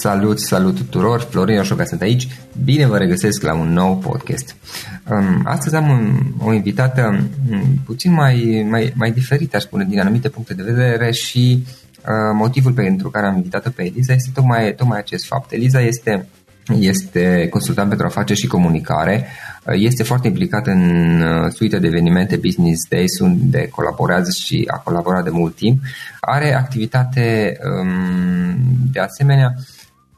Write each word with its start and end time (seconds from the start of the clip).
Salut, 0.00 0.38
salut 0.38 0.76
tuturor, 0.76 1.20
Florin 1.20 1.58
Oșoca 1.58 1.84
sunt 1.84 2.00
aici, 2.00 2.28
bine 2.64 2.86
vă 2.86 2.98
regăsesc 2.98 3.42
la 3.42 3.54
un 3.54 3.72
nou 3.72 3.96
podcast. 3.96 4.56
Um, 5.10 5.42
astăzi 5.44 5.74
am 5.74 5.88
un, 5.88 6.32
o 6.38 6.52
invitată 6.52 7.28
um, 7.50 7.62
puțin 7.84 8.12
mai, 8.12 8.66
mai, 8.70 8.92
mai 8.94 9.10
diferită, 9.10 9.56
aș 9.56 9.62
spune, 9.62 9.84
din 9.84 10.00
anumite 10.00 10.28
puncte 10.28 10.54
de 10.54 10.62
vedere 10.62 11.10
și 11.10 11.64
uh, 11.66 12.04
motivul 12.34 12.72
pentru 12.72 13.10
care 13.10 13.26
am 13.26 13.36
invitat-o 13.36 13.70
pe 13.70 13.84
Eliza 13.84 14.12
este 14.12 14.30
tocmai, 14.34 14.74
tocmai 14.74 14.98
acest 14.98 15.26
fapt. 15.26 15.52
Eliza 15.52 15.80
este 15.80 16.28
este 16.78 17.48
consultant 17.50 17.88
pentru 17.88 18.06
afaceri 18.06 18.38
și 18.38 18.46
comunicare, 18.46 19.26
este 19.72 20.02
foarte 20.02 20.26
implicat 20.26 20.66
în 20.66 20.82
uh, 21.20 21.52
suite 21.52 21.78
de 21.78 21.86
evenimente 21.86 22.36
Business 22.36 22.88
Days 22.88 23.18
unde 23.18 23.68
colaborează 23.68 24.30
și 24.30 24.64
a 24.66 24.76
colaborat 24.76 25.24
de 25.24 25.30
mult 25.30 25.56
timp. 25.56 25.82
Are 26.20 26.54
activitate 26.54 27.56
um, 27.80 28.56
de 28.92 29.00
asemenea 29.00 29.54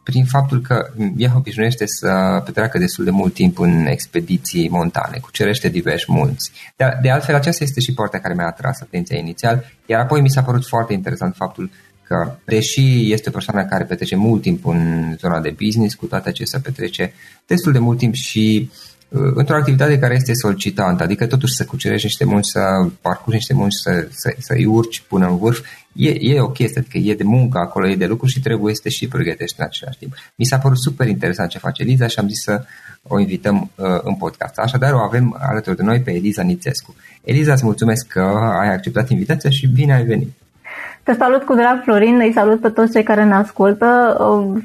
prin 0.08 0.24
faptul 0.24 0.60
că 0.60 0.92
ea 1.16 1.32
obișnuiește 1.36 1.86
să 1.86 2.42
petreacă 2.44 2.78
destul 2.78 3.04
de 3.04 3.10
mult 3.10 3.34
timp 3.34 3.58
în 3.58 3.86
expediții 3.86 4.68
montane, 4.68 5.18
cucerește 5.18 5.68
diversi 5.68 6.04
munți. 6.08 6.50
De, 6.76 6.84
de 7.02 7.10
altfel, 7.10 7.34
aceasta 7.34 7.64
este 7.64 7.80
și 7.80 7.94
partea 7.94 8.20
care 8.20 8.34
mi-a 8.34 8.46
atras 8.46 8.80
atenția 8.80 9.18
inițial, 9.18 9.64
iar 9.86 10.00
apoi 10.00 10.20
mi 10.20 10.30
s-a 10.30 10.42
părut 10.42 10.66
foarte 10.66 10.92
interesant 10.92 11.34
faptul 11.34 11.70
că, 12.02 12.32
deși 12.44 13.12
este 13.12 13.28
o 13.28 13.32
persoană 13.32 13.64
care 13.64 13.84
petrece 13.84 14.16
mult 14.16 14.42
timp 14.42 14.66
în 14.66 15.14
zona 15.18 15.40
de 15.40 15.54
business, 15.64 15.94
cu 15.94 16.06
toate 16.06 16.28
acestea 16.28 16.60
petrece 16.60 17.12
destul 17.46 17.72
de 17.72 17.78
mult 17.78 17.98
timp 17.98 18.14
și 18.14 18.70
uh, 19.08 19.32
într-o 19.34 19.56
activitate 19.56 19.98
care 19.98 20.14
este 20.14 20.32
solicitantă, 20.34 21.02
adică 21.02 21.26
totuși 21.26 21.54
să 21.54 21.64
cucerești 21.64 22.06
niște 22.06 22.24
munci, 22.24 22.46
să 22.46 22.60
parcurgi 23.00 23.36
niște 23.36 23.54
munci, 23.54 23.74
să, 23.74 24.08
să, 24.10 24.34
să-i 24.38 24.64
urci 24.64 25.02
până 25.08 25.26
în 25.28 25.36
vârf, 25.36 25.60
e, 25.96 26.16
e 26.20 26.40
o 26.40 26.48
chestie, 26.48 26.80
adică 26.80 26.98
e 26.98 27.14
de 27.14 27.24
muncă 27.24 27.58
acolo, 27.58 27.88
e 27.88 27.96
de 27.96 28.06
lucru 28.06 28.26
și 28.26 28.40
trebuie 28.40 28.74
să 28.74 28.80
te 28.82 28.88
și 28.88 29.08
pregătești 29.08 29.56
în 29.58 29.64
același 29.64 29.98
timp. 29.98 30.14
Mi 30.34 30.44
s-a 30.44 30.58
părut 30.58 30.78
super 30.78 31.08
interesant 31.08 31.50
ce 31.50 31.58
face 31.58 31.82
Eliza 31.82 32.06
și 32.06 32.18
am 32.18 32.28
zis 32.28 32.42
să 32.42 32.64
o 33.02 33.18
invităm 33.18 33.70
uh, 33.74 33.86
în 34.02 34.14
podcast. 34.14 34.58
Așadar 34.58 34.92
o 34.92 34.98
avem 34.98 35.36
alături 35.40 35.76
de 35.76 35.82
noi 35.82 36.00
pe 36.00 36.10
Eliza 36.10 36.42
Nițescu. 36.42 36.94
Eliza, 37.24 37.52
îți 37.52 37.64
mulțumesc 37.64 38.06
că 38.06 38.20
ai 38.60 38.72
acceptat 38.72 39.10
invitația 39.10 39.50
și 39.50 39.66
bine 39.66 39.94
ai 39.94 40.04
venit. 40.04 40.32
Te 41.02 41.12
salut 41.12 41.42
cu 41.42 41.54
drag, 41.54 41.82
Florin, 41.82 42.18
îi 42.20 42.32
salut 42.32 42.60
pe 42.60 42.68
toți 42.68 42.92
cei 42.92 43.02
care 43.02 43.24
ne 43.24 43.34
ascultă. 43.34 44.16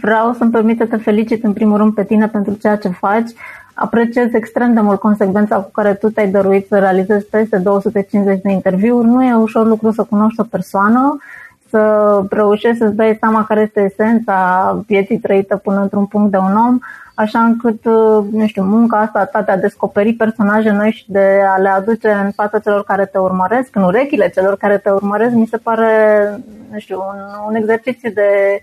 Vreau 0.02 0.34
să-mi 0.34 0.52
permit 0.52 0.78
să 0.78 0.86
te 0.86 0.98
felicit 0.98 1.44
în 1.44 1.54
primul 1.54 1.78
rând 1.78 1.94
pe 1.94 2.04
tine 2.04 2.28
pentru 2.28 2.54
ceea 2.54 2.76
ce 2.76 2.88
faci. 2.88 3.30
Apreciez 3.82 4.34
extrem 4.34 4.74
de 4.74 4.80
mult 4.80 5.00
consecvența 5.00 5.56
cu 5.56 5.72
care 5.72 5.94
tu 5.94 6.10
te-ai 6.10 6.32
dăruit 6.32 6.68
să 6.68 6.80
realizezi 6.80 7.26
peste 7.26 7.58
250 7.58 8.42
de 8.42 8.52
interviuri. 8.52 9.08
Nu 9.08 9.24
e 9.24 9.34
ușor 9.34 9.66
lucru 9.66 9.92
să 9.92 10.04
cunoști 10.04 10.40
o 10.40 10.44
persoană, 10.44 11.18
să 11.70 12.22
reușești 12.30 12.78
să-ți 12.78 12.96
dai 12.96 13.18
seama 13.20 13.46
care 13.46 13.62
este 13.62 13.82
esența 13.82 14.84
vieții 14.88 15.20
trăită 15.20 15.58
până 15.58 15.82
într-un 15.82 16.06
punct 16.06 16.32
de 16.32 16.38
un 16.38 16.56
om 16.56 16.80
așa 17.14 17.40
încât, 17.40 17.86
uh, 17.86 18.26
nu 18.32 18.48
știu, 18.48 18.64
munca 18.64 18.98
asta 18.98 19.26
ta 19.26 19.42
de 19.42 19.52
a 19.52 19.58
descoperi 19.58 20.14
personaje 20.14 20.72
noi 20.72 20.92
și 20.92 21.04
de 21.08 21.42
a 21.56 21.58
le 21.58 21.70
aduce 21.70 22.10
în 22.10 22.32
fața 22.32 22.60
celor 22.60 22.84
care 22.84 23.06
te 23.06 23.18
urmăresc, 23.18 23.76
în 23.76 23.84
urechile 23.84 24.30
celor 24.30 24.58
care 24.58 24.78
te 24.78 24.90
urmăresc, 24.90 25.34
mi 25.34 25.48
se 25.48 25.58
pare, 25.58 25.90
nu 26.72 26.80
știu, 26.80 26.98
un, 26.98 27.20
un 27.48 27.56
exercițiu 27.56 28.10
de 28.10 28.62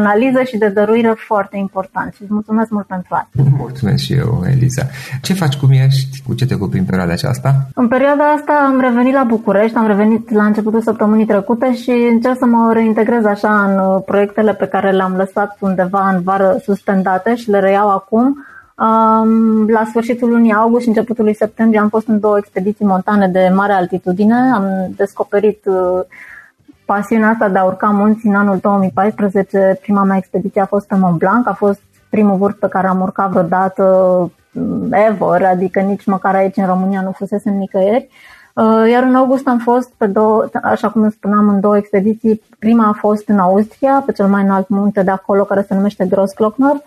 analiză 0.00 0.42
și 0.42 0.56
de 0.56 0.68
dăruire 0.68 1.14
foarte 1.16 1.56
important 1.56 2.14
și 2.14 2.22
îți 2.22 2.32
mulțumesc 2.32 2.70
mult 2.70 2.86
pentru 2.86 3.14
asta. 3.14 3.28
Mulțumesc 3.56 4.02
și 4.02 4.12
eu, 4.12 4.44
Eliza. 4.50 4.82
Ce 5.22 5.34
faci, 5.34 5.56
cum 5.56 5.70
ești, 5.70 6.22
cu 6.26 6.34
ce 6.34 6.46
te 6.46 6.54
ocupi 6.54 6.78
în 6.78 6.84
perioada 6.84 7.12
aceasta? 7.12 7.68
În 7.74 7.88
perioada 7.88 8.24
asta 8.24 8.52
am 8.66 8.80
revenit 8.80 9.14
la 9.14 9.24
București, 9.24 9.76
am 9.76 9.86
revenit 9.86 10.30
la 10.30 10.44
începutul 10.44 10.82
săptămânii 10.82 11.26
trecute 11.26 11.74
și 11.74 11.90
încerc 12.10 12.36
să 12.38 12.46
mă 12.46 12.72
reintegrez 12.72 13.24
așa 13.24 13.62
în 13.64 13.78
uh, 13.78 14.02
proiectele 14.06 14.54
pe 14.54 14.66
care 14.66 14.90
le-am 14.90 15.14
lăsat 15.16 15.56
undeva 15.60 16.08
în 16.08 16.22
vară 16.22 16.56
suspendate 16.62 17.34
și 17.34 17.50
le 17.50 17.58
reiau 17.58 17.88
acum. 17.90 18.44
Um, 18.78 19.68
la 19.68 19.84
sfârșitul 19.88 20.28
lunii 20.28 20.52
august 20.52 20.82
și 20.82 20.88
începutul 20.88 21.24
lui 21.24 21.34
septembrie 21.34 21.80
am 21.80 21.88
fost 21.88 22.08
în 22.08 22.20
două 22.20 22.36
expediții 22.38 22.84
montane 22.84 23.28
de 23.28 23.50
mare 23.54 23.72
altitudine. 23.72 24.34
Am 24.54 24.92
descoperit 24.96 25.64
uh, 25.64 26.00
pasiunea 26.84 27.28
asta 27.28 27.48
de 27.48 27.58
a 27.58 27.64
urca 27.64 27.86
munți 27.86 28.26
în 28.26 28.34
anul 28.34 28.58
2014, 28.60 29.78
prima 29.80 30.02
mea 30.02 30.16
expediție 30.16 30.60
a 30.60 30.66
fost 30.66 30.86
pe 30.86 30.94
Mont 30.94 31.18
Blanc, 31.18 31.48
a 31.48 31.52
fost 31.52 31.80
primul 32.10 32.36
vârf 32.36 32.58
pe 32.58 32.68
care 32.68 32.86
am 32.86 33.00
urcat 33.00 33.30
vreodată 33.30 33.84
mm, 34.52 34.92
ever, 34.92 35.42
adică 35.42 35.80
nici 35.80 36.04
măcar 36.04 36.34
aici 36.34 36.56
în 36.56 36.66
România 36.66 37.00
nu 37.00 37.12
fusese 37.12 37.50
nicăieri. 37.50 38.08
Uh, 38.54 38.90
iar 38.90 39.02
în 39.02 39.14
august 39.14 39.48
am 39.48 39.58
fost, 39.58 39.92
pe 39.96 40.06
două, 40.06 40.48
așa 40.62 40.90
cum 40.90 41.10
spuneam, 41.10 41.48
în 41.48 41.60
două 41.60 41.76
expediții. 41.76 42.42
Prima 42.58 42.88
a 42.88 42.92
fost 42.98 43.28
în 43.28 43.38
Austria, 43.38 44.02
pe 44.06 44.12
cel 44.12 44.26
mai 44.26 44.42
înalt 44.42 44.68
munte 44.68 45.02
de 45.02 45.10
acolo, 45.10 45.44
care 45.44 45.64
se 45.68 45.74
numește 45.74 46.06
Grossglockner, 46.06 46.72
Uh, 46.74 46.82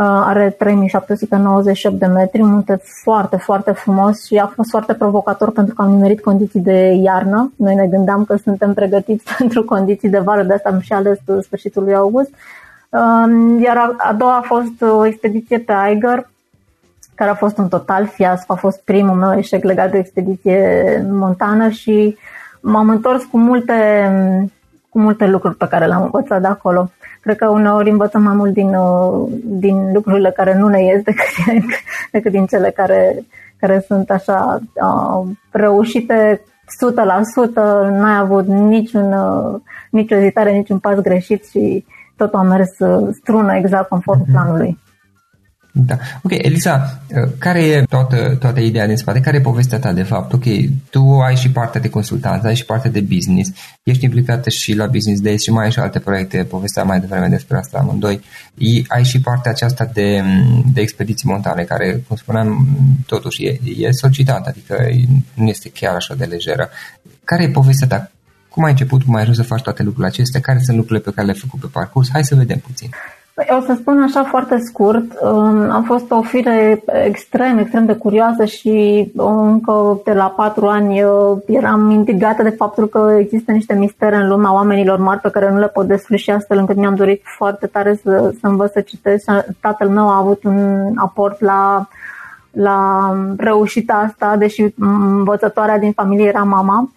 are 0.00 0.50
3798 0.58 1.98
de 1.98 2.06
metri, 2.06 2.40
un 2.40 2.50
munte 2.50 2.80
foarte, 3.02 3.36
foarte 3.36 3.70
frumos 3.72 4.24
și 4.24 4.36
a 4.36 4.46
fost 4.46 4.70
foarte 4.70 4.94
provocator 4.94 5.50
pentru 5.50 5.74
că 5.74 5.82
am 5.82 5.90
nimerit 5.90 6.20
condiții 6.20 6.60
de 6.60 6.98
iarnă. 7.02 7.52
Noi 7.56 7.74
ne 7.74 7.86
gândeam 7.86 8.24
că 8.24 8.36
suntem 8.36 8.74
pregătiți 8.74 9.24
pentru 9.38 9.64
condiții 9.64 10.08
de 10.08 10.18
vară, 10.18 10.42
de 10.42 10.52
asta 10.52 10.68
am 10.68 10.80
și 10.80 10.92
ales 10.92 11.18
sfârșitul 11.42 11.82
lui 11.82 11.94
august. 11.94 12.30
Um, 12.88 13.60
iar 13.60 13.94
a 13.96 14.12
doua 14.12 14.36
a 14.36 14.40
fost 14.40 14.82
o 14.82 15.06
expediție 15.06 15.58
pe 15.58 15.72
Aiger, 15.72 16.28
care 17.14 17.30
a 17.30 17.34
fost 17.34 17.58
un 17.58 17.68
total 17.68 18.06
fiasco, 18.06 18.52
a 18.52 18.56
fost 18.56 18.80
primul 18.84 19.14
meu 19.14 19.38
eșec 19.38 19.64
legat 19.64 19.90
de 19.90 19.98
expediție 19.98 21.06
montană 21.10 21.68
și 21.68 22.16
m-am 22.60 22.88
întors 22.88 23.24
cu 23.24 23.38
multe, 23.38 23.74
cu 24.88 24.98
multe 24.98 25.26
lucruri 25.26 25.56
pe 25.56 25.68
care 25.68 25.86
le-am 25.86 26.02
învățat 26.02 26.40
de 26.40 26.46
acolo. 26.46 26.90
Cred 27.28 27.40
că 27.40 27.48
uneori 27.48 27.90
învățăm 27.90 28.22
mai 28.22 28.34
mult 28.34 28.52
din, 28.52 28.74
uh, 28.74 29.28
din 29.44 29.92
lucrurile 29.92 30.30
care 30.30 30.58
nu 30.58 30.68
ne 30.68 30.82
ies 30.82 31.02
decât, 31.02 31.26
decât 32.12 32.32
din 32.32 32.46
cele 32.46 32.70
care, 32.70 33.24
care 33.60 33.84
sunt 33.86 34.10
așa 34.10 34.58
uh, 34.74 35.28
reușite 35.50 36.40
100%, 36.40 37.54
n-ai 37.90 38.18
avut 38.18 38.46
niciun, 38.46 39.12
uh, 39.12 39.60
nicio 39.90 40.14
ezitare, 40.14 40.52
niciun 40.52 40.78
pas 40.78 40.98
greșit 40.98 41.48
și 41.48 41.84
totul 42.16 42.38
a 42.38 42.42
mers 42.42 42.70
strună 43.20 43.54
exact 43.54 43.88
conform 43.88 44.22
uh-huh. 44.22 44.32
planului. 44.32 44.78
Da. 45.72 45.98
Ok, 46.22 46.30
Elisa, 46.30 47.02
uh, 47.08 47.30
care 47.38 47.62
e 47.62 47.82
toată, 47.82 48.36
toată 48.40 48.60
ideea 48.60 48.86
din 48.86 48.96
spate? 48.96 49.20
Care 49.20 49.36
e 49.36 49.40
povestea 49.40 49.78
ta 49.78 49.92
de 49.92 50.02
fapt? 50.02 50.32
Ok, 50.32 50.44
tu 50.90 51.18
ai 51.20 51.36
și 51.36 51.50
partea 51.50 51.80
de 51.80 51.88
consultanță, 51.88 52.46
ai 52.46 52.54
și 52.54 52.64
partea 52.64 52.90
de 52.90 53.00
business, 53.00 53.50
ești 53.82 54.04
implicată 54.04 54.50
și 54.50 54.74
la 54.74 54.86
Business 54.86 55.20
Days 55.20 55.42
și 55.42 55.50
mai 55.50 55.64
ai 55.64 55.70
și 55.70 55.78
alte 55.78 55.98
proiecte, 55.98 56.44
povestea 56.44 56.82
mai 56.82 57.00
devreme 57.00 57.28
despre 57.28 57.56
asta 57.56 57.78
amândoi. 57.78 58.20
Ai 58.88 59.04
și 59.04 59.20
partea 59.20 59.50
aceasta 59.50 59.90
de, 59.92 60.22
de 60.72 60.80
expediții 60.80 61.28
montane, 61.28 61.62
care, 61.62 62.04
cum 62.08 62.16
spuneam, 62.16 62.68
totuși 63.06 63.44
e, 63.44 63.60
e 63.78 63.90
solicitantă, 63.90 64.48
adică 64.48 64.86
nu 65.34 65.48
este 65.48 65.70
chiar 65.70 65.94
așa 65.94 66.14
de 66.14 66.24
lejeră. 66.24 66.68
Care 67.24 67.42
e 67.42 67.48
povestea 67.48 67.86
ta? 67.86 68.10
Cum 68.48 68.64
ai 68.64 68.70
început, 68.70 69.02
cum 69.02 69.14
ai 69.14 69.20
ajuns 69.20 69.36
să 69.36 69.42
faci 69.42 69.62
toate 69.62 69.82
lucrurile 69.82 70.08
acestea? 70.08 70.40
Care 70.40 70.58
sunt 70.58 70.76
lucrurile 70.76 71.04
pe 71.04 71.12
care 71.14 71.26
le-ai 71.26 71.38
făcut 71.38 71.60
pe 71.60 71.66
parcurs? 71.72 72.08
Hai 72.12 72.24
să 72.24 72.34
vedem 72.34 72.58
puțin. 72.58 72.90
Păi, 73.38 73.56
o 73.58 73.60
să 73.60 73.74
spun 73.74 74.02
așa 74.02 74.24
foarte 74.24 74.58
scurt, 74.58 75.20
um, 75.22 75.70
am 75.70 75.82
fost 75.82 76.10
o 76.10 76.22
fire 76.22 76.82
extrem, 77.04 77.58
extrem 77.58 77.86
de 77.86 77.94
curioasă 77.94 78.44
și 78.44 79.08
încă 79.16 80.00
de 80.04 80.12
la 80.12 80.24
patru 80.24 80.66
ani 80.66 81.02
eram 81.46 81.90
intrigată 81.90 82.42
de 82.42 82.48
faptul 82.48 82.88
că 82.88 83.16
există 83.18 83.52
niște 83.52 83.74
mistere 83.74 84.16
în 84.16 84.28
lumea 84.28 84.52
oamenilor 84.52 84.98
mari 84.98 85.20
pe 85.20 85.30
care 85.30 85.50
nu 85.50 85.58
le 85.58 85.68
pot 85.68 85.86
desluși 85.86 86.30
astfel 86.30 86.58
încât 86.58 86.76
mi-am 86.76 86.94
dorit 86.94 87.22
foarte 87.36 87.66
tare 87.66 87.94
să, 88.02 88.34
să 88.40 88.46
învăț 88.46 88.72
să 88.72 88.80
citesc. 88.80 89.30
Tatăl 89.60 89.88
meu 89.88 90.08
a 90.08 90.16
avut 90.16 90.44
un 90.44 90.92
aport 90.96 91.40
la, 91.40 91.88
la 92.50 93.12
reușita 93.36 93.94
asta, 93.94 94.36
deși 94.36 94.64
învățătoarea 94.78 95.78
din 95.78 95.92
familie 95.92 96.26
era 96.26 96.42
mama. 96.42 96.90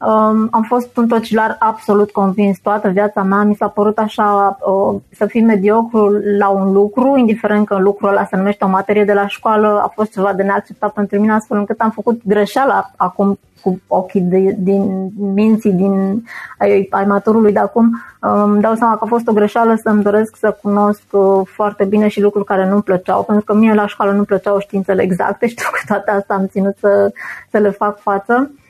Um, 0.00 0.48
am 0.50 0.62
fost 0.66 0.96
un 0.96 1.08
tocilar 1.08 1.56
absolut 1.58 2.10
convins 2.10 2.58
toată 2.58 2.88
viața 2.88 3.22
mea. 3.22 3.42
Mi 3.42 3.54
s-a 3.54 3.68
părut 3.68 3.98
așa 3.98 4.58
uh, 4.60 5.00
să 5.10 5.26
fii 5.26 5.42
mediocru 5.42 6.10
la 6.38 6.48
un 6.48 6.72
lucru, 6.72 7.16
indiferent 7.16 7.66
că 7.66 7.78
lucrul 7.78 8.08
ăla 8.08 8.24
se 8.24 8.36
numește 8.36 8.64
o 8.64 8.68
materie 8.68 9.04
de 9.04 9.12
la 9.12 9.26
școală, 9.26 9.80
a 9.82 9.92
fost 9.94 10.12
ceva 10.12 10.32
de 10.32 10.42
neacceptat 10.42 10.92
pentru 10.92 11.20
mine, 11.20 11.32
astfel 11.32 11.56
încât 11.56 11.80
am 11.80 11.90
făcut 11.90 12.20
greșeala 12.24 12.90
acum 12.96 13.38
cu 13.62 13.80
ochii 13.86 14.20
de, 14.20 14.56
din 14.58 15.10
minții, 15.16 15.72
din 15.72 16.24
ai, 16.58 16.88
ai 16.90 17.04
maturului 17.04 17.52
de 17.52 17.58
acum, 17.58 18.02
îmi 18.20 18.52
um, 18.54 18.60
dau 18.60 18.74
seama 18.74 18.96
că 18.96 19.04
a 19.04 19.08
fost 19.08 19.28
o 19.28 19.32
greșeală 19.32 19.78
să-mi 19.82 20.02
doresc 20.02 20.36
să 20.36 20.58
cunosc 20.62 21.02
uh, 21.10 21.40
foarte 21.44 21.84
bine 21.84 22.08
și 22.08 22.20
lucruri 22.20 22.44
care 22.44 22.68
nu-mi 22.68 22.82
plăceau, 22.82 23.22
pentru 23.22 23.44
că 23.44 23.54
mie 23.54 23.74
la 23.74 23.86
școală 23.86 24.12
nu 24.12 24.24
plăceau 24.24 24.58
științele 24.58 25.02
exacte 25.02 25.46
și 25.48 25.54
cu 25.54 25.78
toate 25.86 26.10
astea 26.10 26.36
am 26.36 26.46
ținut 26.46 26.76
să, 26.80 27.12
să 27.50 27.58
le 27.58 27.70
fac 27.70 27.98
față. 27.98 28.50
Uh, 28.50 28.67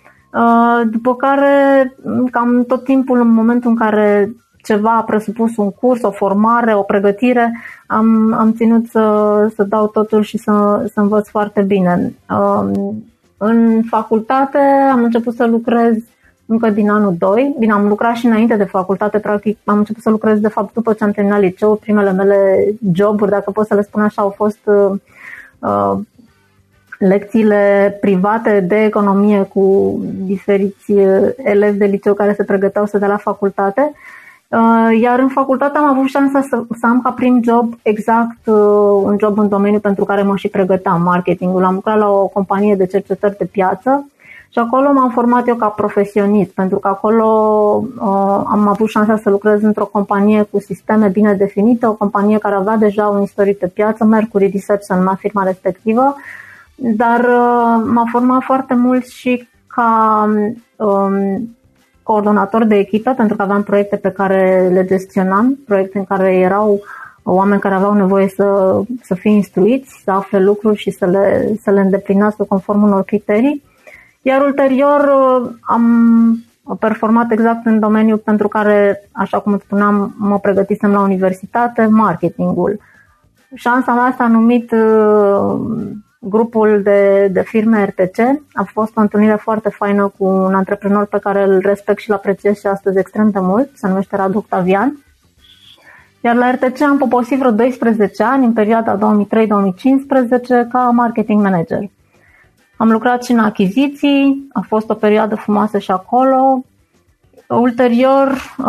după 0.90 1.16
care, 1.16 1.94
cam 2.30 2.64
tot 2.64 2.84
timpul, 2.84 3.20
în 3.20 3.28
momentul 3.28 3.70
în 3.70 3.76
care 3.76 4.32
ceva 4.62 4.96
a 4.96 5.02
presupus 5.02 5.56
un 5.56 5.70
curs, 5.70 6.02
o 6.02 6.10
formare, 6.10 6.74
o 6.74 6.82
pregătire, 6.82 7.60
am, 7.86 8.32
am 8.32 8.52
ținut 8.52 8.86
să, 8.86 9.46
să 9.54 9.62
dau 9.62 9.86
totul 9.86 10.22
și 10.22 10.38
să, 10.38 10.86
să 10.92 11.00
învăț 11.00 11.28
foarte 11.28 11.62
bine. 11.62 12.14
Um, 12.30 13.04
în 13.36 13.82
facultate 13.88 14.58
am 14.92 15.02
început 15.02 15.34
să 15.34 15.46
lucrez 15.46 15.96
încă 16.46 16.70
din 16.70 16.90
anul 16.90 17.14
2. 17.18 17.54
Bine, 17.58 17.72
am 17.72 17.88
lucrat 17.88 18.14
și 18.14 18.26
înainte 18.26 18.56
de 18.56 18.64
facultate, 18.64 19.18
practic 19.18 19.58
am 19.64 19.78
început 19.78 20.02
să 20.02 20.10
lucrez 20.10 20.38
de 20.40 20.48
fapt 20.48 20.74
după 20.74 20.92
ce 20.92 21.04
am 21.04 21.10
terminat 21.10 21.40
liceu. 21.40 21.74
Primele 21.74 22.12
mele 22.12 22.66
joburi, 22.92 23.30
dacă 23.30 23.50
pot 23.50 23.66
să 23.66 23.74
le 23.74 23.82
spun 23.82 24.02
așa, 24.02 24.22
au 24.22 24.30
fost 24.30 24.58
uh, 24.64 24.90
uh 25.58 25.98
lecțiile 26.98 27.96
private 28.00 28.60
de 28.60 28.84
economie 28.84 29.42
cu 29.42 29.96
diferiți 30.02 30.92
uh, 30.92 31.28
elevi 31.36 31.78
de 31.78 31.84
liceu 31.84 32.14
care 32.14 32.34
se 32.34 32.44
pregăteau 32.44 32.86
să 32.86 32.98
dea 32.98 33.08
la 33.08 33.16
facultate. 33.16 33.92
Uh, 34.48 35.00
iar 35.00 35.18
în 35.18 35.28
facultate 35.28 35.78
am 35.78 35.84
avut 35.84 36.08
șansa 36.08 36.40
să, 36.40 36.62
să 36.78 36.86
am 36.86 37.00
ca 37.00 37.10
prim 37.10 37.40
job 37.44 37.74
exact 37.82 38.46
un 39.02 39.16
job 39.20 39.38
în 39.38 39.48
domeniu 39.48 39.78
pentru 39.78 40.04
care 40.04 40.22
mă 40.22 40.36
și 40.36 40.48
pregăteam, 40.48 41.02
marketingul. 41.02 41.64
Am 41.64 41.74
lucrat 41.74 41.98
la 41.98 42.10
o 42.10 42.26
companie 42.26 42.74
de 42.74 42.86
cercetări 42.86 43.36
de 43.36 43.44
piață 43.44 44.06
și 44.50 44.58
acolo 44.58 44.92
m-am 44.92 45.10
format 45.10 45.48
eu 45.48 45.54
ca 45.54 45.66
profesionist, 45.66 46.50
pentru 46.50 46.78
că 46.78 46.88
acolo 46.88 47.26
uh, 47.94 48.42
am 48.46 48.68
avut 48.68 48.88
șansa 48.88 49.16
să 49.16 49.30
lucrez 49.30 49.62
într-o 49.62 49.84
companie 49.84 50.42
cu 50.42 50.60
sisteme 50.60 51.08
bine 51.08 51.34
definite, 51.34 51.86
o 51.86 51.92
companie 51.92 52.38
care 52.38 52.54
avea 52.54 52.76
deja 52.76 53.06
un 53.06 53.22
istoric 53.22 53.58
de 53.58 53.66
piață, 53.66 54.04
Mercury 54.04 54.50
Research 54.52 54.84
să 54.84 54.94
numea 54.94 55.14
firma 55.14 55.42
respectivă, 55.42 56.16
dar 56.80 57.20
uh, 57.20 57.84
m-a 57.92 58.04
format 58.10 58.42
foarte 58.42 58.74
mult 58.74 59.06
și 59.06 59.48
ca 59.66 60.28
um, 60.76 61.56
coordonator 62.02 62.64
de 62.64 62.74
echipă, 62.74 63.10
pentru 63.10 63.36
că 63.36 63.42
aveam 63.42 63.62
proiecte 63.62 63.96
pe 63.96 64.10
care 64.10 64.68
le 64.72 64.84
gestionam, 64.84 65.58
proiecte 65.66 65.98
în 65.98 66.04
care 66.04 66.34
erau 66.36 66.80
oameni 67.22 67.60
care 67.60 67.74
aveau 67.74 67.92
nevoie 67.92 68.28
să, 68.28 68.80
să 69.02 69.14
fie 69.14 69.30
instruiți, 69.30 70.00
să 70.04 70.10
afle 70.10 70.40
lucruri 70.40 70.76
și 70.76 70.90
să 70.90 71.06
le, 71.06 71.54
să 71.62 71.70
le 71.70 71.80
îndeplinească 71.80 72.44
conform 72.44 72.82
unor 72.82 73.02
criterii. 73.04 73.62
Iar 74.22 74.40
ulterior 74.40 75.00
uh, 75.00 75.50
am 75.60 75.84
performat 76.78 77.30
exact 77.30 77.66
în 77.66 77.78
domeniul 77.78 78.18
pentru 78.18 78.48
care, 78.48 79.08
așa 79.12 79.38
cum 79.38 79.58
spuneam, 79.58 80.14
mă 80.18 80.38
pregătisem 80.38 80.90
la 80.90 81.00
universitate, 81.00 81.86
marketingul. 81.86 82.80
Șansa 83.54 83.92
mea 83.92 84.02
asta 84.02 84.24
a 84.24 84.28
numit 84.28 84.72
uh, 84.72 85.60
grupul 86.18 86.82
de, 86.82 87.28
de 87.32 87.42
firme 87.42 87.84
RTC. 87.84 88.18
A 88.52 88.62
fost 88.62 88.96
o 88.96 89.00
întâlnire 89.00 89.34
foarte 89.34 89.68
faină 89.68 90.12
cu 90.18 90.24
un 90.24 90.54
antreprenor 90.54 91.06
pe 91.06 91.18
care 91.18 91.42
îl 91.42 91.58
respect 91.58 92.00
și 92.00 92.10
îl 92.10 92.16
apreciez 92.16 92.58
și 92.58 92.66
astăzi 92.66 92.98
extrem 92.98 93.30
de 93.30 93.40
mult, 93.40 93.68
se 93.74 93.88
numește 93.88 94.16
Radu 94.16 94.38
Octavian. 94.38 95.04
Iar 96.20 96.34
la 96.34 96.50
RTC 96.50 96.80
am 96.80 96.98
poposit 96.98 97.38
vreo 97.38 97.50
12 97.50 98.22
ani, 98.22 98.44
în 98.44 98.52
perioada 98.52 98.98
2003-2015, 98.98 100.68
ca 100.70 100.78
marketing 100.78 101.42
manager. 101.42 101.80
Am 102.76 102.90
lucrat 102.90 103.24
și 103.24 103.32
în 103.32 103.38
achiziții, 103.38 104.48
a 104.52 104.60
fost 104.60 104.90
o 104.90 104.94
perioadă 104.94 105.34
frumoasă 105.34 105.78
și 105.78 105.90
acolo. 105.90 106.64
Ulterior 107.48 108.28
uh, 108.58 108.66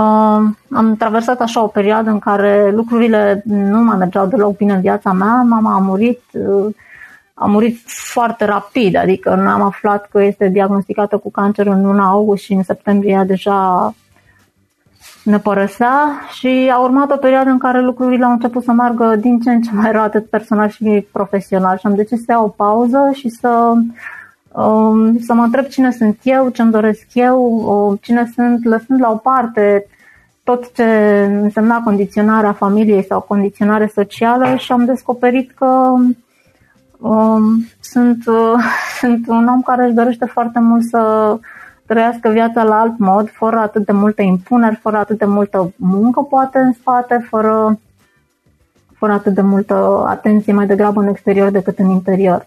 am 0.72 0.95
traversat 0.98 1.42
așa 1.42 1.63
o 1.63 1.68
perioadă 1.68 2.10
în 2.10 2.19
care 2.19 2.72
lucrurile 2.72 3.42
nu 3.45 3.80
mai 3.80 3.98
mergeau 3.98 4.28
deloc 4.28 4.57
bine 4.57 4.74
în 4.74 4.81
viața 4.81 5.12
mea. 5.12 5.42
Mama 5.42 5.74
a 5.74 5.78
murit, 5.78 6.22
uh, 6.31 6.75
a 7.40 7.46
murit 7.46 7.78
foarte 7.86 8.46
rapid, 8.46 8.96
adică 8.96 9.36
nu 9.36 9.50
am 9.50 9.62
aflat 9.62 10.08
că 10.12 10.24
este 10.24 10.48
diagnosticată 10.48 11.18
cu 11.18 11.32
cancer 11.32 11.68
în 11.68 11.82
luna 11.82 12.10
august 12.10 12.44
și 12.44 12.54
în 12.54 12.64
septembrie 12.64 13.24
deja 13.28 13.94
ne 15.24 15.40
părăsea 15.40 16.22
și 16.32 16.70
a 16.74 16.80
urmat 16.80 17.12
o 17.12 17.18
perioadă 17.18 17.50
în 17.50 17.58
care 17.58 17.82
lucrurile 17.82 18.26
au 18.26 18.32
început 18.32 18.64
să 18.64 18.72
meargă 18.72 19.16
din 19.16 19.40
ce 19.40 19.50
în 19.50 19.62
ce 19.62 19.70
mai 19.74 19.92
rău, 19.92 20.02
atât 20.02 20.30
personal 20.30 20.70
și 20.70 21.08
profesional. 21.12 21.78
Și 21.78 21.86
am 21.86 21.96
decis 21.96 22.20
să 22.20 22.32
iau 22.32 22.46
o 22.46 22.48
pauză 22.48 23.10
și 23.14 23.30
să, 23.30 23.74
um, 24.52 25.20
să 25.20 25.34
mă 25.34 25.44
întreb 25.44 25.66
cine 25.66 25.92
sunt 25.92 26.20
eu, 26.24 26.50
ce 26.50 26.62
îmi 26.62 26.72
doresc 26.72 27.06
eu, 27.14 27.44
um, 27.44 27.96
cine 28.02 28.32
sunt, 28.36 28.66
lăsând 28.66 29.02
la 29.02 29.12
o 29.12 29.16
parte 29.16 29.86
tot 30.44 30.74
ce 30.74 30.84
însemna 31.42 31.82
condiționarea 31.84 32.54
familiei 32.54 33.06
sau 33.06 33.22
condiționare 33.22 33.92
socială 33.94 34.56
și 34.56 34.72
am 34.72 34.86
descoperit 34.86 35.52
că 35.52 35.66
um, 35.66 36.18
sunt, 37.80 38.25
uh, 38.25 38.54
sunt 39.00 39.28
un 39.28 39.48
om 39.48 39.62
care 39.62 39.86
își 39.86 39.94
dorește 39.94 40.25
foarte 40.25 40.60
mult 40.60 40.84
să 40.84 41.38
trăiască 41.86 42.30
viața 42.30 42.63
la 42.63 42.80
alt 42.80 42.98
mod, 42.98 43.30
fără 43.30 43.57
atât 43.57 43.86
de 43.86 43.92
multe 43.92 44.22
impuneri, 44.22 44.75
fără 44.75 44.98
atât 44.98 45.18
de 45.18 45.25
multă 45.25 45.74
muncă 45.75 46.22
poate 46.22 46.57
în 46.57 46.74
spate, 46.74 47.25
fără, 47.30 47.80
fără 48.98 49.12
atât 49.12 49.34
de 49.34 49.42
multă 49.42 50.06
atenție 50.07 50.54
mai 50.54 50.66
degrabă 50.66 51.01
în 51.01 51.07
exterior 51.07 51.50
decât 51.50 51.80
în 51.80 51.90
interior. 51.90 52.46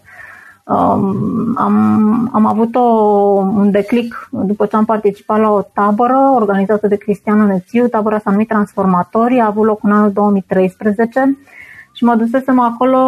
Um, 0.65 1.55
am, 1.57 2.29
am 2.33 2.45
avut 2.45 2.75
o, 2.75 2.79
un 2.79 3.71
declic 3.71 4.27
după 4.31 4.65
ce 4.65 4.75
am 4.75 4.85
participat 4.85 5.39
la 5.39 5.51
o 5.51 5.61
tabără 5.61 6.17
organizată 6.35 6.87
de 6.87 6.95
Cristian 6.95 7.45
Nețiu, 7.45 7.87
tabăra 7.87 8.19
s-a 8.19 8.31
numit 8.31 8.47
Transformatorii, 8.47 9.39
a 9.39 9.45
avut 9.45 9.65
loc 9.65 9.83
în 9.83 9.91
anul 9.91 10.11
2013 10.11 11.37
și 11.93 12.03
mă 12.03 12.15
dusesem 12.15 12.59
acolo 12.59 12.99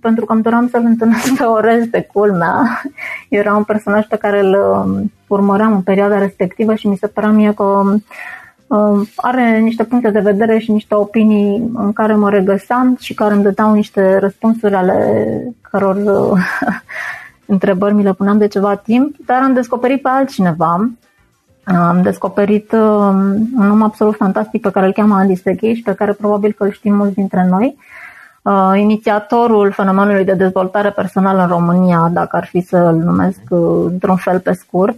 pentru 0.00 0.24
că 0.24 0.32
îmi 0.32 0.42
doream 0.42 0.68
să-l 0.68 0.82
întâlnesc 0.84 1.36
pe 1.36 1.42
Orez 1.42 1.86
de 1.86 2.08
culmea. 2.12 2.82
Era 3.28 3.56
un 3.56 3.64
personaj 3.64 4.06
pe 4.06 4.16
care 4.16 4.40
îl 4.40 4.54
um, 4.54 5.12
urmăream 5.26 5.72
în 5.72 5.82
perioada 5.82 6.18
respectivă 6.18 6.74
și 6.74 6.88
mi 6.88 6.96
se 6.96 7.06
părea 7.06 7.30
mie 7.30 7.52
că 7.54 7.64
um, 8.66 9.06
are 9.16 9.58
niște 9.58 9.84
puncte 9.84 10.10
de 10.10 10.20
vedere 10.20 10.58
și 10.58 10.70
niște 10.70 10.94
opinii 10.94 11.70
în 11.74 11.92
care 11.92 12.14
mă 12.14 12.30
regăseam 12.30 12.96
și 13.00 13.14
care 13.14 13.34
îmi 13.34 13.42
dădeau 13.42 13.72
niște 13.72 14.18
răspunsuri 14.18 14.74
ale 14.74 15.54
căror 15.60 15.96
întrebări 17.46 17.94
mi 17.94 18.02
le 18.02 18.12
puneam 18.12 18.38
de 18.38 18.46
ceva 18.46 18.76
timp, 18.76 19.16
dar 19.26 19.42
am 19.42 19.52
descoperit 19.52 20.02
pe 20.02 20.08
altcineva 20.08 20.90
am 21.64 22.02
descoperit 22.02 22.72
um, 22.72 23.48
un 23.56 23.70
om 23.70 23.82
absolut 23.82 24.16
fantastic 24.16 24.62
pe 24.62 24.70
care 24.70 24.86
îl 24.86 24.92
cheamă 24.92 25.14
Andy 25.14 25.34
Sechi 25.34 25.72
și 25.72 25.82
pe 25.82 25.94
care 25.94 26.12
probabil 26.12 26.52
că 26.52 26.64
îl 26.64 26.70
știm 26.70 26.94
mulți 26.94 27.14
dintre 27.14 27.46
noi. 27.50 27.76
Uh, 28.42 28.72
inițiatorul 28.76 29.72
fenomenului 29.72 30.24
de 30.24 30.34
dezvoltare 30.34 30.90
personală 30.90 31.42
în 31.42 31.48
România, 31.48 32.10
dacă 32.12 32.36
ar 32.36 32.44
fi 32.44 32.60
să 32.60 32.76
îl 32.76 32.94
numesc 32.94 33.40
uh, 33.48 33.84
într-un 33.86 34.16
fel 34.16 34.40
pe 34.40 34.52
scurt. 34.52 34.96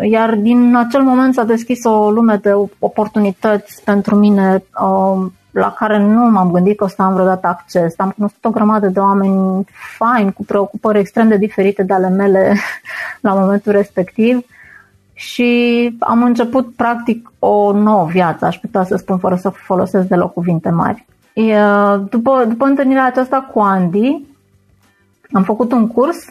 Iar 0.00 0.34
din 0.34 0.76
acel 0.76 1.02
moment 1.02 1.34
s-a 1.34 1.44
deschis 1.44 1.84
o 1.84 2.10
lume 2.10 2.36
de 2.36 2.52
oportunități 2.78 3.82
pentru 3.84 4.14
mine 4.14 4.62
uh, 4.82 5.26
la 5.50 5.74
care 5.78 5.98
nu 5.98 6.30
m-am 6.30 6.50
gândit 6.50 6.76
că 6.76 6.84
o 6.84 6.88
să 6.88 7.02
am 7.02 7.12
vreodată 7.12 7.46
acces. 7.46 7.94
Am 7.96 8.10
cunoscut 8.10 8.44
o 8.44 8.50
grămadă 8.50 8.86
de 8.86 9.00
oameni 9.00 9.64
faini, 9.98 10.32
cu 10.32 10.44
preocupări 10.44 10.98
extrem 10.98 11.28
de 11.28 11.36
diferite 11.36 11.82
de 11.82 11.92
ale 11.92 12.08
mele 12.08 12.56
la 13.20 13.34
momentul 13.34 13.72
respectiv 13.72 14.44
și 15.14 15.90
am 15.98 16.22
început 16.22 16.74
practic 16.74 17.32
o 17.38 17.72
nouă 17.72 18.06
viață, 18.06 18.44
aș 18.44 18.58
putea 18.58 18.84
să 18.84 18.96
spun, 18.96 19.18
fără 19.18 19.34
să 19.34 19.48
folosesc 19.48 20.06
deloc 20.06 20.32
cuvinte 20.32 20.70
mari. 20.70 21.06
După, 22.10 22.44
după 22.48 22.64
întâlnirea 22.64 23.06
aceasta 23.06 23.50
cu 23.52 23.60
Andy, 23.60 24.20
am 25.32 25.42
făcut 25.42 25.72
un 25.72 25.86
curs, 25.86 26.28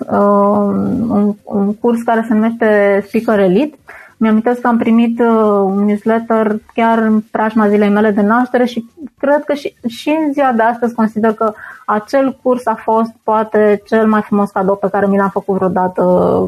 un, 1.10 1.36
un 1.44 1.75
curs 1.75 2.01
care 2.01 2.25
se 2.27 2.34
numește 2.34 3.03
Speaker 3.08 3.39
Elite. 3.39 3.77
Mi-am 4.17 4.41
că 4.41 4.58
am 4.63 4.77
primit 4.77 5.20
un 5.63 5.86
newsletter 5.86 6.60
chiar 6.74 6.98
în 6.98 7.22
preajma 7.32 7.67
zilei 7.67 7.89
mele 7.89 8.12
de 8.12 8.22
naștere 8.22 8.65
și 8.65 8.86
cred 9.17 9.44
că 9.44 9.53
și, 9.53 9.75
și 9.88 10.10
în 10.10 10.34
ziua 10.34 10.51
de 10.51 10.62
astăzi 10.62 10.94
consider 10.94 11.34
că 11.34 11.53
acel 11.86 12.39
curs 12.41 12.65
a 12.65 12.75
fost 12.75 13.12
poate 13.24 13.82
cel 13.86 14.08
mai 14.08 14.22
frumos 14.22 14.50
cadou 14.50 14.75
pe 14.75 14.89
care 14.89 15.08
mi 15.08 15.17
l-am 15.17 15.29
făcut 15.29 15.55
vreodată, 15.55 16.03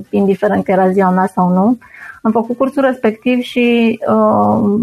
indiferent 0.09 0.63
că 0.63 0.71
era 0.71 0.91
ziua 0.91 1.09
mea 1.09 1.27
sau 1.27 1.49
nu. 1.49 1.77
Am 2.25 2.31
făcut 2.31 2.57
cursul 2.57 2.81
respectiv 2.81 3.39
și 3.41 3.99
uh, 4.07 4.79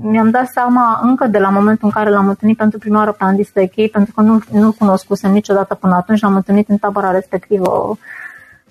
mi-am 0.00 0.30
dat 0.30 0.46
seama 0.46 1.00
încă 1.02 1.26
de 1.26 1.38
la 1.38 1.48
momentul 1.48 1.84
în 1.86 1.90
care 1.90 2.10
l-am 2.10 2.28
întâlnit 2.28 2.56
pentru 2.56 2.78
prima 2.78 2.98
oară 2.98 3.12
pe 3.12 3.24
Andy 3.24 3.42
Stechei, 3.42 3.88
pentru 3.88 4.12
că 4.14 4.20
nu, 4.20 4.40
nu 4.52 4.72
cunoscusem 4.72 5.32
niciodată 5.32 5.74
până 5.74 5.94
atunci, 5.94 6.20
l-am 6.20 6.34
întâlnit 6.34 6.68
în 6.68 6.76
tabăra 6.76 7.10
respectivă 7.10 7.98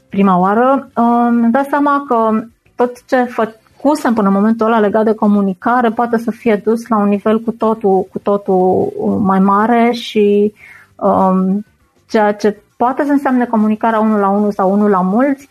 prima 0.10 0.38
oară, 0.38 0.90
uh, 0.96 1.30
mi-am 1.32 1.50
dat 1.52 1.68
seama 1.68 2.04
că 2.08 2.44
tot 2.76 3.06
ce 3.06 3.24
făcusem 3.24 4.14
până 4.14 4.28
în 4.28 4.34
momentul 4.34 4.66
ăla 4.66 4.80
legat 4.80 5.04
de 5.04 5.14
comunicare 5.14 5.90
poate 5.90 6.18
să 6.18 6.32
fie 6.32 6.62
dus 6.64 6.88
la 6.88 6.98
un 6.98 7.08
nivel 7.08 7.40
cu 7.40 7.52
totul, 7.52 8.08
cu 8.12 8.20
totul 8.20 8.94
mai 9.24 9.40
mare 9.40 9.92
și 9.92 10.54
um, 10.96 11.66
ceea 12.08 12.34
ce 12.34 12.62
poate 12.78 13.04
să 13.06 13.12
înseamnă 13.12 13.46
comunicarea 13.46 14.00
unul 14.00 14.20
la 14.20 14.30
unul 14.30 14.52
sau 14.52 14.72
unul 14.72 14.90
la 14.90 15.02
mulți, 15.02 15.50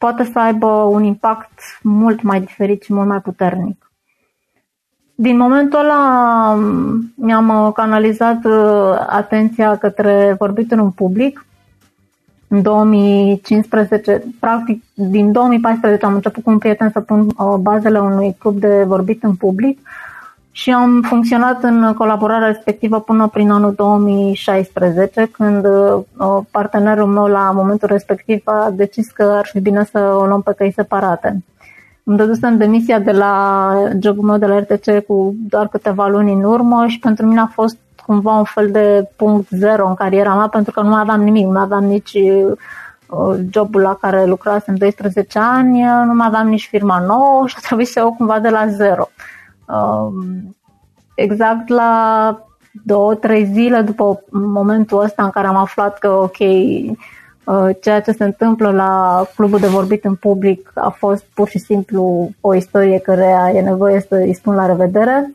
poate 0.00 0.24
să 0.24 0.38
aibă 0.38 0.66
un 0.66 1.04
impact 1.04 1.60
mult 1.82 2.22
mai 2.22 2.40
diferit 2.40 2.82
și 2.82 2.92
mult 2.92 3.08
mai 3.08 3.20
puternic. 3.20 3.92
Din 5.14 5.36
momentul 5.36 5.78
ăla 5.78 6.54
mi-am 7.14 7.72
canalizat 7.72 8.44
uh, 8.44 9.06
atenția 9.08 9.76
către 9.76 10.34
vorbitul 10.38 10.78
în 10.78 10.90
public. 10.90 11.46
În 12.48 12.62
2015, 12.62 14.22
practic 14.38 14.82
din 14.94 15.32
2014 15.32 16.04
am 16.04 16.14
început 16.14 16.42
cu 16.42 16.50
un 16.50 16.58
prieten 16.58 16.90
să 16.90 17.00
pun 17.00 17.20
uh, 17.20 17.54
bazele 17.60 17.98
unui 17.98 18.36
club 18.38 18.58
de 18.58 18.84
vorbit 18.86 19.22
în 19.22 19.34
public 19.34 19.78
și 20.52 20.70
am 20.70 21.02
funcționat 21.02 21.62
în 21.62 21.94
colaborarea 21.94 22.46
respectivă 22.46 23.00
până 23.00 23.28
prin 23.28 23.50
anul 23.50 23.74
2016, 23.74 25.28
când 25.32 25.64
uh, 25.64 26.38
partenerul 26.50 27.06
meu 27.06 27.26
la 27.26 27.50
momentul 27.50 27.88
respectiv 27.88 28.42
a 28.44 28.70
decis 28.74 29.10
că 29.10 29.22
ar 29.22 29.46
fi 29.46 29.60
bine 29.60 29.84
să 29.84 29.98
o 29.98 30.26
luăm 30.26 30.42
pe 30.42 30.52
căi 30.56 30.72
separate. 30.72 31.42
îmi 32.04 32.16
dădusem 32.16 32.56
demisia 32.56 32.98
de 32.98 33.10
la 33.10 33.74
jobul 34.02 34.24
meu 34.24 34.38
de 34.38 34.46
la 34.46 34.58
RTC 34.58 35.06
cu 35.06 35.34
doar 35.48 35.68
câteva 35.68 36.06
luni 36.08 36.32
în 36.32 36.44
urmă 36.44 36.86
și 36.86 36.98
pentru 36.98 37.26
mine 37.26 37.40
a 37.40 37.46
fost 37.46 37.78
cumva 38.06 38.36
un 38.36 38.44
fel 38.44 38.70
de 38.70 39.08
punct 39.16 39.48
zero 39.48 39.88
în 39.88 39.94
cariera 39.94 40.34
mea 40.34 40.48
pentru 40.48 40.72
că 40.72 40.80
nu 40.80 40.88
mai 40.88 41.00
aveam 41.00 41.22
nimic, 41.22 41.44
nu 41.44 41.52
mai 41.52 41.62
aveam 41.62 41.84
nici 41.84 42.12
uh, 42.12 43.38
jobul 43.50 43.80
la 43.80 43.96
care 44.00 44.24
lucrasem 44.24 44.74
12 44.74 45.38
ani, 45.38 45.82
nu 46.04 46.14
mai 46.14 46.26
aveam 46.26 46.48
nici 46.48 46.68
firma 46.68 46.98
nouă 46.98 47.46
și 47.46 47.54
a 47.58 47.60
trebuit 47.62 47.88
să 47.88 47.98
iau 47.98 48.12
cumva 48.12 48.38
de 48.38 48.48
la 48.48 48.66
zero. 48.66 49.08
Um, 49.08 49.39
exact 51.14 51.68
la 51.68 52.44
două, 52.84 53.14
trei 53.14 53.44
zile 53.44 53.80
după 53.80 54.22
momentul 54.30 55.02
ăsta 55.02 55.22
în 55.24 55.30
care 55.30 55.46
am 55.46 55.56
aflat 55.56 55.98
că, 55.98 56.08
ok, 56.08 56.38
uh, 56.38 57.76
ceea 57.80 58.00
ce 58.00 58.12
se 58.12 58.24
întâmplă 58.24 58.70
la 58.70 59.24
clubul 59.36 59.58
de 59.58 59.66
vorbit 59.66 60.04
în 60.04 60.14
public 60.14 60.70
a 60.74 60.88
fost 60.88 61.24
pur 61.34 61.48
și 61.48 61.58
simplu 61.58 62.30
o 62.40 62.54
istorie 62.54 62.98
care 62.98 63.52
e 63.54 63.60
nevoie 63.60 64.00
să 64.00 64.14
îi 64.14 64.34
spun 64.34 64.54
la 64.54 64.66
revedere. 64.66 65.32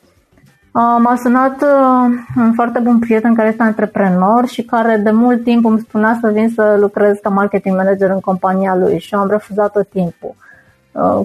Uh, 0.71 0.97
m-a 0.99 1.15
sunat 1.15 1.61
uh, 1.61 2.15
un 2.37 2.53
foarte 2.53 2.79
bun 2.79 2.99
prieten 2.99 3.33
care 3.33 3.47
este 3.47 3.63
antreprenor 3.63 4.47
și 4.47 4.63
care 4.63 4.97
de 4.97 5.11
mult 5.11 5.43
timp 5.43 5.65
îmi 5.65 5.79
spunea 5.79 6.17
să 6.21 6.29
vin 6.29 6.49
să 6.49 6.77
lucrez 6.79 7.17
ca 7.21 7.29
marketing 7.29 7.75
manager 7.75 8.09
în 8.09 8.19
compania 8.19 8.75
lui 8.75 8.99
și 8.99 9.13
am 9.13 9.29
refuzat 9.29 9.71
tot 9.71 9.89
timpul. 9.89 10.35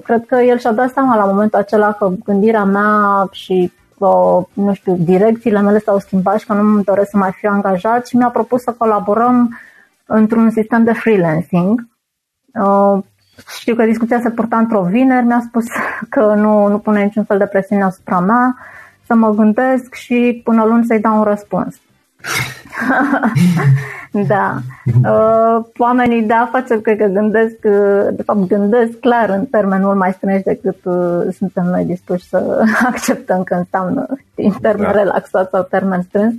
Cred 0.03 0.25
că 0.25 0.35
el 0.35 0.57
și-a 0.57 0.71
dat 0.71 0.91
seama 0.91 1.15
la 1.15 1.25
momentul 1.25 1.59
acela 1.59 1.91
că 1.91 2.11
gândirea 2.25 2.63
mea 2.63 3.27
și 3.31 3.71
nu 4.53 4.73
știu, 4.73 4.95
direcțiile 4.99 5.61
mele 5.61 5.79
s-au 5.79 5.99
schimbat 5.99 6.39
și 6.39 6.45
că 6.45 6.53
nu 6.53 6.59
îmi 6.59 6.83
doresc 6.83 7.09
să 7.09 7.17
mai 7.17 7.31
fiu 7.31 7.49
angajat 7.49 8.07
și 8.07 8.15
mi-a 8.15 8.29
propus 8.29 8.61
să 8.61 8.75
colaborăm 8.77 9.57
într-un 10.05 10.49
sistem 10.49 10.83
de 10.83 10.93
freelancing. 10.93 11.87
Știu 13.59 13.75
că 13.75 13.85
discuția 13.85 14.19
se 14.21 14.29
purta 14.29 14.57
într-o 14.57 14.81
vineri, 14.81 15.25
mi-a 15.25 15.43
spus 15.47 15.65
că 16.09 16.33
nu, 16.33 16.67
nu 16.67 16.79
pune 16.79 17.03
niciun 17.03 17.23
fel 17.23 17.37
de 17.37 17.45
presiune 17.45 17.83
asupra 17.83 18.19
mea, 18.19 18.57
să 19.05 19.15
mă 19.15 19.29
gândesc 19.29 19.93
și 19.93 20.41
până 20.43 20.63
luni 20.63 20.85
să-i 20.85 20.99
dau 20.99 21.17
un 21.17 21.23
răspuns. 21.23 21.81
da. 24.27 24.57
Uh, 25.03 25.65
oamenii 25.77 26.21
de 26.21 26.33
afaceri 26.33 26.81
cred 26.81 26.97
că 26.97 27.05
gândesc, 27.05 27.57
uh, 27.63 28.07
de 28.11 28.23
fapt 28.23 28.47
gândesc 28.47 28.99
clar 28.99 29.29
în 29.29 29.45
termeni 29.45 29.83
mult 29.83 29.97
mai 29.97 30.11
strânși 30.11 30.43
decât 30.43 30.77
uh, 30.83 31.33
suntem 31.37 31.63
noi 31.63 31.85
dispuși 31.85 32.27
să 32.27 32.63
acceptăm 32.89 33.43
că 33.43 33.53
înseamnă 33.53 34.05
în 34.35 34.51
termen 34.61 34.91
da. 34.91 34.91
relaxat 34.91 35.49
sau 35.49 35.63
termen 35.69 36.01
strâns. 36.01 36.33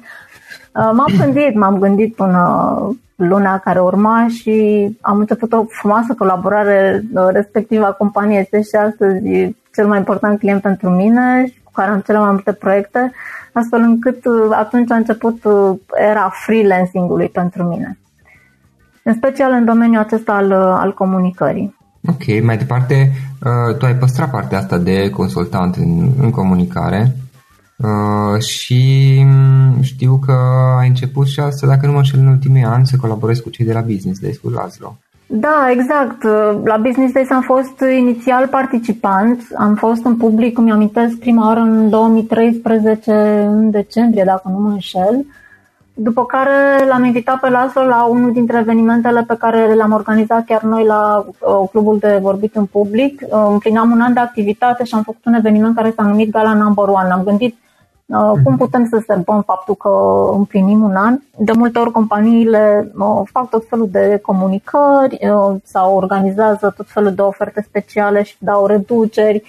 M-am 0.75 1.15
gândit, 1.19 1.55
m-am 1.55 1.79
gândit 1.79 2.15
până 2.15 2.97
luna 3.17 3.59
care 3.59 3.81
urma 3.81 4.27
și 4.29 4.89
am 5.01 5.19
început 5.19 5.53
o 5.53 5.65
frumoasă 5.69 6.15
colaborare, 6.19 7.05
respectiva 7.29 7.93
companie 7.93 8.39
este 8.39 8.62
și 8.62 8.75
astăzi 8.75 9.55
cel 9.75 9.87
mai 9.87 9.99
important 9.99 10.39
client 10.39 10.62
pentru 10.62 10.91
mine, 10.91 11.53
cu 11.62 11.71
care 11.73 11.91
am 11.91 12.01
cele 12.01 12.19
mai 12.19 12.31
multe 12.31 12.53
proiecte 12.53 13.12
astfel 13.52 13.80
încât 13.80 14.25
uh, 14.25 14.50
atunci 14.50 14.90
a 14.90 14.94
început 14.94 15.44
uh, 15.44 15.78
era 16.11 16.30
freelancing-ului 16.44 17.28
pentru 17.28 17.62
mine. 17.64 17.99
În 19.04 19.14
special 19.14 19.52
în 19.52 19.64
domeniul 19.64 20.02
acesta 20.02 20.32
al, 20.32 20.50
uh, 20.50 20.56
al 20.56 20.94
comunicării. 20.94 21.76
Ok, 22.09 22.42
mai 22.42 22.56
departe, 22.56 23.12
tu 23.78 23.87
ai 23.87 23.97
păstrat 23.97 24.30
partea 24.30 24.59
asta 24.59 24.78
de 24.78 25.11
consultant 25.11 25.75
în, 25.75 26.11
în 26.21 26.30
comunicare 26.30 27.16
și 28.38 29.23
mm, 29.25 29.82
știu 29.82 30.18
că 30.26 30.32
ai 30.78 30.88
început 30.88 31.26
și 31.26 31.40
asta, 31.40 31.66
dacă 31.66 31.87
nu 31.87 31.92
mă 31.92 31.99
înșel, 31.99 32.18
în 32.18 32.26
ultimii 32.26 32.62
ani 32.62 32.87
să 32.87 32.97
colaborezi 32.97 33.42
cu 33.42 33.50
cei 33.50 33.66
de 33.66 33.73
la 33.73 33.80
Business 33.80 34.21
Days, 34.21 34.38
cu 34.38 34.49
Laszlo. 34.49 34.99
Da, 35.35 35.71
exact. 35.71 36.23
La 36.65 36.77
Business 36.77 37.12
Days 37.12 37.31
am 37.31 37.41
fost 37.41 37.81
inițial 37.99 38.49
participant, 38.49 39.43
am 39.57 39.75
fost 39.75 40.05
în 40.05 40.17
public, 40.17 40.59
îmi 40.59 40.71
amintesc, 40.71 41.19
prima 41.19 41.47
oară 41.47 41.61
în 41.61 41.91
2013, 41.91 43.12
în 43.49 43.71
decembrie, 43.71 44.25
dacă 44.27 44.49
nu 44.49 44.59
mă 44.59 44.69
înșel. 44.69 45.27
După 45.95 46.27
care 46.27 46.87
l-am 46.89 47.05
invitat 47.05 47.41
pe 47.41 47.49
Laszlo 47.49 47.83
la 47.83 48.05
unul 48.05 48.33
dintre 48.33 48.59
evenimentele 48.59 49.23
pe 49.23 49.37
care 49.39 49.75
le-am 49.75 49.93
organizat 49.93 50.45
chiar 50.45 50.62
noi 50.62 50.85
la 50.85 51.27
uh, 51.27 51.69
clubul 51.71 51.99
de 51.99 52.19
vorbit 52.23 52.57
în 52.57 52.65
public. 52.65 53.21
Uh, 53.21 53.47
împlinam 53.49 53.91
un 53.91 54.01
an 54.01 54.12
de 54.12 54.21
activitate 54.21 54.85
și 54.85 54.95
am 54.95 55.03
făcut 55.03 55.25
un 55.25 55.35
eveniment 55.35 55.75
care 55.77 55.93
s-a 55.97 56.03
numit 56.03 56.31
Gala 56.31 56.55
Number 56.55 56.89
One. 56.89 57.12
Am 57.12 57.23
gândit 57.25 57.55
Uh, 57.55 57.62
cum 58.45 58.57
putem 58.57 58.87
să 58.88 59.02
sărbăm 59.07 59.42
faptul 59.42 59.75
că 59.75 59.88
împlinim 60.33 60.83
un 60.83 60.97
an? 60.97 61.19
De 61.37 61.52
multe 61.52 61.78
ori 61.78 61.90
companiile 61.90 62.92
uh, 62.99 63.21
fac 63.33 63.49
tot 63.49 63.69
felul 63.69 63.88
de 63.90 64.19
comunicări 64.23 65.19
uh, 65.28 65.57
sau 65.64 65.97
organizează 65.97 66.75
tot 66.76 66.87
felul 66.88 67.14
de 67.14 67.23
oferte 67.23 67.64
speciale 67.69 68.23
și 68.23 68.37
dau 68.38 68.66
reduceri 68.66 69.42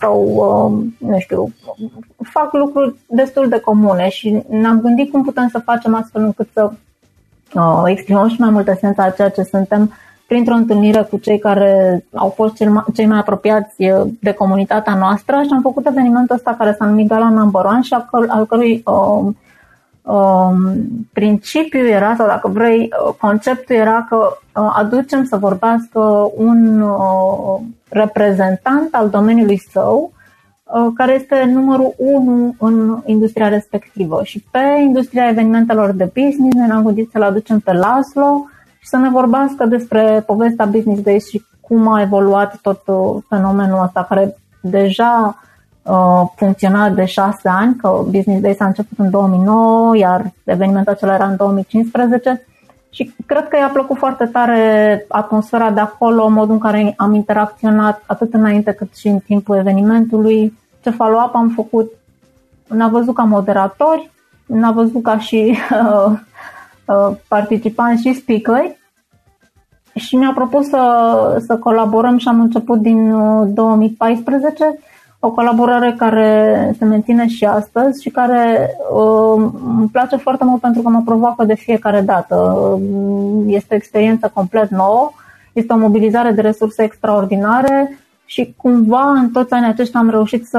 sau, 0.00 0.24
nu 0.98 1.18
știu, 1.18 1.52
fac 2.22 2.52
lucruri 2.52 2.94
destul 3.06 3.48
de 3.48 3.60
comune 3.60 4.08
și 4.08 4.42
ne-am 4.48 4.80
gândit 4.80 5.10
cum 5.10 5.22
putem 5.22 5.48
să 5.48 5.58
facem 5.58 5.94
astfel 5.94 6.22
încât 6.22 6.48
să 6.52 6.70
exprimăm 7.84 8.28
și 8.28 8.40
mai 8.40 8.50
mult 8.50 8.68
esența 8.68 9.02
a 9.02 9.10
ceea 9.10 9.28
ce 9.28 9.42
suntem 9.42 9.92
printr-o 10.34 10.54
întâlnire 10.54 11.06
cu 11.10 11.16
cei 11.16 11.38
care 11.38 12.04
au 12.14 12.28
fost 12.28 12.54
cei 12.94 13.06
mai 13.06 13.18
apropiați 13.18 13.74
de 14.20 14.32
comunitatea 14.32 14.94
noastră 14.94 15.42
și 15.42 15.48
am 15.52 15.60
făcut 15.60 15.86
evenimentul 15.86 16.34
ăsta 16.34 16.54
care 16.58 16.74
s-a 16.78 16.84
numit 16.84 17.08
Gala 17.08 17.28
Number 17.28 17.64
One 17.64 17.82
și 17.82 17.96
al 18.28 18.46
cărui 18.46 18.82
um, 18.84 19.36
um, 20.02 20.56
principiu 21.12 21.86
era, 21.86 22.14
sau 22.16 22.26
dacă 22.26 22.48
vrei, 22.48 22.88
conceptul 23.20 23.76
era 23.76 24.06
că 24.08 24.16
uh, 24.16 24.74
aducem 24.76 25.24
să 25.24 25.36
vorbească 25.36 26.30
un 26.36 26.80
uh, 26.80 27.60
reprezentant 27.88 28.94
al 28.94 29.08
domeniului 29.08 29.60
său 29.72 30.12
uh, 30.64 30.86
care 30.94 31.12
este 31.14 31.50
numărul 31.52 31.94
1 31.96 32.54
în 32.58 33.02
industria 33.04 33.48
respectivă. 33.48 34.20
Și 34.24 34.44
pe 34.50 34.80
industria 34.80 35.28
evenimentelor 35.28 35.90
de 35.90 36.10
business 36.14 36.56
ne-am 36.56 36.84
gândit 36.84 37.10
să-l 37.12 37.22
aducem 37.22 37.58
pe 37.58 37.72
Laszlo, 37.72 38.48
și 38.84 38.90
să 38.90 38.96
ne 38.96 39.10
vorbească 39.10 39.66
despre 39.66 40.22
povestea 40.26 40.64
Business 40.64 41.02
Days 41.02 41.28
și 41.28 41.44
cum 41.60 41.88
a 41.88 42.00
evoluat 42.00 42.58
tot 42.62 42.82
uh, 42.86 43.22
fenomenul 43.28 43.82
ăsta 43.82 44.06
care 44.08 44.36
deja 44.60 45.42
uh, 45.82 46.22
funcționa 46.36 46.90
de 46.90 47.04
șase 47.04 47.48
ani, 47.48 47.76
că 47.76 48.02
Business 48.10 48.42
Days 48.42 48.60
a 48.60 48.66
început 48.66 48.98
în 48.98 49.10
2009, 49.10 49.96
iar 49.96 50.32
evenimentul 50.44 50.92
acela 50.92 51.14
era 51.14 51.26
în 51.26 51.36
2015 51.36 52.46
și 52.90 53.14
cred 53.26 53.48
că 53.48 53.56
i-a 53.56 53.70
plăcut 53.72 53.96
foarte 53.96 54.24
tare 54.24 55.04
atmosfera 55.08 55.70
de 55.70 55.80
acolo, 55.80 56.28
modul 56.28 56.52
în 56.52 56.60
care 56.60 56.94
am 56.96 57.14
interacționat 57.14 58.02
atât 58.06 58.34
înainte 58.34 58.72
cât 58.72 58.96
și 58.96 59.06
în 59.06 59.18
timpul 59.18 59.56
evenimentului. 59.56 60.58
Ce 60.82 60.90
follow-up 60.90 61.34
am 61.34 61.48
făcut, 61.48 61.92
ne-a 62.66 62.88
văzut 62.88 63.14
ca 63.14 63.22
moderatori, 63.22 64.10
ne-a 64.46 64.70
văzut 64.70 65.02
ca 65.02 65.18
și 65.18 65.56
uh, 65.70 66.12
Uh, 66.12 66.20
participanți 67.28 68.02
și 68.02 68.14
speakeri. 68.14 68.82
Și 69.94 70.16
mi-a 70.16 70.32
propus 70.34 70.68
să, 70.68 71.42
să 71.46 71.56
colaborăm 71.56 72.18
și 72.18 72.28
am 72.28 72.40
început 72.40 72.78
din 72.78 73.10
2014 73.54 74.64
uh, 74.64 74.74
o 75.24 75.30
colaborare 75.30 75.94
care 75.98 76.74
se 76.78 76.84
menține 76.84 77.26
și 77.26 77.44
astăzi 77.44 78.02
și 78.02 78.10
care 78.10 78.70
uh, 78.92 79.50
îmi 79.78 79.88
place 79.92 80.16
foarte 80.16 80.44
mult 80.44 80.60
pentru 80.60 80.82
că 80.82 80.88
mă 80.88 81.02
provoacă 81.04 81.44
de 81.44 81.54
fiecare 81.54 82.00
dată. 82.00 82.34
Uh, 82.34 83.44
este 83.46 83.74
o 83.74 83.76
experiență 83.76 84.30
complet 84.34 84.70
nouă, 84.70 85.12
este 85.52 85.72
o 85.72 85.76
mobilizare 85.76 86.30
de 86.30 86.40
resurse 86.40 86.82
extraordinare 86.82 87.98
și 88.26 88.54
cumva 88.56 89.10
în 89.10 89.30
toți 89.30 89.52
anii 89.52 89.68
aceștia 89.68 90.00
am 90.00 90.10
reușit 90.10 90.46
să 90.46 90.58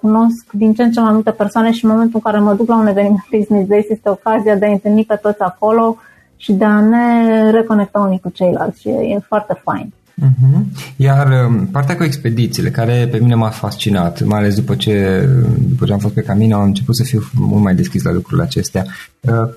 cunosc 0.00 0.52
din 0.52 0.74
ce 0.74 0.82
în 0.82 0.92
ce 0.92 1.00
mai 1.00 1.12
multe 1.12 1.30
persoane 1.30 1.72
și 1.72 1.84
în 1.84 1.90
momentul 1.90 2.20
în 2.24 2.30
care 2.30 2.44
mă 2.44 2.54
duc 2.54 2.68
la 2.68 2.76
un 2.76 2.86
eveniment 2.86 3.26
Business 3.30 3.68
Days 3.68 3.84
este 3.88 4.08
ocazia 4.08 4.56
de 4.56 4.66
a 4.66 4.70
întâlni 4.70 5.04
pe 5.04 5.18
toți 5.22 5.40
acolo 5.40 5.96
și 6.36 6.52
de 6.52 6.64
a 6.64 6.80
ne 6.80 7.50
reconecta 7.50 7.98
unii 7.98 8.20
cu 8.20 8.30
ceilalți 8.30 8.80
și 8.80 8.88
e 8.88 9.24
foarte 9.28 9.60
fain. 9.64 9.92
Uh-huh. 10.22 10.60
Iar 10.96 11.46
um, 11.46 11.66
partea 11.66 11.96
cu 11.96 12.02
expedițiile, 12.02 12.70
care 12.70 13.08
pe 13.10 13.18
mine 13.18 13.34
m-a 13.34 13.48
fascinat, 13.48 14.22
mai 14.22 14.38
ales 14.38 14.54
după 14.54 14.74
ce, 14.74 15.28
după 15.68 15.84
ce 15.84 15.92
am 15.92 15.98
fost 15.98 16.14
pe 16.14 16.22
Camino, 16.22 16.56
am 16.56 16.62
început 16.62 16.96
să 16.96 17.02
fiu 17.02 17.20
mult 17.34 17.62
mai 17.62 17.74
deschis 17.74 18.02
la 18.02 18.12
lucrurile 18.12 18.46
acestea. 18.46 18.84
Uh, 19.20 19.54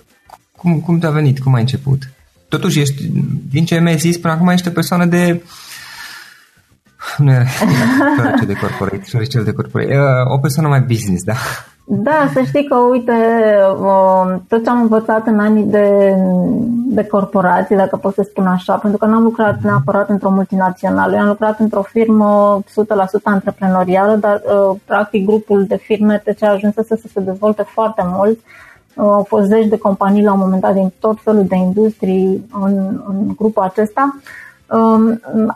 cum, 0.57 0.79
cum 0.79 0.99
te-a 0.99 1.09
venit? 1.09 1.39
Cum 1.39 1.53
ai 1.53 1.61
început? 1.61 2.09
Totuși, 2.47 2.79
ești, 2.79 3.09
din 3.49 3.65
ce 3.65 3.79
mi-ai 3.79 3.97
zis, 3.97 4.17
până 4.17 4.33
acum 4.33 4.47
ești 4.47 4.67
o 4.67 4.71
persoană 4.71 5.05
de 5.05 5.43
nu 7.23 7.31
era 7.31 7.43
cel 8.37 8.47
de 8.47 8.53
corporate, 8.53 9.25
cel 9.29 9.43
de 9.43 9.51
corporate. 9.51 9.97
O 10.33 10.37
persoană 10.37 10.69
mai 10.69 10.81
business, 10.81 11.23
da? 11.23 11.33
Da, 11.89 12.29
să 12.33 12.41
știi 12.41 12.63
că, 12.67 12.75
uite, 12.75 13.13
tot 14.47 14.63
ce 14.63 14.69
am 14.69 14.81
învățat 14.81 15.27
în 15.27 15.39
anii 15.39 15.63
de, 15.63 16.15
de 16.89 17.03
corporații, 17.05 17.75
dacă 17.75 17.95
pot 17.95 18.13
să 18.13 18.27
spun 18.29 18.47
așa, 18.47 18.75
pentru 18.75 18.99
că 18.99 19.05
n-am 19.05 19.23
lucrat 19.23 19.61
neapărat 19.61 20.09
într-o 20.09 20.29
multinațională, 20.29 21.15
eu 21.15 21.21
am 21.21 21.27
lucrat 21.27 21.59
într-o 21.59 21.81
firmă 21.81 22.59
100% 22.63 23.23
antreprenorială, 23.23 24.15
dar 24.15 24.41
practic 24.85 25.25
grupul 25.25 25.65
de 25.65 25.77
firme 25.77 26.23
ce 26.37 26.45
a 26.45 26.51
ajuns 26.51 26.73
să 26.73 26.99
se 27.13 27.19
dezvolte 27.19 27.63
foarte 27.63 28.01
mult. 28.05 28.39
Au 28.95 29.25
fost 29.27 29.47
zeci 29.47 29.67
de 29.67 29.77
companii 29.77 30.23
la 30.23 30.33
un 30.33 30.39
moment 30.39 30.61
dat 30.61 30.73
din 30.73 30.93
tot 30.99 31.17
felul 31.23 31.45
de 31.45 31.55
industrii 31.55 32.49
în, 32.61 33.01
în 33.07 33.33
grupul 33.35 33.63
acesta 33.63 34.01
um, 34.01 34.21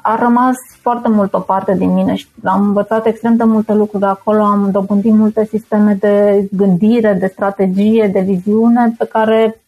a 0.02 0.16
rămas 0.20 0.56
foarte 0.82 1.10
mult 1.10 1.34
o 1.34 1.40
parte 1.40 1.76
din 1.78 1.94
mine 1.94 2.16
și 2.16 2.28
am 2.44 2.62
învățat 2.62 3.06
extrem 3.06 3.36
de 3.36 3.44
multe 3.44 3.74
lucruri 3.74 4.04
de 4.04 4.10
acolo, 4.10 4.44
am 4.44 4.70
dobândit 4.72 5.14
multe 5.14 5.46
sisteme 5.46 5.98
de 6.00 6.48
gândire, 6.52 7.14
de 7.14 7.28
strategie, 7.28 8.10
de 8.14 8.20
viziune 8.20 8.96
pe 8.98 9.06
care 9.06 9.62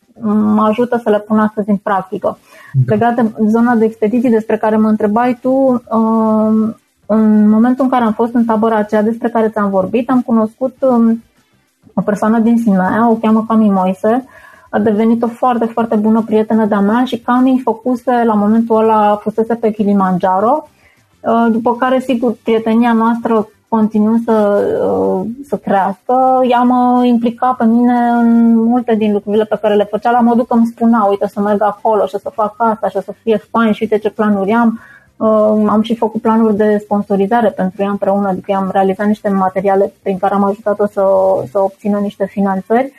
mă 0.56 0.66
ajută 0.70 1.00
să 1.04 1.10
le 1.10 1.20
pun 1.20 1.40
astăzi 1.40 1.70
în 1.70 1.76
practică. 1.76 2.38
Da. 2.74 2.94
Legat 2.94 3.16
de 3.16 3.32
zona 3.48 3.76
de 3.76 3.86
expediții 3.86 4.30
despre 4.30 4.58
care 4.58 4.78
mă 4.78 4.88
întrebai 4.88 5.38
tu, 5.42 5.52
um, 5.90 6.76
în 7.06 7.50
momentul 7.50 7.84
în 7.84 7.90
care 7.90 8.04
am 8.04 8.14
fost 8.14 8.34
în 8.34 8.46
tabăra 8.46 8.76
aceea 8.76 9.02
despre 9.02 9.30
care 9.30 9.50
ți-am 9.50 9.70
vorbit, 9.70 10.10
am 10.10 10.22
cunoscut 10.22 10.76
um, 10.80 11.24
o 11.94 12.02
persoană 12.02 12.40
din 12.40 12.58
Sinaia, 12.58 13.10
o 13.10 13.16
cheamă 13.16 13.46
Cami 13.48 13.70
Moise, 13.70 14.26
a 14.74 14.80
devenit 14.80 15.24
o 15.24 15.28
foarte, 15.28 15.66
foarte 15.66 15.96
bună 15.96 16.24
prietenă 16.26 16.66
de-a 16.66 16.80
mea 16.80 17.04
și 17.06 17.20
Cami 17.20 17.62
făcuse, 17.64 18.24
la 18.26 18.34
momentul 18.34 18.78
ăla, 18.78 19.20
fusese 19.22 19.56
pe 19.56 19.72
Kilimanjaro, 19.72 20.68
uh, 21.22 21.48
după 21.52 21.76
care, 21.76 22.00
sigur, 22.00 22.36
prietenia 22.44 22.94
noastră 22.94 23.48
continuă 23.68 24.16
să, 24.26 24.64
uh, 24.92 25.26
să 25.48 25.58
crească. 25.58 26.42
Ea 26.50 26.62
mă 26.62 27.06
implica 27.06 27.56
pe 27.58 27.66
mine 27.66 28.10
în 28.10 28.56
multe 28.56 28.96
din 28.96 29.12
lucrurile 29.12 29.46
pe 29.46 29.60
care 29.62 29.76
le 29.76 29.88
făcea, 29.90 30.12
la 30.12 30.20
modul 30.20 30.46
că 30.46 30.54
îmi 30.54 30.66
spunea, 30.66 31.04
uite, 31.10 31.28
să 31.28 31.40
merg 31.40 31.62
acolo 31.62 32.06
și 32.06 32.18
să 32.22 32.32
fac 32.34 32.56
asta 32.58 32.88
și 32.88 33.02
să 33.02 33.14
fie 33.24 33.38
fain 33.52 33.72
și 33.72 33.82
uite 33.82 33.98
ce 33.98 34.10
planuri 34.10 34.52
am. 34.52 34.80
Uh, 35.18 35.66
am 35.68 35.82
și 35.82 35.96
făcut 35.96 36.22
planuri 36.22 36.56
de 36.56 36.78
sponsorizare 36.78 37.50
pentru 37.50 37.82
ea 37.82 37.90
împreună, 37.90 38.28
adică 38.28 38.54
am 38.56 38.70
realizat 38.72 39.08
niște 39.08 39.30
materiale 39.30 39.94
prin 40.02 40.18
care 40.18 40.34
am 40.34 40.44
ajutat-o 40.44 40.86
să, 40.86 41.04
să 41.52 41.60
obțină 41.60 41.98
niște 41.98 42.26
finanțări. 42.26 42.92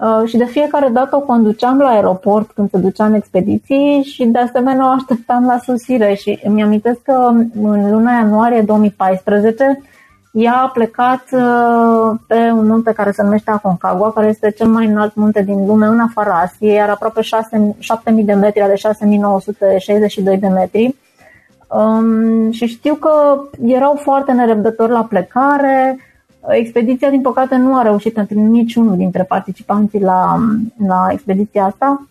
Uh, 0.00 0.28
și 0.28 0.36
de 0.36 0.44
fiecare 0.44 0.88
dată 0.88 1.16
o 1.16 1.20
conduceam 1.20 1.78
la 1.78 1.88
aeroport 1.88 2.50
când 2.50 2.70
se 2.70 2.78
ducea 2.78 3.04
în 3.04 3.14
expediții 3.14 4.02
și 4.02 4.24
de 4.24 4.38
asemenea 4.38 4.86
o 4.86 4.88
așteptam 4.88 5.46
la 5.46 5.58
susire 5.58 6.14
și 6.14 6.40
îmi 6.42 6.62
amintesc 6.62 7.02
că 7.02 7.12
în 7.62 7.90
luna 7.90 8.12
ianuarie 8.12 8.62
2014 8.62 9.80
ea 10.32 10.54
a 10.54 10.68
plecat 10.68 11.24
uh, 11.32 12.18
pe 12.26 12.34
un 12.34 12.66
munte 12.66 12.92
care 12.92 13.10
se 13.10 13.22
numește 13.22 13.50
Aconcagua, 13.50 14.12
care 14.12 14.26
este 14.26 14.50
cel 14.50 14.66
mai 14.66 14.86
înalt 14.86 15.14
munte 15.14 15.42
din 15.42 15.66
lume 15.66 15.86
în 15.86 16.00
afara 16.00 16.40
Asiei, 16.40 16.74
iar 16.74 16.88
aproape 16.88 17.20
6, 17.20 17.74
7000 17.78 18.24
de 18.24 18.32
metri, 18.32 18.66
de 18.66 18.74
6962 18.74 20.36
de 20.36 20.48
metri. 20.48 20.94
Um, 21.68 22.50
și 22.50 22.66
știu 22.66 22.94
că 22.94 23.40
erau 23.64 23.98
foarte 24.02 24.32
nerăbdători 24.32 24.92
la 24.92 25.04
plecare. 25.04 25.98
Expediția, 26.48 27.10
din 27.10 27.20
păcate, 27.20 27.56
nu 27.56 27.76
a 27.76 27.82
reușit 27.82 28.12
pentru 28.12 28.38
niciunul 28.40 28.96
dintre 28.96 29.22
participanții 29.22 30.00
la, 30.00 30.38
la 30.86 31.06
expediția 31.10 31.64
asta. 31.64 32.06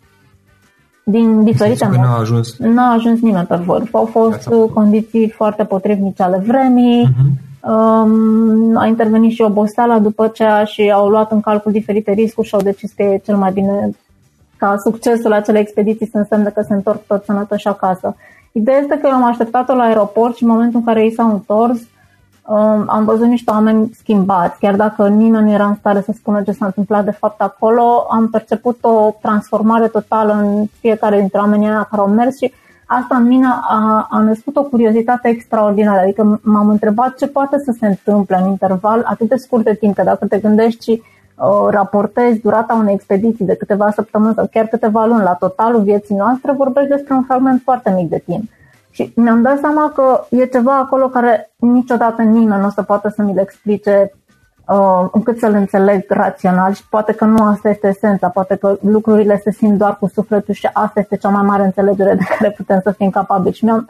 Din 1.03 1.43
diferite 1.43 1.85
motive. 1.85 2.05
Nu 2.05 2.13
a 2.13 2.19
ajuns. 2.19 2.57
Nu 2.57 2.81
a 2.81 2.93
ajuns 2.93 3.21
nimeni 3.21 3.45
pe 3.45 3.55
vârf. 3.55 3.93
Au 3.93 4.05
fost 4.05 4.49
condiții 4.73 5.29
foarte 5.29 5.63
potrivnice 5.63 6.23
ale 6.23 6.43
vremii. 6.45 7.07
Uh-huh 7.07 7.47
Um, 7.61 8.77
a 8.77 8.85
intervenit 8.85 9.31
și 9.31 9.41
oboseala 9.41 9.99
după 9.99 10.23
aceea 10.23 10.63
și 10.63 10.91
au 10.91 11.09
luat 11.09 11.31
în 11.31 11.41
calcul 11.41 11.71
diferite 11.71 12.11
riscuri 12.11 12.47
și 12.47 12.55
au 12.55 12.61
decis 12.61 12.91
că 12.91 13.03
e 13.03 13.21
cel 13.25 13.35
mai 13.35 13.51
bine 13.51 13.89
ca 14.57 14.75
succesul 14.83 15.33
acelei 15.33 15.61
expediții 15.61 16.09
să 16.11 16.17
însemne 16.17 16.49
că 16.49 16.61
se 16.61 16.73
întorc 16.73 17.05
tot 17.07 17.23
sănătoși 17.23 17.67
acasă. 17.67 18.15
Ideea 18.51 18.77
este 18.77 18.97
că 18.97 19.07
eu 19.07 19.13
am 19.13 19.23
așteptat-o 19.23 19.75
la 19.75 19.83
aeroport 19.83 20.35
și 20.35 20.43
în 20.43 20.49
momentul 20.49 20.79
în 20.79 20.85
care 20.85 21.03
ei 21.03 21.13
s-au 21.13 21.31
întors, 21.31 21.79
um, 21.79 21.87
am 22.87 23.05
văzut 23.05 23.27
niște 23.27 23.51
oameni 23.51 23.89
schimbați. 23.93 24.59
Chiar 24.59 24.75
dacă 24.75 25.07
nimeni 25.07 25.43
nu 25.43 25.51
era 25.51 25.65
în 25.65 25.75
stare 25.75 26.01
să 26.01 26.11
spună 26.15 26.41
ce 26.41 26.51
s-a 26.51 26.65
întâmplat 26.65 27.05
de 27.05 27.11
fapt 27.11 27.41
acolo, 27.41 28.07
am 28.09 28.29
perceput 28.29 28.77
o 28.81 29.15
transformare 29.21 29.87
totală 29.87 30.33
în 30.33 30.65
fiecare 30.79 31.19
dintre 31.19 31.39
oamenii 31.39 31.67
care 31.67 32.01
au 32.01 32.07
mers 32.07 32.37
și 32.37 32.53
asta 32.85 33.15
în 33.15 33.23
mine 33.23 33.45
a, 33.45 34.07
a 34.09 34.19
născut 34.19 34.55
o 34.55 34.63
curiozitate 34.63 35.27
extraordinară. 35.27 35.99
Adică 35.99 36.39
m-am 36.43 36.69
întrebat 36.69 37.15
ce 37.15 37.27
poate 37.27 37.57
să 37.65 37.75
se 37.79 37.87
întâmple 37.87 38.37
în 38.41 38.49
interval 38.49 39.03
atât 39.05 39.29
de 39.29 39.35
scurt 39.35 39.63
de 39.63 39.73
timp, 39.73 39.95
că 39.95 40.03
dacă 40.03 40.25
te 40.25 40.37
gândești 40.37 40.83
și 40.83 41.01
uh, 41.01 41.67
raportezi 41.69 42.41
durata 42.41 42.73
unei 42.73 42.93
expediții 42.93 43.45
de 43.45 43.55
câteva 43.55 43.91
săptămâni 43.91 44.33
sau 44.33 44.47
chiar 44.51 44.65
câteva 44.65 45.05
luni 45.05 45.23
la 45.23 45.33
totalul 45.33 45.81
vieții 45.81 46.15
noastre, 46.15 46.51
vorbești 46.51 46.89
despre 46.89 47.13
un 47.13 47.23
fragment 47.23 47.61
foarte 47.63 47.93
mic 47.95 48.09
de 48.09 48.21
timp. 48.25 48.49
Și 48.99 49.13
mi-am 49.15 49.41
dat 49.41 49.59
seama 49.59 49.91
că 49.95 50.25
e 50.29 50.45
ceva 50.45 50.77
acolo 50.77 51.07
care 51.07 51.51
niciodată 51.55 52.21
nimeni 52.21 52.61
nu 52.61 52.67
o 52.67 52.69
să 52.69 52.81
poată 52.81 53.13
să 53.15 53.21
mi 53.21 53.33
le 53.33 53.41
explice 53.41 54.11
uh, 54.67 55.07
încât 55.11 55.39
să-l 55.39 55.53
înțeleg 55.53 56.05
rațional 56.07 56.73
și 56.73 56.87
poate 56.89 57.13
că 57.13 57.25
nu 57.25 57.43
asta 57.43 57.69
este 57.69 57.87
esența, 57.87 58.27
poate 58.29 58.55
că 58.55 58.77
lucrurile 58.81 59.41
se 59.43 59.51
simt 59.51 59.77
doar 59.77 59.97
cu 59.97 60.07
sufletul 60.07 60.53
și 60.53 60.69
asta 60.73 60.99
este 60.99 61.17
cea 61.17 61.29
mai 61.29 61.43
mare 61.43 61.63
înțelegere 61.63 62.13
de 62.19 62.23
care 62.37 62.51
putem 62.51 62.79
să 62.83 62.91
fim 62.91 63.09
capabili. 63.09 63.55
Și 63.55 63.65
mi-am 63.65 63.89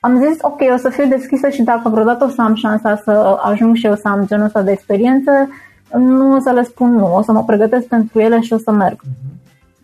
am 0.00 0.24
zis, 0.26 0.36
ok, 0.40 0.60
o 0.74 0.76
să 0.76 0.88
fiu 0.88 1.06
deschisă 1.06 1.48
și 1.48 1.62
dacă 1.62 1.88
vreodată 1.88 2.24
o 2.24 2.28
să 2.28 2.42
am 2.42 2.54
șansa 2.54 2.96
să 3.04 3.38
ajung 3.42 3.76
și 3.76 3.86
eu 3.86 3.94
să 3.94 4.08
am 4.08 4.26
genul 4.26 4.44
ăsta 4.44 4.62
de 4.62 4.70
experiențe, 4.70 5.48
nu 5.92 6.34
o 6.34 6.38
să 6.40 6.50
le 6.50 6.62
spun 6.62 6.94
nu, 6.94 7.14
o 7.14 7.22
să 7.22 7.32
mă 7.32 7.44
pregătesc 7.44 7.86
pentru 7.86 8.20
ele 8.20 8.40
și 8.40 8.52
o 8.52 8.58
să 8.58 8.70
merg. 8.70 9.00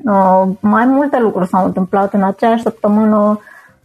Uh, 0.04 0.42
mai 0.61 0.85
multe 0.85 1.18
lucruri 1.20 1.48
s-au 1.48 1.64
întâmplat 1.64 2.12
în 2.12 2.22
aceeași 2.22 2.62
săptămână. 2.62 3.40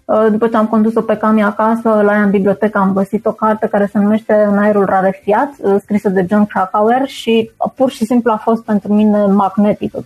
Uh, 0.05 0.27
după 0.31 0.47
ce 0.47 0.57
am 0.57 0.67
condus-o 0.67 1.01
pe 1.01 1.17
Cami 1.17 1.43
acasă, 1.43 2.01
la 2.01 2.13
ea 2.13 2.23
în 2.23 2.29
bibliotecă 2.29 2.77
am 2.77 2.93
găsit 2.93 3.25
o 3.25 3.31
carte 3.31 3.67
care 3.67 3.85
se 3.85 3.99
numește 3.99 4.33
În 4.33 4.57
aerul 4.57 4.85
rarefiat, 4.85 5.49
uh, 5.57 5.75
scrisă 5.81 6.09
de 6.09 6.25
John 6.29 6.45
Krakauer 6.45 7.07
și 7.07 7.51
pur 7.75 7.89
și 7.89 8.05
simplu 8.05 8.31
a 8.31 8.37
fost 8.37 8.63
pentru 8.63 8.93
mine 8.93 9.25
magnetică. 9.25 10.05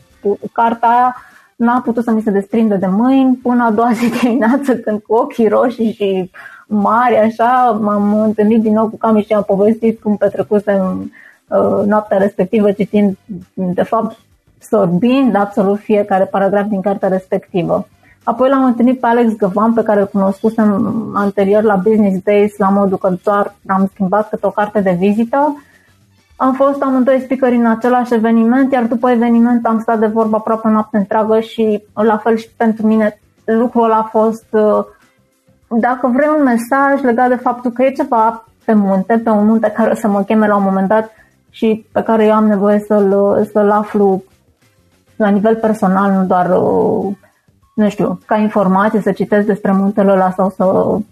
Cartea 0.52 0.90
aia 0.90 1.16
n-a 1.56 1.82
putut 1.82 2.04
să 2.04 2.12
mi 2.12 2.22
se 2.22 2.32
desprinde 2.32 2.76
de 2.76 2.88
mâini 2.88 3.36
până 3.36 3.64
a 3.64 3.72
doua 3.72 3.92
zi 3.92 4.10
dimineață 4.22 4.76
când 4.76 5.02
cu 5.02 5.14
ochii 5.14 5.48
roșii 5.48 5.92
și 5.94 6.32
mari 6.68 7.18
așa 7.18 7.80
m-am 7.82 8.22
întâlnit 8.22 8.62
din 8.62 8.74
nou 8.74 8.88
cu 8.88 8.98
Cami 8.98 9.24
și 9.24 9.34
am 9.34 9.44
povestit 9.44 10.02
cum 10.02 10.18
petrecusem 10.18 11.12
uh, 11.48 11.86
noaptea 11.86 12.18
respectivă 12.18 12.72
citind, 12.72 13.18
de 13.54 13.84
fapt 13.84 14.18
sorbind 14.60 15.36
absolut 15.36 15.80
fiecare 15.80 16.26
paragraf 16.26 16.66
din 16.68 16.82
cartea 16.82 17.08
respectivă. 17.08 17.88
Apoi 18.28 18.50
l-am 18.50 18.64
întâlnit 18.64 19.00
pe 19.00 19.08
Alex 19.08 19.36
Găvan, 19.36 19.74
pe 19.74 19.84
care 19.84 20.00
îl 20.00 20.08
cunoscusem 20.08 21.12
anterior 21.14 21.64
la 21.64 21.76
Business 21.76 22.24
Days, 22.24 22.58
la 22.58 22.70
modul 22.70 22.98
că 22.98 23.16
doar 23.24 23.56
am 23.68 23.90
schimbat 23.94 24.30
câte 24.30 24.46
o 24.46 24.50
carte 24.50 24.80
de 24.80 24.96
vizită. 25.00 25.64
Am 26.36 26.54
fost 26.54 26.82
amândoi 26.82 27.22
speakeri 27.24 27.56
în 27.56 27.66
același 27.66 28.14
eveniment, 28.14 28.72
iar 28.72 28.84
după 28.84 29.10
eveniment 29.10 29.66
am 29.66 29.80
stat 29.80 30.00
de 30.00 30.06
vorbă 30.06 30.36
aproape 30.36 30.68
noapte 30.68 30.98
întreagă 30.98 31.40
și 31.40 31.84
la 31.94 32.18
fel 32.18 32.36
și 32.38 32.50
pentru 32.58 32.88
mine 32.88 33.20
lucrul 33.46 33.84
ăla 33.84 33.98
a 33.98 34.10
fost, 34.12 34.46
uh, 34.52 34.86
dacă 35.68 36.08
vrei 36.08 36.30
un 36.38 36.44
mesaj 36.44 37.02
legat 37.02 37.30
de 37.30 37.36
faptul 37.36 37.72
că 37.72 37.84
e 37.84 37.92
ceva 37.92 38.46
pe 38.66 38.74
munte, 38.74 39.18
pe 39.24 39.30
un 39.30 39.46
munte 39.46 39.74
care 39.76 39.92
o 39.92 39.96
să 39.96 40.08
mă 40.08 40.24
cheme 40.24 40.48
la 40.48 40.56
un 40.56 40.64
moment 40.64 40.88
dat 40.88 41.12
și 41.50 41.86
pe 41.92 42.02
care 42.02 42.26
eu 42.26 42.34
am 42.34 42.48
nevoie 42.48 42.80
să-l, 42.80 43.44
să-l 43.52 43.70
aflu 43.72 44.24
la 45.16 45.28
nivel 45.28 45.56
personal, 45.56 46.12
nu 46.12 46.24
doar 46.24 46.50
uh, 46.50 47.16
nu 47.78 47.90
știu, 47.90 48.20
ca 48.26 48.36
informație 48.36 49.02
să 49.02 49.12
citesc 49.12 49.46
despre 49.46 49.72
muntele 49.72 50.12
ăla 50.12 50.32
sau 50.32 50.50
să, 50.50 50.64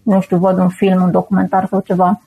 nu 0.04 0.22
știu, 0.22 0.38
văd 0.38 0.58
un 0.58 0.70
film, 0.70 1.02
un 1.02 1.12
documentar 1.12 1.68
sau 1.70 1.80
ceva. 1.86 2.22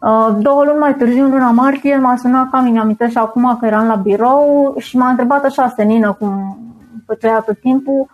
Uh, 0.00 0.36
două 0.38 0.64
luni 0.64 0.78
mai 0.78 0.94
târziu, 0.94 1.24
în 1.24 1.30
luna 1.30 1.50
martie, 1.50 1.96
m-a 1.96 2.16
sunat 2.16 2.50
ca 2.50 2.60
mi 2.60 2.78
amintesc 2.78 3.10
și 3.10 3.18
acum 3.18 3.56
că 3.60 3.66
eram 3.66 3.86
la 3.86 3.94
birou 3.94 4.74
și 4.78 4.96
m-a 4.96 5.08
întrebat 5.08 5.44
așa 5.44 5.72
senină 5.76 6.12
cum 6.12 6.58
făcea 7.06 7.40
tot 7.40 7.60
timpul 7.60 8.06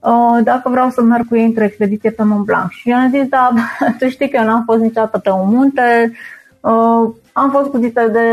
uh, 0.00 0.38
dacă 0.44 0.68
vreau 0.68 0.90
să 0.90 1.02
merg 1.02 1.28
cu 1.28 1.36
ei 1.36 1.44
într-o 1.44 1.64
expediție 1.64 2.10
pe 2.10 2.22
Mont 2.22 2.44
Blanc. 2.44 2.70
Și 2.70 2.90
eu 2.90 2.96
am 2.96 3.10
zis, 3.10 3.28
da, 3.28 3.50
tu 3.98 4.08
știi 4.08 4.28
că 4.28 4.36
eu 4.36 4.44
n-am 4.44 4.62
fost 4.66 4.80
niciodată 4.80 5.18
pe 5.18 5.30
un 5.30 5.48
munte, 5.48 6.12
uh, 6.60 7.10
am 7.32 7.50
fost 7.50 7.70
puțite 7.70 8.08
de 8.12 8.26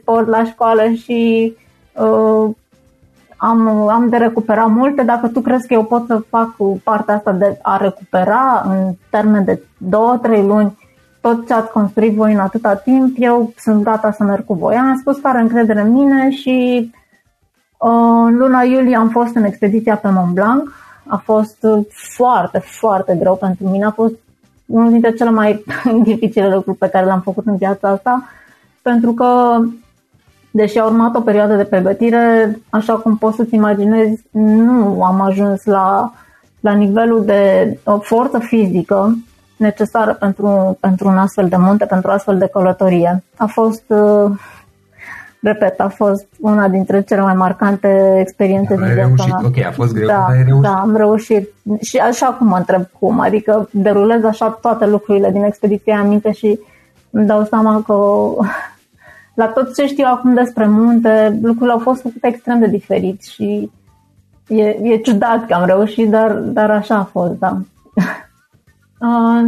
sport 0.00 0.28
la 0.28 0.44
școală 0.44 0.88
și 0.88 1.52
am, 3.44 3.68
am 3.88 4.08
de 4.08 4.16
recuperat 4.16 4.68
multe. 4.68 5.02
Dacă 5.02 5.28
tu 5.28 5.40
crezi 5.40 5.66
că 5.66 5.74
eu 5.74 5.84
pot 5.84 6.06
să 6.06 6.22
fac 6.28 6.56
partea 6.82 7.14
asta 7.14 7.32
de 7.32 7.58
a 7.62 7.76
recupera 7.76 8.62
în 8.66 8.94
termen 9.10 9.44
de 9.44 9.62
2-3 9.62 10.42
luni 10.46 10.78
tot 11.20 11.46
ce 11.46 11.52
ați 11.52 11.70
construit 11.70 12.14
voi 12.14 12.32
în 12.32 12.38
atâta 12.38 12.74
timp, 12.74 13.16
eu 13.18 13.52
sunt 13.56 13.82
gata 13.82 14.12
să 14.12 14.22
merg 14.22 14.44
cu 14.44 14.54
voi. 14.54 14.74
Am 14.74 14.96
spus 14.98 15.18
că 15.18 15.28
are 15.28 15.40
încredere 15.40 15.80
în 15.80 15.92
mine 15.92 16.30
și 16.30 16.90
uh, 17.78 17.90
în 18.26 18.36
luna 18.36 18.62
iulie 18.62 18.96
am 18.96 19.08
fost 19.08 19.34
în 19.34 19.44
expediția 19.44 19.96
pe 19.96 20.08
Mont 20.10 20.32
Blanc. 20.32 20.72
A 21.06 21.16
fost 21.16 21.66
foarte, 22.16 22.58
foarte 22.58 23.16
greu 23.20 23.36
pentru 23.36 23.68
mine. 23.68 23.84
A 23.84 23.90
fost 23.90 24.14
unul 24.66 24.90
dintre 24.90 25.12
cele 25.12 25.30
mai 25.30 25.64
dificile 26.02 26.54
lucruri 26.54 26.78
pe 26.78 26.88
care 26.88 27.04
le-am 27.04 27.20
făcut 27.20 27.46
în 27.46 27.56
viața 27.56 27.88
asta, 27.88 28.24
pentru 28.82 29.12
că 29.12 29.60
Deși 30.54 30.78
a 30.78 30.84
urmat 30.84 31.14
o 31.14 31.20
perioadă 31.20 31.54
de 31.56 31.64
pregătire, 31.64 32.58
așa 32.70 32.94
cum 32.94 33.16
poți 33.16 33.36
să-ți 33.36 33.54
imaginezi, 33.54 34.22
nu 34.30 35.02
am 35.04 35.20
ajuns 35.20 35.64
la, 35.64 36.12
la 36.60 36.72
nivelul 36.72 37.24
de 37.24 37.76
o 37.84 37.98
forță 37.98 38.38
fizică 38.38 39.16
necesară 39.56 40.12
pentru, 40.14 40.76
pentru 40.80 41.08
un 41.08 41.18
astfel 41.18 41.48
de 41.48 41.56
munte, 41.56 41.84
pentru 41.84 42.10
o 42.10 42.12
astfel 42.12 42.38
de 42.38 42.48
călătorie. 42.52 43.22
A 43.36 43.46
fost, 43.46 43.84
uh, 43.86 44.30
repet, 45.40 45.80
a 45.80 45.88
fost 45.88 46.26
una 46.40 46.68
dintre 46.68 47.02
cele 47.02 47.20
mai 47.20 47.34
marcante 47.34 48.18
experiențe 48.20 48.74
din 48.74 48.92
viața 48.94 49.24
mea. 49.26 49.40
Ok, 49.44 49.64
a 49.66 49.72
fost 49.72 49.92
greu, 49.92 50.06
da, 50.06 50.14
dar 50.14 50.30
ai 50.30 50.42
reușit. 50.44 50.62
Da, 50.62 50.74
am 50.80 50.96
reușit. 50.96 51.48
Și 51.80 51.96
așa 51.96 52.26
cum 52.26 52.46
mă 52.46 52.56
întreb 52.56 52.82
cum, 52.98 53.20
adică 53.20 53.68
derulez 53.70 54.24
așa 54.24 54.58
toate 54.60 54.86
lucrurile 54.86 55.30
din 55.30 55.42
expediția 55.42 55.98
aminte 55.98 56.32
și 56.32 56.58
îmi 57.10 57.26
dau 57.26 57.44
seama 57.44 57.82
că 57.86 57.94
la 59.34 59.46
tot 59.46 59.74
ce 59.74 59.86
știu 59.86 60.04
acum 60.08 60.34
despre 60.34 60.66
munte, 60.66 61.38
lucrurile 61.42 61.72
au 61.72 61.78
fost 61.78 62.00
făcute 62.00 62.26
extrem 62.26 62.58
de 62.58 62.66
diferit 62.66 63.22
și 63.22 63.70
e, 64.48 64.64
e 64.64 64.96
ciudat 64.96 65.46
că 65.46 65.54
am 65.54 65.64
reușit, 65.64 66.10
dar, 66.10 66.32
dar 66.32 66.70
așa 66.70 66.96
a 66.96 67.04
fost, 67.04 67.32
da. 67.38 67.58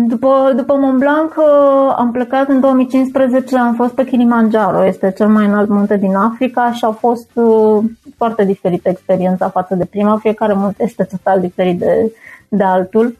După, 0.07 0.53
după 0.57 0.75
Mont 0.77 0.99
Blanc 0.99 1.35
am 1.97 2.11
plecat 2.13 2.49
în 2.49 2.61
2015, 2.61 3.59
am 3.59 3.75
fost 3.75 3.95
pe 3.95 4.05
Kilimanjaro, 4.05 4.87
este 4.87 5.13
cel 5.17 5.29
mai 5.29 5.47
înalt 5.47 5.69
munte 5.69 5.97
din 5.97 6.15
Africa 6.15 6.73
și 6.73 6.85
a 6.85 6.91
fost 6.91 7.31
uh, 7.35 7.85
foarte 8.17 8.45
diferită 8.45 8.89
experiența 8.89 9.49
față 9.49 9.75
de 9.75 9.85
prima. 9.85 10.17
Fiecare 10.17 10.53
munte 10.53 10.83
este 10.83 11.05
total 11.05 11.41
diferit 11.41 11.79
de, 11.79 12.13
de 12.49 12.63
altul. 12.63 13.17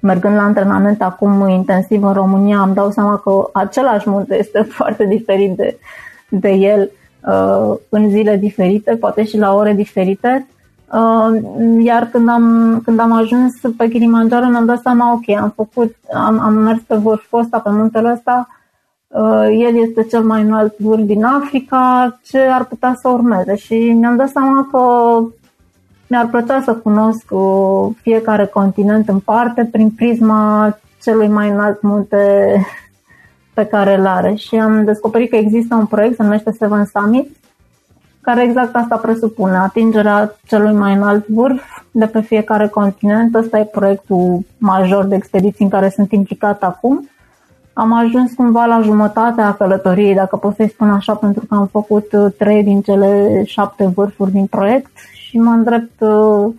Mergând 0.00 0.34
la 0.34 0.42
antrenament 0.42 1.02
acum 1.02 1.48
intensiv 1.48 2.02
în 2.02 2.12
România, 2.12 2.58
am 2.58 2.72
dau 2.72 2.90
seama 2.90 3.16
că 3.16 3.48
același 3.52 4.08
munte 4.08 4.38
este 4.38 4.62
foarte 4.78 5.04
diferit 5.04 5.56
de, 5.56 5.78
de 6.28 6.50
el 6.50 6.90
uh, 7.26 7.76
în 7.88 8.10
zile 8.10 8.36
diferite, 8.36 8.96
poate 8.96 9.24
și 9.24 9.38
la 9.38 9.54
ore 9.54 9.72
diferite. 9.72 10.46
Uh, 10.92 11.40
iar 11.84 12.08
când 12.12 12.28
am, 12.28 12.80
când 12.84 12.98
am 12.98 13.12
ajuns 13.12 13.52
pe 13.76 13.88
Kilimanjaro 13.88 14.46
mi-am 14.46 14.64
dat 14.64 14.80
seama, 14.80 15.12
ok, 15.12 15.36
am 15.36 15.52
făcut, 15.56 15.96
am, 16.12 16.38
am 16.38 16.54
mers 16.54 16.80
pe 16.86 16.94
vârful 16.94 17.40
ăsta, 17.40 17.58
pe 17.58 17.70
muntele 17.70 18.12
ăsta, 18.12 18.48
uh, 19.06 19.46
el 19.50 19.76
este 19.88 20.02
cel 20.02 20.22
mai 20.22 20.42
înalt 20.42 20.78
vârf 20.78 21.02
din 21.02 21.24
Africa, 21.24 22.18
ce 22.24 22.38
ar 22.38 22.64
putea 22.64 22.94
să 23.00 23.08
urmeze? 23.08 23.56
Și 23.56 23.74
mi-am 23.74 24.16
dat 24.16 24.28
seama 24.28 24.68
că 24.70 24.78
mi-ar 26.08 26.26
plăcea 26.26 26.62
să 26.62 26.74
cunosc 26.74 27.24
uh, 27.30 27.88
fiecare 28.00 28.46
continent 28.46 29.08
în 29.08 29.18
parte 29.18 29.68
prin 29.72 29.90
prisma 29.90 30.78
celui 31.02 31.28
mai 31.28 31.48
înalt 31.48 31.82
munte 31.82 32.54
pe 33.54 33.64
care 33.64 33.96
îl 33.96 34.06
are. 34.06 34.34
Și 34.34 34.54
am 34.54 34.84
descoperit 34.84 35.30
că 35.30 35.36
există 35.36 35.74
un 35.74 35.86
proiect, 35.86 36.16
se 36.16 36.22
numește 36.22 36.52
Seven 36.52 36.84
Summit, 36.84 37.36
care 38.20 38.42
exact 38.42 38.76
asta 38.76 38.96
presupune, 38.96 39.56
atingerea 39.56 40.36
celui 40.46 40.72
mai 40.72 40.94
înalt 40.94 41.26
vârf 41.26 41.62
de 41.90 42.06
pe 42.06 42.20
fiecare 42.20 42.68
continent. 42.68 43.34
Ăsta 43.34 43.58
e 43.58 43.64
proiectul 43.64 44.40
major 44.58 45.04
de 45.04 45.14
expediții 45.14 45.64
în 45.64 45.70
care 45.70 45.88
sunt 45.88 46.12
implicat 46.12 46.62
acum. 46.62 47.08
Am 47.72 47.92
ajuns 47.92 48.32
cumva 48.32 48.64
la 48.64 48.80
jumătatea 48.80 49.54
călătoriei, 49.54 50.14
dacă 50.14 50.36
pot 50.36 50.54
să-i 50.54 50.68
spun 50.68 50.90
așa, 50.90 51.14
pentru 51.14 51.46
că 51.46 51.54
am 51.54 51.66
făcut 51.66 52.12
uh, 52.12 52.32
trei 52.38 52.62
din 52.62 52.80
cele 52.80 53.42
șapte 53.44 53.86
vârfuri 53.86 54.32
din 54.32 54.46
proiect 54.46 54.90
și 55.28 55.38
mă 55.38 55.50
îndrept 55.50 56.00
uh, 56.00 56.52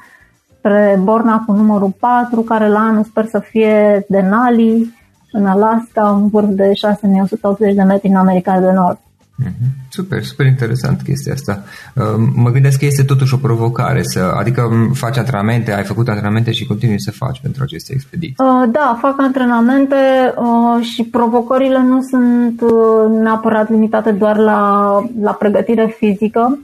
spre 0.57 0.99
Borna 1.03 1.43
cu 1.45 1.51
numărul 1.51 1.93
4, 1.99 2.41
care 2.41 2.67
la 2.67 2.79
anul 2.79 3.03
sper 3.03 3.25
să 3.25 3.39
fie 3.39 4.05
Denali, 4.07 4.93
în 5.31 5.45
Alaska, 5.45 6.09
un 6.09 6.27
vârf 6.27 6.47
de 6.49 6.73
6180 6.73 7.75
de 7.75 7.83
metri 7.83 8.07
în 8.07 8.15
America 8.15 8.59
de 8.59 8.71
Nord. 8.71 8.99
Mhm. 9.35 9.77
Super, 9.89 10.23
super 10.23 10.45
interesant 10.45 11.01
chestia 11.01 11.33
asta. 11.33 11.63
Um, 11.95 12.31
mă 12.35 12.49
gândesc 12.49 12.79
că 12.79 12.85
este 12.85 13.03
totuși 13.03 13.33
o 13.33 13.37
provocare, 13.37 14.03
să, 14.03 14.19
adică 14.39 14.61
um, 14.61 14.93
faci 14.93 15.17
antrenamente, 15.17 15.73
ai 15.73 15.83
făcut 15.83 16.07
antrenamente 16.07 16.51
și 16.51 16.65
continui 16.65 17.01
să 17.01 17.11
faci 17.11 17.39
pentru 17.41 17.63
aceste 17.63 17.93
expediții. 17.93 18.35
Uh, 18.37 18.69
da, 18.71 18.97
fac 19.01 19.15
antrenamente 19.17 19.95
uh, 20.35 20.85
și 20.85 21.03
provocările 21.03 21.81
nu 21.81 21.99
sunt 22.01 22.61
uh, 22.61 23.21
neapărat 23.21 23.69
limitate 23.69 24.11
doar 24.11 24.37
la, 24.37 24.91
la 25.21 25.31
pregătire 25.31 25.95
fizică. 25.97 26.59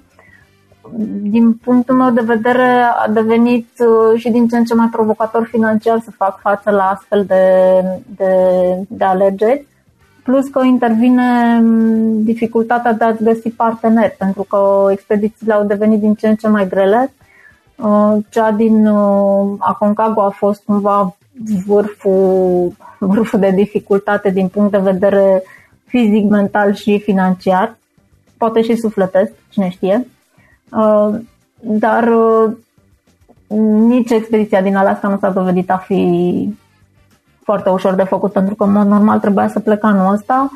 Din 1.21 1.54
punctul 1.54 1.95
meu 1.95 2.12
de 2.12 2.21
vedere 2.21 2.82
a 3.06 3.08
devenit 3.10 3.67
și 4.15 4.30
din 4.30 4.48
ce 4.48 4.58
în 4.58 4.63
ce 4.63 4.74
mai 4.74 4.88
provocator 4.91 5.48
financiar 5.52 6.00
să 6.04 6.12
fac 6.12 6.39
față 6.39 6.71
la 6.71 6.89
astfel 6.89 7.26
de, 7.26 7.43
de, 8.15 8.34
de 8.88 9.04
alegeri 9.04 9.65
Plus 10.26 10.48
că 10.48 10.63
intervine 10.63 11.60
mm, 11.60 12.24
dificultatea 12.24 12.93
de 12.93 13.04
a 13.04 13.12
găsi 13.12 13.50
parteneri, 13.50 14.15
pentru 14.17 14.43
că 14.43 14.88
expedițiile 14.91 15.54
au 15.54 15.65
devenit 15.65 16.00
din 16.00 16.13
ce 16.13 16.28
în 16.28 16.36
ce 16.36 16.48
mai 16.48 16.67
grele. 16.67 17.13
Uh, 17.76 18.17
cea 18.30 18.52
din 18.52 18.88
uh, 18.88 19.56
Aconcagua 19.60 20.26
a 20.26 20.30
fost 20.30 20.63
cumva 20.63 21.15
vârful, 21.65 22.71
vârful 23.00 23.39
de 23.39 23.50
dificultate 23.50 24.30
din 24.30 24.48
punct 24.48 24.71
de 24.71 24.78
vedere 24.78 25.43
fizic, 25.86 26.30
mental 26.30 26.74
și 26.74 27.00
financiar, 27.00 27.78
poate 28.38 28.62
și 28.62 28.76
sufletesc, 28.76 29.32
cine 29.50 29.69
știe. 29.69 30.08
Uh, 30.71 31.15
dar 31.60 32.10
nici 33.88 34.12
expediția 34.12 34.62
din 34.62 34.75
Alaska 34.75 35.08
nu 35.08 35.17
s-a 35.17 35.30
dovedit 35.30 35.69
a 35.69 35.78
fi 35.78 36.49
foarte 37.43 37.69
ușor 37.69 37.93
de 37.93 38.04
făcut 38.04 38.32
pentru 38.32 38.56
că 38.56 38.63
în 38.63 38.71
mod 38.71 38.88
normal 38.88 39.19
trebuia 39.19 39.47
să 39.47 39.60
plec 39.60 39.84
anul 39.84 40.13
ăsta. 40.13 40.51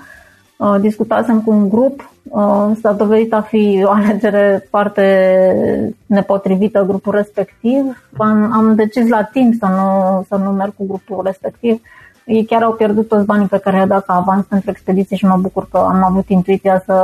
Uh, 0.58 0.76
discutasem 0.80 1.42
cu 1.42 1.52
un 1.52 1.70
grup, 1.70 2.12
uh, 2.24 2.72
s-a 2.82 2.92
dovedit 2.92 3.34
a 3.34 3.42
fi 3.42 3.82
o 3.86 3.90
alegere 3.90 4.68
foarte 4.70 5.96
nepotrivită 6.06 6.84
grupul 6.88 7.14
respectiv. 7.14 8.04
Am, 8.18 8.52
am 8.54 8.76
decis 8.76 9.08
la 9.08 9.24
timp 9.24 9.54
să 9.60 9.66
nu, 9.66 10.24
să 10.28 10.36
nu 10.36 10.52
merg 10.52 10.74
cu 10.76 10.86
grupul 10.86 11.22
respectiv. 11.26 11.82
Ei 12.30 12.46
chiar 12.46 12.62
au 12.62 12.74
pierdut 12.74 13.08
toți 13.08 13.26
banii 13.26 13.48
pe 13.48 13.58
care 13.58 13.78
i-au 13.78 13.88
dat 13.88 14.06
ca 14.06 14.14
avans 14.14 14.46
pentru 14.46 14.70
expediție 14.70 15.16
și 15.16 15.26
mă 15.26 15.38
bucur 15.38 15.68
că 15.72 15.78
am 15.78 16.04
avut 16.04 16.30
intuiția 16.30 16.84
să 16.86 16.96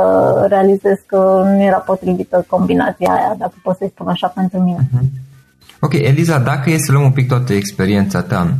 realizez 0.48 0.98
că 1.06 1.42
nu 1.44 1.62
era 1.62 1.76
potrivită 1.76 2.44
combinația 2.48 3.12
aia, 3.12 3.34
dacă 3.38 3.52
pot 3.62 3.76
să-i 3.76 3.90
spun 3.94 4.08
așa 4.08 4.26
pentru 4.26 4.58
mine. 4.58 4.88
Uh-huh. 4.88 5.06
Ok, 5.80 5.92
Eliza, 5.92 6.38
dacă 6.38 6.70
e 6.70 6.78
să 6.78 6.92
luăm 6.92 7.04
un 7.04 7.12
pic 7.12 7.28
toată 7.28 7.52
experiența 7.52 8.22
ta, 8.22 8.56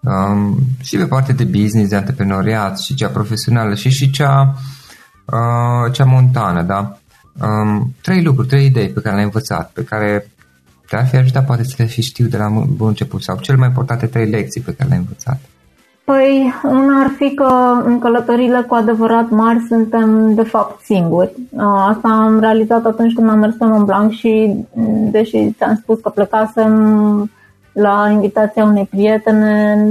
um, 0.00 0.58
și 0.82 0.96
pe 0.96 1.06
partea 1.06 1.34
de 1.34 1.44
business, 1.44 1.90
de 1.90 1.96
antreprenoriat 1.96 2.78
și 2.78 2.94
cea 2.94 3.08
profesională 3.08 3.74
și 3.74 3.88
și 3.88 4.10
cea, 4.10 4.54
uh, 5.24 5.92
cea 5.92 6.04
montană, 6.04 6.62
da? 6.62 6.96
Um, 7.40 7.94
trei 8.02 8.22
lucruri, 8.22 8.48
trei 8.48 8.66
idei 8.66 8.88
pe 8.88 9.00
care 9.00 9.14
le-ai 9.14 9.24
învățat, 9.24 9.70
pe 9.70 9.84
care 9.84 10.26
te-ar 10.88 11.06
fi 11.06 11.16
ajutat 11.16 11.46
poate 11.46 11.64
să 11.64 11.74
le 11.78 11.84
fi 11.84 12.02
știu 12.02 12.26
de 12.26 12.36
la 12.36 12.48
bun 12.48 12.88
început 12.88 13.22
sau 13.22 13.38
cel 13.38 13.56
mai 13.56 13.68
importante 13.68 14.06
trei 14.06 14.30
lecții 14.30 14.60
pe 14.60 14.74
care 14.74 14.88
le-ai 14.88 15.00
învățat. 15.00 15.40
Păi, 16.04 16.52
una 16.64 17.00
ar 17.00 17.08
fi 17.16 17.34
că 17.34 17.80
în 17.84 17.98
călătorile 17.98 18.60
cu 18.60 18.74
adevărat 18.74 19.30
mari 19.30 19.64
suntem 19.68 20.34
de 20.34 20.42
fapt 20.42 20.84
singuri. 20.84 21.32
Asta 21.88 22.08
am 22.08 22.40
realizat 22.40 22.84
atunci 22.84 23.14
când 23.14 23.28
am 23.28 23.38
mers 23.38 23.54
pe 23.54 23.64
Mont 23.64 23.86
Blanc 23.86 24.12
și, 24.12 24.64
deși 25.10 25.52
ți-am 25.52 25.74
spus 25.74 26.00
că 26.00 26.08
plecasem 26.08 27.30
la 27.72 28.08
invitația 28.12 28.64
unei 28.64 28.84
prietene. 28.90 29.86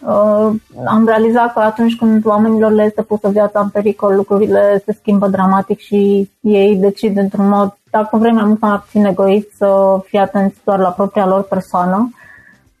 Uh, 0.00 0.50
am 0.86 1.06
realizat 1.06 1.52
că 1.52 1.58
atunci 1.58 1.96
când 1.96 2.26
oamenilor 2.26 2.72
le 2.72 2.82
este 2.82 3.02
pusă 3.02 3.28
viața 3.28 3.60
în 3.60 3.68
pericol, 3.68 4.14
lucrurile 4.14 4.82
se 4.84 4.92
schimbă 4.92 5.28
dramatic 5.28 5.78
și 5.78 6.30
ei 6.40 6.76
decid 6.76 7.16
într-un 7.16 7.48
mod, 7.48 7.76
dacă 7.90 8.16
vrei 8.16 8.32
mai 8.32 8.44
mult 8.44 8.60
mai 8.60 8.78
puțin 8.78 9.04
egoist, 9.04 9.48
să 9.56 10.00
fie 10.04 10.20
atenți 10.20 10.56
doar 10.64 10.78
la 10.78 10.90
propria 10.90 11.26
lor 11.26 11.42
persoană. 11.42 12.10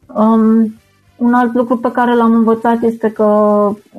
Um, 0.06 0.74
un 1.20 1.34
alt 1.34 1.54
lucru 1.54 1.76
pe 1.76 1.90
care 1.90 2.14
l-am 2.14 2.32
învățat 2.32 2.82
este 2.82 3.10
că, 3.10 3.24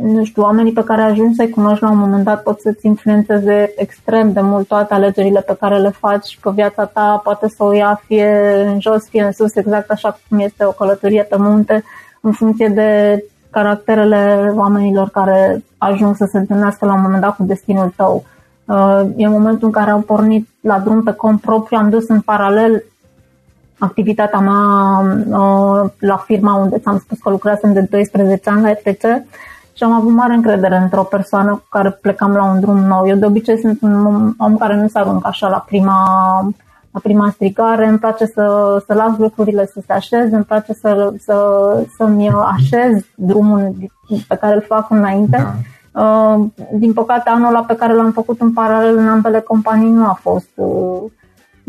nu 0.01 0.23
știu, 0.23 0.41
oamenii 0.41 0.71
pe 0.71 0.83
care 0.83 1.01
ajungi 1.01 1.35
să-i 1.35 1.49
cunoști 1.49 1.83
la 1.83 1.91
un 1.91 1.97
moment 1.97 2.23
dat 2.23 2.43
pot 2.43 2.59
să-ți 2.59 2.85
influențeze 2.85 3.73
extrem 3.75 4.31
de 4.31 4.41
mult 4.41 4.67
toate 4.67 4.93
alegerile 4.93 5.41
pe 5.41 5.57
care 5.59 5.77
le 5.77 5.89
faci 5.89 6.25
și 6.25 6.39
că 6.39 6.51
viața 6.51 6.85
ta 6.85 7.21
poate 7.23 7.47
să 7.47 7.63
o 7.63 7.73
ia 7.73 8.01
fie 8.05 8.63
în 8.67 8.79
jos, 8.79 9.07
fie 9.09 9.23
în 9.23 9.31
sus, 9.31 9.55
exact 9.55 9.89
așa 9.89 10.19
cum 10.29 10.39
este 10.39 10.65
o 10.65 10.71
călătorie 10.71 11.23
pe 11.23 11.35
munte, 11.37 11.83
în 12.21 12.31
funcție 12.31 12.67
de 12.67 13.23
caracterele 13.49 14.53
oamenilor 14.55 15.09
care 15.09 15.63
ajung 15.77 16.15
să 16.15 16.27
se 16.31 16.37
întâlnească 16.37 16.85
la 16.85 16.93
un 16.93 17.01
moment 17.01 17.21
dat 17.21 17.35
cu 17.35 17.43
destinul 17.43 17.93
tău. 17.95 18.23
Uh, 18.65 19.01
e 19.15 19.27
momentul 19.27 19.67
în 19.67 19.71
care 19.71 19.89
am 19.89 20.01
pornit 20.01 20.47
la 20.61 20.79
drum 20.79 21.03
pe 21.03 21.11
cont 21.11 21.41
propriu, 21.41 21.77
am 21.77 21.89
dus 21.89 22.07
în 22.07 22.21
paralel 22.21 22.83
activitatea 23.83 24.39
mea 24.39 24.99
uh, 25.39 25.89
la 25.99 26.17
firma 26.17 26.53
unde 26.53 26.77
ți-am 26.77 26.97
spus 26.97 27.19
că 27.19 27.29
lucrasem 27.29 27.73
de 27.73 27.81
12 27.81 28.49
ani 28.49 28.61
la 28.61 28.73
FTC 28.73 29.03
și 29.73 29.83
am 29.83 29.91
avut 29.91 30.11
mare 30.11 30.33
încredere 30.33 30.75
într-o 30.75 31.03
persoană 31.03 31.51
cu 31.51 31.65
care 31.69 31.89
plecam 31.89 32.31
la 32.31 32.43
un 32.43 32.59
drum 32.59 32.77
nou. 32.77 33.07
Eu 33.07 33.15
de 33.15 33.25
obicei 33.25 33.59
sunt 33.59 33.81
un 33.81 34.33
om 34.37 34.57
care 34.57 34.75
nu 34.75 34.87
se 34.87 34.99
aruncă 34.99 35.27
așa 35.27 35.47
la 35.47 35.63
prima, 35.67 35.99
la 36.91 36.99
prima 37.03 37.29
stricare, 37.29 37.87
îmi 37.87 37.97
place 37.97 38.25
să, 38.25 38.77
să 38.87 38.93
las 38.93 39.17
lucrurile 39.17 39.65
să 39.65 39.81
se 39.85 39.93
așeze, 39.93 40.35
îmi 40.35 40.43
place 40.43 40.73
să, 40.73 41.13
să, 41.19 41.37
să-mi 41.97 42.29
așez 42.29 43.05
drumul 43.15 43.75
pe 44.27 44.35
care 44.35 44.55
îl 44.55 44.63
fac 44.67 44.89
înainte. 44.89 45.37
Da. 45.37 45.53
Uh, 46.01 46.45
din 46.73 46.93
păcate, 46.93 47.29
anul 47.29 47.47
ăla 47.47 47.63
pe 47.63 47.75
care 47.75 47.93
l-am 47.93 48.11
făcut 48.11 48.41
în 48.41 48.53
paralel 48.53 48.97
în 48.97 49.07
ambele 49.07 49.39
companii 49.39 49.91
nu 49.91 50.05
a 50.05 50.19
fost 50.21 50.49
uh, 50.55 51.01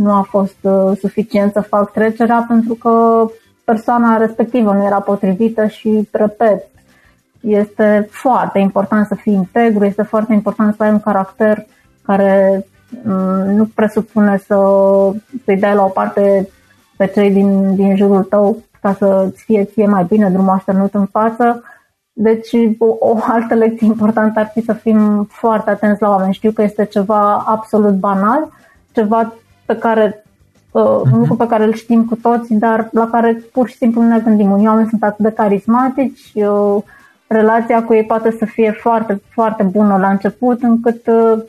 nu 0.02 0.12
a 0.12 0.22
fost 0.22 0.56
uh, 0.60 0.96
suficient 0.98 1.52
să 1.52 1.60
fac 1.60 1.92
trecerea 1.92 2.44
pentru 2.48 2.74
că 2.74 3.26
persoana 3.64 4.16
respectivă 4.16 4.72
nu 4.72 4.84
era 4.84 5.00
potrivită 5.00 5.66
și, 5.66 6.08
repet, 6.10 6.68
este 7.40 8.08
foarte 8.10 8.58
important 8.58 9.06
să 9.06 9.14
fii 9.14 9.32
integru, 9.32 9.84
este 9.84 10.02
foarte 10.02 10.32
important 10.32 10.74
să 10.74 10.82
ai 10.82 10.90
un 10.90 11.00
caracter 11.00 11.66
care 12.02 12.66
mm, 13.04 13.54
nu 13.54 13.64
presupune 13.74 14.38
să, 14.38 14.56
să-i 15.44 15.56
dai 15.56 15.74
la 15.74 15.84
o 15.84 15.88
parte 15.88 16.48
pe 16.96 17.06
cei 17.06 17.30
din, 17.30 17.74
din 17.74 17.96
jurul 17.96 18.22
tău 18.22 18.62
ca 18.80 18.94
să-ți 18.94 19.42
fie 19.42 19.64
ție 19.64 19.86
mai 19.86 20.04
bine 20.04 20.30
drumul 20.30 20.54
așternut 20.54 20.94
în 20.94 21.06
față. 21.06 21.62
Deci 22.12 22.52
o, 22.78 22.86
o 22.98 23.18
altă 23.20 23.54
lecție 23.54 23.86
importantă 23.86 24.40
ar 24.40 24.50
fi 24.54 24.60
să 24.60 24.72
fim 24.72 25.24
foarte 25.24 25.70
atenți 25.70 26.02
la 26.02 26.08
oameni. 26.08 26.34
Știu 26.34 26.50
că 26.50 26.62
este 26.62 26.84
ceva 26.84 27.36
absolut 27.36 27.94
banal, 27.94 28.48
ceva 28.92 29.32
pe 29.72 29.78
care 29.78 30.24
uh, 30.70 30.82
un 30.82 31.02
mhm. 31.04 31.18
lucru 31.18 31.34
pe 31.34 31.46
care 31.46 31.64
îl 31.64 31.72
știm 31.72 32.04
cu 32.04 32.16
toții, 32.16 32.56
dar 32.56 32.88
la 32.92 33.08
care 33.10 33.42
pur 33.52 33.68
și 33.68 33.76
simplu 33.76 34.00
nu 34.00 34.08
ne 34.08 34.18
gândim. 34.18 34.50
Unii 34.50 34.66
oameni 34.66 34.88
sunt 34.88 35.02
atât 35.02 35.24
de 35.24 35.32
carismatici, 35.32 36.32
uh, 36.34 36.82
relația 37.26 37.82
cu 37.82 37.94
ei 37.94 38.04
poate 38.04 38.30
să 38.38 38.44
fie 38.44 38.70
foarte, 38.70 39.22
foarte 39.28 39.62
bună 39.62 39.96
la 39.96 40.08
început, 40.08 40.62
încât 40.62 41.06
uh, 41.06 41.42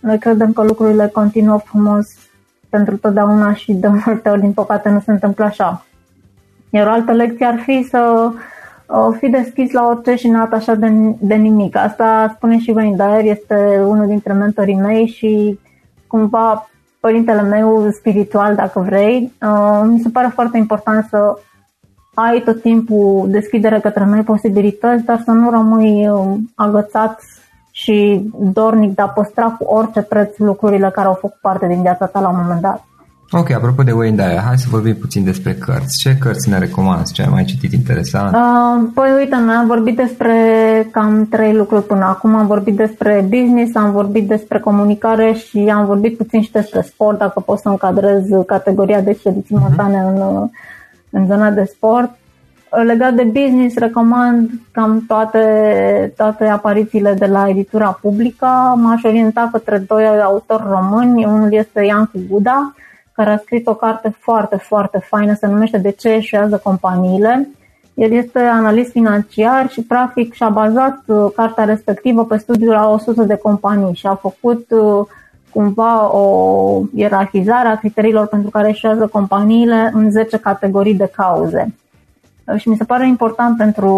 noi 0.00 0.18
credem 0.18 0.52
că 0.52 0.62
lucrurile 0.62 1.10
continuă 1.12 1.58
frumos 1.58 2.06
pentru 2.68 2.96
totdeauna 2.96 3.54
și 3.54 3.72
de 3.72 3.88
multe 4.04 4.28
ori, 4.28 4.40
din 4.40 4.52
păcate, 4.52 4.88
nu 4.88 5.00
se 5.00 5.10
întâmplă 5.10 5.44
așa. 5.44 5.84
Iar 6.70 6.86
o 6.86 6.90
altă 6.90 7.12
lecție 7.12 7.46
ar 7.46 7.58
fi 7.58 7.86
să 7.90 8.30
uh, 8.86 9.16
fi 9.18 9.28
deschis 9.28 9.72
la 9.72 9.86
orice 9.86 10.14
și 10.14 10.28
n 10.28 10.34
așa 10.34 10.74
de, 10.74 10.90
de 11.18 11.34
nimic. 11.34 11.76
Asta 11.76 12.32
spune 12.36 12.58
și 12.58 12.70
Wayne 12.70 12.96
Dyer, 12.96 13.36
este 13.36 13.82
unul 13.86 14.06
dintre 14.06 14.32
mentorii 14.32 14.74
mei 14.74 15.06
și 15.06 15.58
cumva 16.06 16.70
părintele 17.00 17.42
meu 17.42 17.90
spiritual, 17.90 18.54
dacă 18.54 18.80
vrei. 18.80 19.32
Uh, 19.42 19.82
mi 19.84 20.00
se 20.00 20.08
pare 20.08 20.30
foarte 20.34 20.58
important 20.58 21.06
să 21.08 21.38
ai 22.14 22.40
tot 22.40 22.60
timpul 22.60 23.26
deschidere 23.30 23.80
către 23.80 24.04
noi 24.04 24.22
posibilități, 24.22 25.04
dar 25.04 25.22
să 25.24 25.30
nu 25.30 25.50
rămâi 25.50 26.08
uh, 26.08 26.36
agățat 26.54 27.20
și 27.70 28.30
dornic 28.38 28.94
de 28.94 29.02
a 29.02 29.08
păstra 29.08 29.56
cu 29.58 29.64
orice 29.64 30.02
preț 30.02 30.38
lucrurile 30.38 30.90
care 30.90 31.06
au 31.06 31.14
făcut 31.14 31.38
parte 31.40 31.66
din 31.66 31.82
viața 31.82 32.06
ta 32.06 32.20
la 32.20 32.28
un 32.28 32.36
moment 32.42 32.60
dat. 32.60 32.84
Ok, 33.32 33.50
apropo 33.50 33.82
de 33.82 33.92
Wayne 33.92 34.16
Dyer, 34.16 34.38
hai 34.38 34.58
să 34.58 34.66
vorbim 34.70 34.94
puțin 34.94 35.24
despre 35.24 35.54
cărți. 35.54 35.98
Ce 35.98 36.16
cărți 36.16 36.48
ne 36.48 36.58
recomanzi? 36.58 37.12
Ce 37.12 37.22
ai 37.22 37.28
mai 37.30 37.44
citit 37.44 37.72
interesant? 37.72 38.34
Uh, 38.34 38.90
păi 38.94 39.10
uite, 39.18 39.36
noi 39.36 39.54
am 39.54 39.66
vorbit 39.66 39.96
despre 39.96 40.34
cam 40.90 41.26
trei 41.30 41.54
lucruri 41.54 41.86
până 41.86 42.04
acum. 42.04 42.34
Am 42.34 42.46
vorbit 42.46 42.76
despre 42.76 43.26
business, 43.28 43.76
am 43.76 43.92
vorbit 43.92 44.28
despre 44.28 44.58
comunicare 44.58 45.32
și 45.32 45.58
am 45.58 45.86
vorbit 45.86 46.16
puțin 46.16 46.42
și 46.42 46.50
despre 46.50 46.80
sport, 46.80 47.18
dacă 47.18 47.40
pot 47.40 47.58
să 47.58 47.68
încadrez 47.68 48.24
categoria 48.46 49.00
de 49.00 49.10
expediții 49.10 49.56
uh-huh. 49.56 49.60
montane 49.60 49.98
în, 49.98 50.48
în 51.10 51.26
zona 51.26 51.50
de 51.50 51.64
sport. 51.64 52.10
Legat 52.86 53.14
de 53.14 53.22
business, 53.22 53.76
recomand 53.76 54.50
cam 54.72 55.04
toate, 55.06 55.42
toate 56.16 56.44
aparițiile 56.44 57.14
de 57.14 57.26
la 57.26 57.48
editura 57.48 57.98
publică. 58.00 58.46
M-aș 58.76 59.02
orienta 59.02 59.48
către 59.52 59.78
doi 59.78 60.04
autori 60.22 60.62
români. 60.68 61.24
Unul 61.24 61.52
este 61.52 61.84
Iancu 61.84 62.18
Guda, 62.28 62.74
care 63.22 63.32
a 63.32 63.38
scris 63.38 63.66
o 63.66 63.74
carte 63.74 64.14
foarte, 64.18 64.56
foarte 64.56 64.98
faină, 64.98 65.34
se 65.34 65.46
numește 65.46 65.78
De 65.78 65.90
ce 65.90 66.08
eșuează 66.08 66.60
companiile. 66.62 67.48
El 67.94 68.12
este 68.12 68.38
analist 68.38 68.90
financiar 68.90 69.70
și 69.70 69.82
practic 69.82 70.32
și-a 70.32 70.48
bazat 70.48 71.02
uh, 71.06 71.30
cartea 71.36 71.64
respectivă 71.64 72.24
pe 72.24 72.36
studiul 72.36 72.72
la 72.72 72.88
100 72.88 73.22
de 73.22 73.36
companii 73.36 73.94
și 73.94 74.06
a 74.06 74.14
făcut 74.14 74.70
uh, 74.70 75.06
cumva 75.52 76.14
o 76.14 76.82
ierarhizare 76.94 77.68
a 77.68 77.76
criteriilor 77.76 78.26
pentru 78.26 78.50
care 78.50 78.68
eșuează 78.68 79.06
companiile 79.06 79.90
în 79.94 80.10
10 80.10 80.38
categorii 80.38 80.94
de 80.94 81.10
cauze. 81.16 81.74
Și 82.56 82.68
mi 82.68 82.76
se 82.76 82.84
pare 82.84 83.06
important 83.06 83.56
pentru 83.56 83.90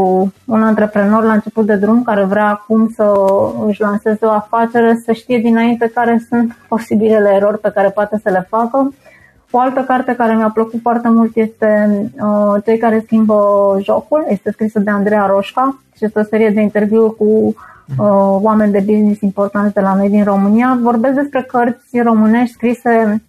un 0.44 0.62
antreprenor 0.62 1.24
la 1.24 1.32
început 1.32 1.66
de 1.66 1.76
drum 1.76 2.02
care 2.02 2.24
vrea 2.24 2.48
acum 2.48 2.90
să 2.94 3.12
își 3.66 3.80
lanseze 3.80 4.26
o 4.26 4.30
afacere 4.30 5.00
să 5.04 5.12
știe 5.12 5.38
dinainte 5.38 5.90
care 5.94 6.24
sunt 6.28 6.56
posibilele 6.68 7.30
erori 7.34 7.58
pe 7.58 7.70
care 7.74 7.88
poate 7.88 8.20
să 8.22 8.30
le 8.30 8.46
facă 8.48 8.92
o 9.52 9.60
altă 9.60 9.80
carte 9.80 10.14
care 10.14 10.34
mi-a 10.34 10.50
plăcut 10.50 10.80
foarte 10.82 11.08
mult 11.08 11.36
este 11.36 11.88
uh, 12.20 12.62
Cei 12.64 12.78
care 12.78 13.02
schimbă 13.04 13.36
jocul. 13.82 14.24
Este 14.28 14.50
scrisă 14.50 14.78
de 14.78 14.90
Andreea 14.90 15.26
Roșca 15.26 15.78
și 15.96 16.04
este 16.04 16.20
o 16.20 16.22
serie 16.22 16.50
de 16.50 16.60
interviuri 16.60 17.16
cu 17.16 17.24
uh, 17.24 17.54
oameni 18.40 18.72
de 18.72 18.82
business 18.86 19.20
importanți 19.20 19.74
de 19.74 19.80
la 19.80 19.94
noi 19.94 20.08
din 20.08 20.24
România. 20.24 20.78
Vorbesc 20.82 21.14
despre 21.14 21.42
cărți 21.42 22.00
românești 22.00 22.54
scrise, 22.54 23.22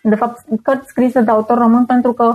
de 0.00 0.14
fapt, 0.14 0.44
cărți 0.62 0.88
scrise 0.88 1.20
de 1.20 1.30
autor 1.30 1.58
român 1.58 1.84
pentru 1.84 2.12
că 2.12 2.34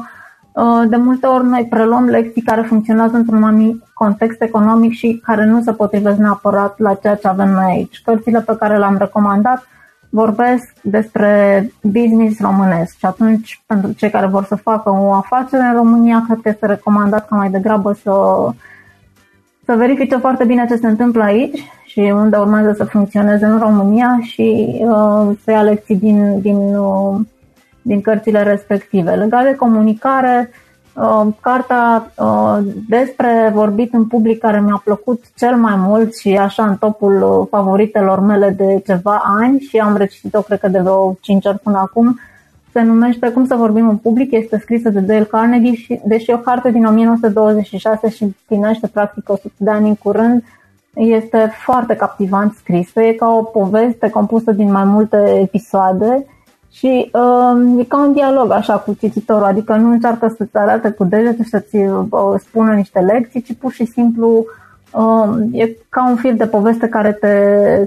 uh, 0.51 0.89
de 0.89 0.95
multe 0.95 1.27
ori 1.27 1.45
noi 1.45 1.67
preluăm 1.69 2.05
lecții 2.05 2.41
care 2.41 2.61
funcționează 2.61 3.15
într-un 3.15 3.43
anumit 3.43 3.83
context 3.93 4.41
economic 4.41 4.91
și 4.91 5.21
care 5.25 5.45
nu 5.45 5.61
se 5.61 5.71
potrivesc 5.71 6.17
neapărat 6.17 6.79
la 6.79 6.93
ceea 6.93 7.15
ce 7.15 7.27
avem 7.27 7.49
noi 7.49 7.71
aici. 7.71 8.01
Cărțile 8.05 8.41
pe 8.41 8.55
care 8.59 8.77
le-am 8.77 8.97
recomandat 8.97 9.67
vorbesc 10.09 10.73
despre 10.81 11.63
business 11.81 12.39
românesc 12.39 12.97
și 12.97 13.05
atunci 13.05 13.61
pentru 13.65 13.91
cei 13.91 14.09
care 14.09 14.25
vor 14.25 14.43
să 14.45 14.55
facă 14.55 14.89
o 14.89 15.13
afacere 15.13 15.63
în 15.63 15.75
România, 15.75 16.23
cred 16.25 16.39
că 16.41 16.49
este 16.49 16.65
recomandat 16.65 17.27
ca 17.27 17.35
mai 17.35 17.49
degrabă 17.49 17.93
să, 17.93 18.11
să 19.65 19.75
verifice 19.75 20.17
foarte 20.17 20.45
bine 20.45 20.65
ce 20.69 20.75
se 20.75 20.87
întâmplă 20.87 21.23
aici 21.23 21.63
și 21.85 21.99
unde 21.99 22.37
urmează 22.37 22.73
să 22.73 22.83
funcționeze 22.83 23.45
în 23.45 23.59
România 23.59 24.19
și 24.21 24.77
uh, 24.79 25.29
să 25.43 25.51
ia 25.51 25.61
lecții 25.61 25.95
din, 25.95 26.41
din, 26.41 26.75
uh, 26.75 27.19
din 27.81 28.01
cărțile 28.01 28.43
respective. 28.43 29.11
Legat 29.11 29.43
de 29.43 29.55
comunicare, 29.55 30.49
uh, 30.51 30.68
Uh, 30.93 31.27
carta 31.39 32.11
uh, 32.17 32.57
despre 32.87 33.51
vorbit 33.53 33.93
în 33.93 34.05
public 34.05 34.39
care 34.39 34.61
mi-a 34.61 34.81
plăcut 34.83 35.23
cel 35.35 35.55
mai 35.55 35.75
mult 35.75 36.15
și 36.15 36.37
așa 36.37 36.65
în 36.65 36.75
topul 36.75 37.21
uh, 37.21 37.47
favoritelor 37.49 38.19
mele 38.19 38.49
de 38.49 38.81
ceva 38.85 39.23
ani 39.39 39.59
și 39.59 39.77
am 39.77 39.95
recitit-o 39.95 40.41
cred 40.41 40.59
că 40.59 40.67
de 40.67 40.79
vreo 40.79 41.17
5 41.21 41.45
ori 41.45 41.59
până 41.59 41.77
acum. 41.77 42.19
Se 42.71 42.81
numește 42.81 43.31
Cum 43.31 43.45
să 43.45 43.55
vorbim 43.55 43.89
în 43.89 43.97
public, 43.97 44.31
este 44.31 44.59
scrisă 44.59 44.89
de 44.89 44.99
Dale 44.99 45.23
Carnegie 45.23 45.73
și 45.73 45.99
deși 46.05 46.31
o 46.31 46.37
carte 46.37 46.71
din 46.71 46.85
1926 46.85 48.09
și 48.09 48.23
împlinește 48.23 48.87
practic 48.87 49.29
100 49.29 49.53
de 49.57 49.69
ani 49.69 49.87
în 49.87 49.95
curând, 49.95 50.43
este 50.93 51.51
foarte 51.65 51.95
captivant 51.95 52.53
scrisă, 52.53 53.01
e 53.01 53.13
ca 53.13 53.27
o 53.27 53.43
poveste 53.43 54.09
compusă 54.09 54.51
din 54.51 54.71
mai 54.71 54.83
multe 54.83 55.39
episoade 55.41 56.25
și 56.71 57.09
uh, 57.13 57.79
e 57.79 57.83
ca 57.83 57.99
un 57.99 58.13
dialog 58.13 58.51
așa 58.51 58.73
cu 58.73 58.93
cititorul, 58.99 59.43
adică 59.43 59.75
nu 59.75 59.91
încearcă 59.91 60.33
să-ți 60.37 60.57
arate 60.57 60.89
cu 60.89 61.03
degetul 61.03 61.43
și 61.43 61.49
să-ți 61.49 61.75
uh, 61.75 62.33
spună 62.39 62.73
niște 62.73 62.99
lecții, 62.99 63.41
ci 63.41 63.53
pur 63.59 63.71
și 63.71 63.85
simplu 63.85 64.45
uh, 64.91 65.29
e 65.51 65.77
ca 65.89 66.09
un 66.09 66.15
fil 66.15 66.35
de 66.35 66.45
poveste 66.45 66.87
care 66.87 67.11
te, 67.11 67.35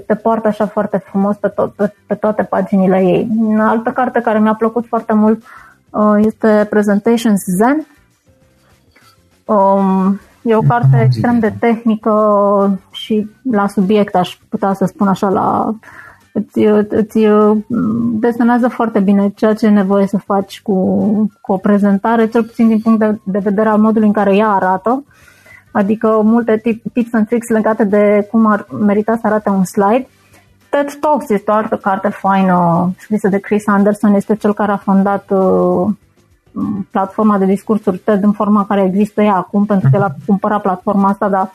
te 0.07 0.15
poartă 0.15 0.47
așa 0.47 0.65
foarte 0.65 0.97
frumos 0.97 1.35
pe, 1.35 1.47
tot, 1.47 1.73
pe, 1.73 1.93
pe 2.07 2.15
toate 2.15 2.43
paginile 2.43 2.97
ei. 2.97 3.27
Altă 3.59 3.89
carte 3.89 4.21
care 4.21 4.39
mi-a 4.39 4.55
plăcut 4.55 4.85
foarte 4.87 5.13
mult 5.13 5.43
uh, 5.89 6.15
este 6.17 6.67
Presentations 6.69 7.41
Zen. 7.57 7.87
Um, 9.45 10.19
e 10.41 10.55
o 10.55 10.61
carte 10.61 11.01
extrem 11.05 11.39
de 11.39 11.53
tehnică 11.59 12.79
și 12.91 13.29
la 13.51 13.67
subiect, 13.67 14.15
aș 14.15 14.37
putea 14.49 14.73
să 14.73 14.85
spun 14.85 15.07
așa, 15.07 15.29
la 15.29 15.75
îți, 16.33 16.59
îți 16.87 17.19
desenează 18.19 18.67
foarte 18.67 18.99
bine 18.99 19.29
ceea 19.35 19.53
ce 19.53 19.65
e 19.65 19.69
nevoie 19.69 20.07
să 20.07 20.17
faci 20.17 20.61
cu, 20.61 20.73
cu 21.41 21.51
o 21.51 21.57
prezentare, 21.57 22.27
cel 22.27 22.43
puțin 22.43 22.67
din 22.67 22.79
punct 22.79 22.99
de, 22.99 23.19
de 23.23 23.39
vedere 23.39 23.69
al 23.69 23.77
modului 23.77 24.07
în 24.07 24.13
care 24.13 24.35
ea 24.35 24.49
arată, 24.49 25.03
adică 25.71 26.21
multe 26.23 26.57
tip, 26.57 26.83
tips 26.93 27.13
and 27.13 27.27
tricks 27.27 27.47
legate 27.47 27.83
de 27.83 28.27
cum 28.31 28.45
ar 28.45 28.67
merita 28.79 29.15
să 29.21 29.27
arate 29.27 29.49
un 29.49 29.63
slide. 29.63 30.07
TED 30.69 30.93
Talks 30.99 31.29
este 31.29 31.51
o 31.51 31.53
altă 31.53 31.77
carte 31.77 32.09
faină 32.09 32.91
scrisă 32.97 33.27
de 33.27 33.39
Chris 33.39 33.67
Anderson, 33.67 34.13
este 34.13 34.35
cel 34.35 34.53
care 34.53 34.71
a 34.71 34.77
fondat 34.77 35.31
uh, 35.31 35.87
platforma 36.91 37.37
de 37.37 37.45
discursuri 37.45 37.97
TED 37.97 38.23
în 38.23 38.31
forma 38.31 38.65
care 38.65 38.83
există 38.83 39.21
ea 39.21 39.35
acum, 39.35 39.65
pentru 39.65 39.89
că 39.89 39.95
el 39.95 40.03
a 40.03 40.15
cumpărat 40.25 40.61
platforma 40.61 41.09
asta, 41.09 41.29
dar 41.29 41.51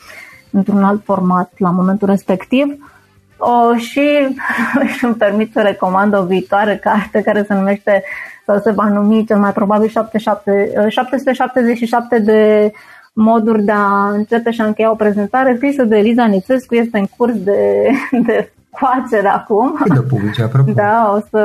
într-un 0.50 0.84
alt 0.84 1.04
format 1.04 1.52
la 1.56 1.70
momentul 1.70 2.08
respectiv. 2.08 2.66
Uh, 2.66 2.96
o, 3.38 3.76
și 3.76 4.36
îmi 5.02 5.14
permit 5.14 5.52
să 5.52 5.60
recomand 5.60 6.14
o 6.14 6.24
viitoare 6.24 6.76
carte 6.76 7.22
care 7.22 7.42
se 7.42 7.54
numește 7.54 8.02
sau 8.46 8.58
se 8.58 8.70
va 8.70 8.88
numi 8.88 9.26
cel 9.26 9.38
mai 9.38 9.52
probabil 9.52 9.88
777 9.88 12.18
de 12.18 12.72
moduri 13.12 13.62
de 13.62 13.72
a 13.72 14.08
începe 14.08 14.50
și 14.50 14.60
a 14.60 14.64
încheia 14.64 14.90
o 14.90 14.94
prezentare 14.94 15.54
scrisă 15.56 15.84
de 15.84 15.96
Eliza 15.96 16.26
Nițescu, 16.26 16.74
este 16.74 16.98
în 16.98 17.06
curs 17.16 17.34
de, 17.34 17.90
de 18.26 18.52
coacere 18.70 19.28
acum. 19.28 19.78
Când 19.82 19.98
o 19.98 20.02
publice, 20.02 20.42
apropo? 20.42 20.72
Da, 20.72 21.12
o 21.16 21.20
să... 21.30 21.38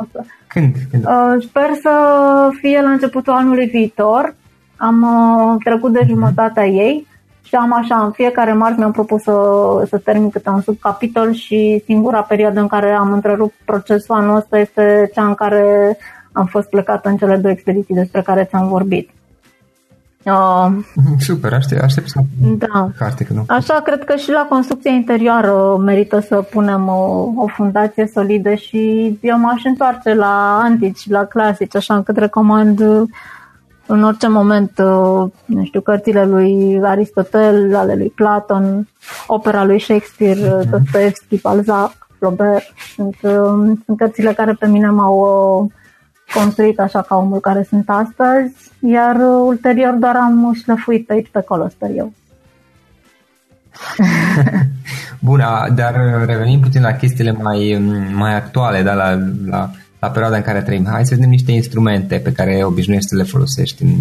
O 0.00 0.04
să 0.12 0.24
Când? 0.46 0.74
Când? 0.90 1.04
Uh, 1.04 1.36
sper 1.48 1.70
să 1.80 1.92
fie 2.60 2.82
la 2.82 2.90
începutul 2.90 3.32
anului 3.32 3.66
viitor. 3.66 4.34
Am 4.76 5.02
uh, 5.02 5.56
trecut 5.64 5.92
de 5.92 6.00
mhm. 6.02 6.08
jumătatea 6.08 6.66
ei 6.66 7.06
și 7.46 7.54
am 7.54 7.72
așa, 7.72 8.04
în 8.04 8.10
fiecare 8.10 8.52
marți 8.52 8.78
mi-am 8.78 8.92
propus 8.92 9.22
să, 9.22 9.32
să 9.88 9.98
termin 9.98 10.30
câte 10.30 10.48
un 10.50 10.60
subcapitol 10.60 11.32
și 11.32 11.82
singura 11.84 12.22
perioadă 12.22 12.60
în 12.60 12.66
care 12.66 12.92
am 12.92 13.12
întrerupt 13.12 13.54
procesul 13.64 14.14
anul 14.14 14.36
ăsta 14.36 14.58
este 14.58 15.10
cea 15.14 15.26
în 15.26 15.34
care 15.34 15.96
am 16.32 16.46
fost 16.46 16.68
plecat 16.68 17.06
în 17.06 17.16
cele 17.16 17.36
două 17.36 17.52
expediții 17.52 17.94
despre 17.94 18.22
care 18.22 18.44
ți-am 18.44 18.68
vorbit. 18.68 19.10
Uh, 20.26 20.66
Super, 21.18 21.52
aștept, 21.52 21.82
aștept 21.82 22.08
să 22.08 22.20
da. 22.38 22.90
carte. 22.98 23.24
Că 23.24 23.32
nu. 23.32 23.44
Așa, 23.48 23.80
cred 23.84 24.04
că 24.04 24.16
și 24.16 24.30
la 24.30 24.46
construcția 24.48 24.90
interioară 24.90 25.76
merită 25.76 26.20
să 26.20 26.36
punem 26.36 26.88
o, 26.88 27.32
o 27.36 27.46
fundație 27.46 28.10
solidă 28.14 28.54
și 28.54 28.78
eu 29.22 29.38
m-aș 29.38 29.64
întoarce 29.64 30.14
la 30.14 30.58
antici, 30.62 31.08
la 31.08 31.24
clasici, 31.24 31.76
așa 31.76 31.94
încât 31.94 32.16
recomand 32.16 32.82
în 33.86 34.02
orice 34.02 34.28
moment, 34.28 34.78
uh, 34.78 35.30
nu 35.44 35.64
știu, 35.64 35.80
cărțile 35.80 36.24
lui 36.24 36.80
Aristotel, 36.82 37.76
ale 37.76 37.94
lui 37.94 38.08
Platon, 38.08 38.88
opera 39.26 39.64
lui 39.64 39.80
Shakespeare, 39.80 40.40
mm-hmm. 40.40 40.70
Dostoevski, 40.70 41.40
Balzac, 41.40 42.08
Flaubert. 42.18 42.72
Sunt, 42.94 43.16
uh, 43.22 43.76
sunt 43.84 43.96
cărțile 43.96 44.32
care 44.32 44.52
pe 44.52 44.66
mine 44.66 44.88
m-au 44.88 45.70
construit 46.34 46.80
așa 46.80 47.02
ca 47.02 47.16
omul 47.16 47.40
care 47.40 47.66
sunt 47.68 47.84
astăzi, 47.88 48.70
iar 48.80 49.16
ulterior 49.40 49.92
doar 49.92 50.16
am 50.16 50.52
șlefuit 50.54 51.06
pe 51.06 51.12
aici 51.12 51.28
pe 51.30 51.38
acolo, 51.38 51.68
sper 51.68 51.90
eu. 51.96 52.12
Bun, 55.26 55.42
dar 55.74 55.94
revenim 56.26 56.60
puțin 56.60 56.82
la 56.82 56.92
chestiile 56.92 57.32
mai, 57.32 57.78
mai 58.14 58.34
actuale, 58.34 58.82
da, 58.82 58.94
la, 58.94 59.18
la 59.46 59.70
la 59.98 60.08
perioada 60.08 60.36
în 60.36 60.42
care 60.42 60.62
trăim. 60.62 60.86
Hai 60.90 61.04
să 61.04 61.14
vedem 61.14 61.30
niște 61.30 61.52
instrumente 61.52 62.16
pe 62.16 62.32
care 62.32 62.64
obișnuiești 62.64 63.08
să 63.08 63.16
le 63.16 63.22
folosești 63.22 63.82
în 63.82 63.94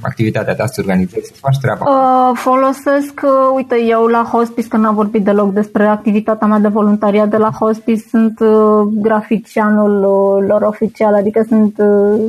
activitatea 0.00 0.54
ta, 0.54 0.66
să 0.66 0.80
organizezi, 0.80 1.26
să 1.26 1.32
faci 1.38 1.58
treaba. 1.58 1.84
Uh, 1.84 2.36
folosesc, 2.36 3.20
uh, 3.22 3.30
uite, 3.54 3.76
eu 3.88 4.06
la 4.06 4.28
hospice, 4.32 4.68
că 4.68 4.76
n-am 4.76 4.94
vorbit 4.94 5.24
deloc 5.24 5.52
despre 5.52 5.86
activitatea 5.86 6.46
mea 6.46 6.58
de 6.58 6.68
voluntariat 6.68 7.28
de 7.28 7.36
la 7.36 7.50
hospice, 7.50 8.08
sunt 8.08 8.40
uh, 8.40 8.88
graficianul 8.92 9.94
uh, 10.02 10.46
lor 10.48 10.62
oficial, 10.62 11.14
adică 11.14 11.44
sunt 11.48 11.78
uh, 11.78 11.86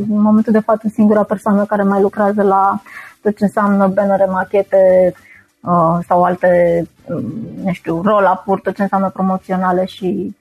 în 0.09 0.21
momentul 0.21 0.53
de 0.53 0.59
față 0.59 0.87
singura 0.93 1.23
persoană 1.23 1.63
care 1.63 1.83
mai 1.83 2.01
lucrează 2.01 2.41
la 2.41 2.81
tot 3.21 3.37
ce 3.37 3.43
înseamnă 3.43 3.87
bannere, 3.87 4.25
machete, 4.25 5.13
uh, 5.59 5.97
sau 6.07 6.23
alte, 6.23 6.83
uh, 7.05 7.23
nu 7.63 7.71
știu, 7.71 8.01
roll-up-uri, 8.01 8.61
tot 8.61 8.75
ce 8.75 8.81
înseamnă 8.81 9.09
promoționale 9.09 9.85
și 9.85 10.35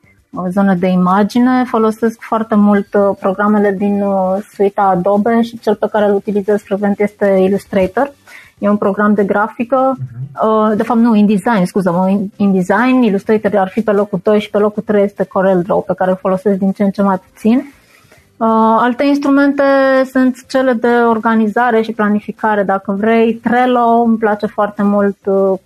zonă 0.48 0.74
de 0.74 0.86
imagine. 0.86 1.64
Folosesc 1.64 2.20
foarte 2.20 2.54
mult 2.54 2.94
uh, 2.94 3.16
programele 3.20 3.74
din 3.78 4.02
uh, 4.02 4.36
suita 4.54 4.82
Adobe 4.82 5.42
și 5.42 5.58
cel 5.58 5.74
pe 5.74 5.88
care 5.92 6.04
îl 6.04 6.14
utilizez 6.14 6.62
frecvent 6.62 7.00
este 7.00 7.26
Illustrator. 7.26 8.12
E 8.58 8.68
un 8.68 8.76
program 8.76 9.14
de 9.14 9.24
grafică, 9.24 9.96
uh-huh. 9.96 10.76
de 10.76 10.82
fapt 10.82 11.00
nu, 11.00 11.14
InDesign, 11.14 11.64
scuză-mă, 11.64 12.18
InDesign, 12.36 13.02
Illustrator 13.02 13.56
ar 13.56 13.68
fi 13.68 13.80
pe 13.80 13.90
locul 13.90 14.20
2 14.22 14.40
și 14.40 14.50
pe 14.50 14.58
locul 14.58 14.82
3 14.82 15.02
este 15.02 15.24
CorelDRAW, 15.24 15.82
pe 15.82 15.94
care 15.96 16.10
îl 16.10 16.16
folosesc 16.16 16.58
din 16.58 16.72
ce 16.72 16.82
în 16.82 16.90
ce 16.90 17.02
mai 17.02 17.20
puțin. 17.32 17.72
alte 18.78 19.04
instrumente 19.04 19.62
sunt 20.10 20.46
cele 20.48 20.72
de 20.72 20.88
organizare 20.88 21.82
și 21.82 21.92
planificare, 21.92 22.62
dacă 22.62 22.96
vrei. 22.98 23.34
Trello 23.34 24.02
îmi 24.06 24.18
place 24.18 24.46
foarte 24.46 24.82
mult, 24.82 25.16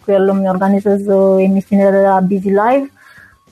cu 0.04 0.10
el 0.10 0.28
îmi 0.28 0.48
organizez 0.48 1.00
emisiunile 1.38 1.90
de 1.90 2.02
la 2.02 2.20
Busy 2.20 2.48
Live 2.48 2.90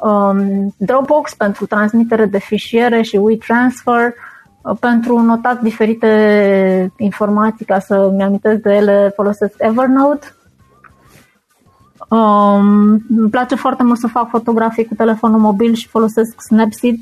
um, 0.00 0.74
Dropbox 0.76 1.34
pentru 1.34 1.66
transmitere 1.66 2.26
de 2.26 2.38
fișiere 2.38 3.02
și 3.02 3.16
WeTransfer 3.16 4.14
uh, 4.62 4.76
pentru 4.80 5.18
notat 5.18 5.60
diferite 5.60 6.92
informații 6.96 7.64
ca 7.64 7.78
să 7.78 8.10
mi 8.16 8.22
amintesc 8.22 8.60
de 8.60 8.74
ele 8.74 9.12
folosesc 9.14 9.54
Evernote. 9.58 10.34
Um, 12.08 13.02
îmi 13.16 13.30
place 13.30 13.54
foarte 13.54 13.82
mult 13.82 13.98
să 13.98 14.06
fac 14.06 14.28
fotografii 14.28 14.84
cu 14.84 14.94
telefonul 14.94 15.38
mobil 15.38 15.74
și 15.74 15.88
folosesc 15.88 16.40
Snapseed. 16.40 16.94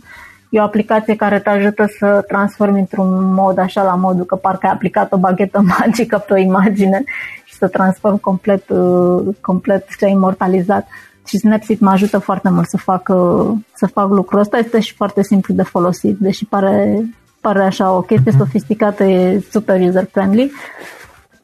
E 0.50 0.61
o 0.61 0.62
aplicație 0.62 1.16
care 1.16 1.38
te 1.38 1.50
ajută 1.50 1.87
să 1.98 2.24
transformi 2.26 2.78
într-un 2.78 3.34
mod 3.34 3.58
așa 3.58 3.82
la 3.82 3.94
modul 3.94 4.24
că 4.24 4.37
parcă 4.37 4.66
ai 4.66 4.72
aplicat 4.72 5.12
o 5.12 5.16
baghetă 5.16 5.64
magică 5.78 6.24
pe 6.26 6.32
o 6.32 6.37
imagine 6.37 7.04
și 7.44 7.54
să 7.54 7.68
transform 7.68 8.16
complet, 8.20 8.68
uh, 8.68 9.34
complet 9.40 9.96
ce 9.98 10.04
ai 10.04 10.11
imortalizat. 10.11 10.87
Uh, 10.87 11.08
și 11.29 11.38
Snapseed 11.38 11.79
mă 11.79 11.91
ajută 11.91 12.19
foarte 12.19 12.51
mult 12.51 12.69
să 12.69 12.77
fac, 12.77 13.11
să 13.75 13.87
fac 13.87 14.09
lucrul 14.09 14.41
ăsta. 14.41 14.59
Este 14.59 14.81
și 14.81 14.95
foarte 14.95 15.23
simplu 15.23 15.55
de 15.55 15.62
folosit, 15.62 16.19
deși 16.19 16.45
pare, 16.45 17.05
pare 17.41 17.62
așa 17.62 17.93
o 17.93 18.01
chestie 18.01 18.31
mhm. 18.31 18.41
sofisticată, 18.41 19.05
e 19.05 19.45
super 19.51 19.81
user-friendly. 19.81 20.53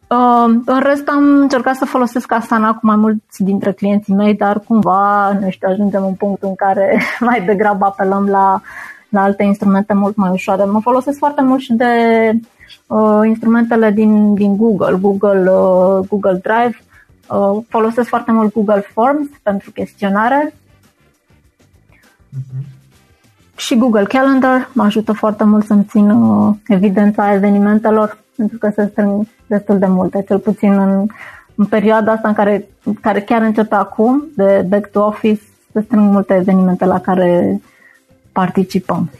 Uh, 0.08 0.54
în 0.64 0.80
rest 0.82 1.08
am 1.08 1.24
încercat 1.24 1.76
să 1.76 1.84
folosesc 1.84 2.32
Asana 2.32 2.74
cu 2.74 2.80
mai 2.82 2.96
mulți 2.96 3.42
dintre 3.42 3.72
clienții 3.72 4.14
mei, 4.14 4.34
dar 4.34 4.58
cumva, 4.58 5.32
nu 5.40 5.50
știu, 5.50 5.68
ajungem 5.70 6.04
în 6.04 6.14
punctul 6.14 6.48
în 6.48 6.54
care 6.54 7.00
mai 7.28 7.44
degrabă 7.44 7.84
apelăm 7.84 8.26
la, 8.26 8.60
la 9.08 9.22
alte 9.22 9.42
instrumente 9.42 9.94
mult 9.94 10.16
mai 10.16 10.30
ușoare. 10.30 10.64
Mă 10.64 10.80
folosesc 10.80 11.18
foarte 11.18 11.42
mult 11.42 11.60
și 11.60 11.72
de 11.72 11.84
uh, 12.86 13.20
instrumentele 13.24 13.90
din, 13.90 14.34
din 14.34 14.56
Google, 14.56 14.98
Google, 15.00 15.50
uh, 15.50 16.06
Google 16.08 16.40
Drive, 16.42 16.76
Uh, 16.76 16.93
folosesc 17.68 18.08
foarte 18.08 18.32
mult 18.32 18.52
Google 18.52 18.84
Forms 18.92 19.28
pentru 19.42 19.70
chestionare 19.70 20.54
uh-huh. 22.36 22.64
și 23.56 23.76
Google 23.76 24.04
Calendar 24.04 24.70
mă 24.72 24.82
ajută 24.82 25.12
foarte 25.12 25.44
mult 25.44 25.66
să-mi 25.66 25.84
țin 25.84 26.10
uh, 26.10 26.54
evidența 26.68 27.34
evenimentelor 27.34 28.18
pentru 28.36 28.58
că 28.58 28.70
se 28.74 28.88
strâng 28.90 29.26
destul 29.46 29.78
de 29.78 29.86
multe, 29.86 30.24
cel 30.26 30.38
puțin 30.38 30.72
în, 30.78 31.06
în 31.54 31.64
perioada 31.64 32.12
asta 32.12 32.28
în 32.28 32.34
care, 32.34 32.66
care 33.00 33.20
chiar 33.20 33.42
începe 33.42 33.74
acum 33.74 34.24
de 34.36 34.64
back 34.68 34.90
to 34.90 35.04
office, 35.04 35.42
se 35.72 35.80
strâng 35.80 36.10
multe 36.10 36.34
evenimente 36.34 36.84
la 36.84 37.00
care 37.00 37.60
participăm. 38.32 39.10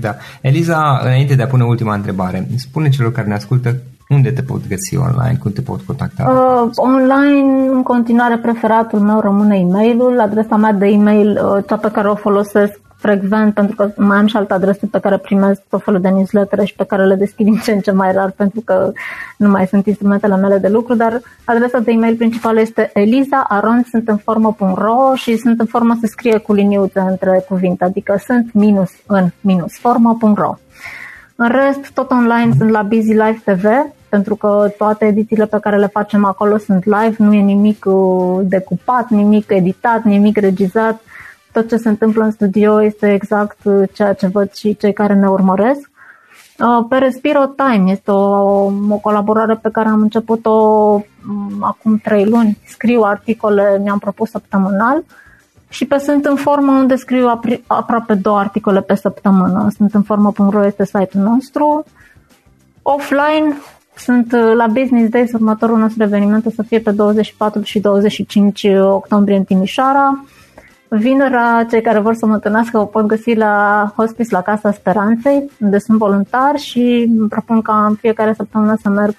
Da. 0.00 0.16
Eliza, 0.40 1.00
înainte 1.02 1.34
de 1.34 1.42
a 1.42 1.46
pune 1.46 1.64
ultima 1.64 1.94
întrebare, 1.94 2.46
spune 2.56 2.88
celor 2.88 3.12
care 3.12 3.26
ne 3.26 3.34
ascultă 3.34 3.76
unde 4.10 4.30
te 4.30 4.42
pot 4.42 4.68
găsi 4.68 4.96
online? 4.96 5.38
Cum 5.42 5.50
te 5.50 5.60
pot 5.60 5.80
contacta? 5.80 6.30
Uh, 6.30 6.70
online, 6.74 7.68
în 7.70 7.82
continuare, 7.82 8.36
preferatul 8.36 8.98
meu 8.98 9.20
rămâne 9.20 9.58
e-mailul. 9.58 10.20
Adresa 10.20 10.56
mea 10.56 10.72
de 10.72 10.86
e-mail, 10.86 11.40
uh, 11.44 11.64
cea 11.66 11.76
pe 11.76 11.90
care 11.90 12.08
o 12.08 12.14
folosesc 12.14 12.80
frecvent, 12.96 13.54
pentru 13.54 13.76
că 13.76 13.90
mai 13.96 14.18
am 14.18 14.26
și 14.26 14.36
alte 14.36 14.52
adrese 14.52 14.86
pe 14.86 15.00
care 15.00 15.18
primesc 15.18 15.62
tot 15.68 15.82
felul 15.82 16.00
de 16.00 16.08
newsletter 16.08 16.66
și 16.66 16.74
pe 16.74 16.84
care 16.84 17.06
le 17.06 17.14
deschid 17.14 17.46
din 17.46 17.56
ce 17.56 17.72
în 17.72 17.80
ce 17.80 17.90
mai 17.90 18.12
rar, 18.12 18.30
pentru 18.30 18.60
că 18.60 18.92
nu 19.36 19.48
mai 19.48 19.66
sunt 19.66 19.86
instrumentele 19.86 20.36
mele 20.36 20.58
de 20.58 20.68
lucru, 20.68 20.94
dar 20.94 21.20
adresa 21.44 21.78
de 21.78 21.90
e-mail 21.90 22.16
principală 22.16 22.60
este 22.60 22.90
eliza, 22.94 23.46
sunt 23.90 24.08
în 24.08 24.16
formă.ro 24.16 25.14
și 25.14 25.36
sunt 25.36 25.60
în 25.60 25.66
formă 25.66 25.96
să 26.00 26.06
scrie 26.06 26.38
cu 26.38 26.52
liniuțe 26.52 27.00
între 27.00 27.44
cuvinte, 27.48 27.84
adică 27.84 28.20
sunt 28.26 28.52
minus 28.52 28.90
în 29.06 29.28
minus 29.40 29.72
formă.ro. 29.78 30.54
În 31.36 31.48
rest, 31.48 31.90
tot 31.94 32.10
online 32.10 32.52
sunt 32.58 32.70
la 32.70 32.82
Busy 32.82 33.12
Life 33.12 33.52
TV, 33.52 33.64
pentru 34.10 34.34
că 34.34 34.72
toate 34.76 35.04
edițiile 35.04 35.46
pe 35.46 35.58
care 35.60 35.76
le 35.76 35.86
facem 35.86 36.24
acolo 36.24 36.56
sunt 36.56 36.84
live, 36.84 37.14
nu 37.18 37.34
e 37.34 37.40
nimic 37.40 37.84
uh, 37.84 38.40
decupat, 38.42 39.08
nimic 39.08 39.50
editat, 39.50 40.02
nimic 40.02 40.36
regizat. 40.36 41.00
Tot 41.52 41.68
ce 41.68 41.76
se 41.76 41.88
întâmplă 41.88 42.24
în 42.24 42.30
studio 42.30 42.82
este 42.82 43.12
exact 43.12 43.58
uh, 43.64 43.88
ceea 43.92 44.12
ce 44.12 44.26
văd 44.26 44.52
și 44.52 44.76
cei 44.76 44.92
care 44.92 45.14
ne 45.14 45.28
urmăresc. 45.28 45.90
Uh, 46.58 46.86
pe 46.88 46.96
Respiro 46.96 47.46
Time 47.46 47.90
este 47.90 48.10
o, 48.10 48.24
o 48.88 48.98
colaborare 49.00 49.54
pe 49.54 49.70
care 49.70 49.88
am 49.88 50.00
început-o 50.00 50.50
um, 50.50 51.02
acum 51.60 51.96
trei 51.96 52.24
luni. 52.24 52.58
Scriu 52.66 53.02
articole, 53.02 53.80
mi-am 53.82 53.98
propus 53.98 54.30
săptămânal 54.30 55.04
și 55.70 55.86
pe 55.86 55.98
Sunt 55.98 56.24
în 56.24 56.36
formă 56.36 56.72
unde 56.72 56.96
scriu 56.96 57.40
aproape 57.66 58.14
două 58.14 58.38
articole 58.38 58.80
pe 58.80 58.94
săptămână. 58.94 59.68
Sunt 59.76 59.94
în 59.94 60.02
formă.ro 60.02 60.66
este 60.66 60.84
site-ul 60.84 61.24
nostru. 61.24 61.84
Offline 62.82 63.56
sunt 64.02 64.32
uh, 64.32 64.52
la 64.54 64.66
Business 64.66 65.08
Days, 65.08 65.32
următorul 65.32 65.78
nostru 65.78 66.02
eveniment 66.02 66.46
o 66.46 66.50
să 66.50 66.62
fie 66.62 66.78
pe 66.78 66.90
24 66.90 67.62
și 67.62 67.80
25 67.80 68.66
octombrie 68.80 69.36
în 69.36 69.44
Timișoara. 69.44 70.24
Vinerea, 70.88 71.66
cei 71.70 71.82
care 71.82 71.98
vor 71.98 72.14
să 72.14 72.26
mă 72.26 72.34
întâlnească 72.34 72.78
o 72.78 72.84
pot 72.84 73.06
găsi 73.06 73.34
la 73.34 73.92
Hospice 73.96 74.34
la 74.34 74.42
Casa 74.42 74.72
Speranței, 74.72 75.50
unde 75.60 75.78
sunt 75.78 75.98
voluntar 75.98 76.56
și 76.56 77.10
îmi 77.18 77.28
propun 77.28 77.62
ca 77.62 77.86
în 77.86 77.94
fiecare 77.94 78.34
săptămână 78.36 78.76
să 78.82 78.88
merg 78.88 79.10
uh, 79.10 79.16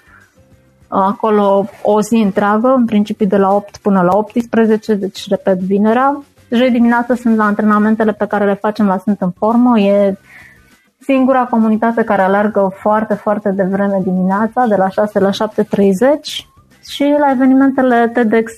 acolo 0.88 1.66
o 1.84 2.02
zi 2.02 2.16
întreagă, 2.16 2.74
în 2.78 2.86
principiu 2.86 3.26
de 3.26 3.38
la 3.38 3.54
8 3.54 3.78
până 3.78 4.02
la 4.02 4.18
18, 4.18 4.94
deci 4.94 5.28
repet 5.28 5.60
vinerea. 5.60 6.24
Joi 6.50 6.72
dimineața 6.72 7.16
sunt 7.16 7.36
la 7.36 7.44
antrenamentele 7.44 8.12
pe 8.12 8.26
care 8.26 8.46
le 8.46 8.54
facem 8.54 8.86
la 8.86 8.98
Sunt 8.98 9.22
în 9.22 9.32
Formă, 9.38 9.80
e 9.80 10.18
singura 11.02 11.44
comunitate 11.44 12.04
care 12.04 12.22
alergă 12.22 12.72
foarte, 12.76 13.14
foarte 13.14 13.50
devreme 13.50 14.00
dimineața, 14.04 14.66
de 14.68 14.76
la 14.76 14.90
6 14.90 15.20
la 15.20 15.30
7.30 15.30 15.36
și 16.88 17.16
la 17.20 17.32
evenimentele 17.32 18.12
TEDx 18.14 18.52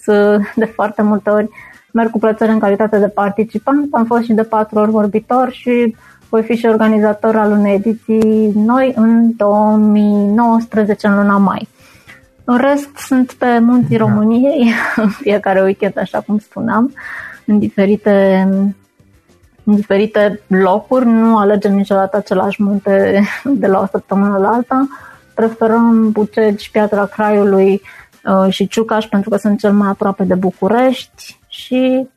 de 0.55 0.65
foarte 0.65 1.01
multe 1.01 1.29
ori 1.29 1.49
merg 1.93 2.09
cu 2.09 2.19
plăcere 2.19 2.51
în 2.51 2.59
calitate 2.59 2.99
de 2.99 3.07
participant. 3.07 3.87
Am 3.91 4.05
fost 4.05 4.23
și 4.23 4.33
de 4.33 4.43
patru 4.43 4.79
ori 4.79 4.91
vorbitor 4.91 5.51
și 5.51 5.95
voi 6.29 6.43
fi 6.43 6.55
și 6.55 6.65
organizator 6.65 7.35
al 7.35 7.51
unei 7.51 7.73
ediții 7.73 8.51
noi 8.55 8.93
în 8.95 9.35
2019, 9.35 11.07
în 11.07 11.15
luna 11.15 11.37
mai. 11.37 11.67
În 12.43 12.57
rest, 12.57 12.89
sunt 12.95 13.33
pe 13.33 13.59
munții 13.59 13.97
da. 13.97 14.05
României, 14.05 14.73
în 14.95 15.09
fiecare 15.09 15.61
weekend, 15.61 15.97
așa 15.97 16.19
cum 16.19 16.37
spuneam, 16.37 16.93
în 17.45 17.59
diferite 17.59 18.47
în 19.63 19.75
diferite 19.75 20.39
locuri, 20.47 21.05
nu 21.05 21.37
alegem 21.37 21.73
niciodată 21.73 22.17
același 22.17 22.63
munte 22.63 23.23
de 23.43 23.67
la 23.67 23.79
o 23.79 23.85
săptămână 23.85 24.37
la 24.37 24.49
alta. 24.49 24.87
preferăm 25.33 26.11
Bucegi, 26.11 26.71
Piatra 26.71 27.05
Craiului 27.05 27.81
uh, 28.25 28.53
și 28.53 28.67
Ciucaș 28.67 29.05
pentru 29.05 29.29
că 29.29 29.37
sunt 29.37 29.59
cel 29.59 29.71
mai 29.71 29.89
aproape 29.89 30.23
de 30.23 30.35
București 30.35 31.39
și 31.47 32.07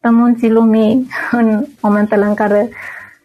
pe 0.00 0.08
munții 0.08 0.50
lumii 0.50 1.06
în 1.30 1.64
momentele 1.80 2.24
în 2.24 2.34
care 2.34 2.68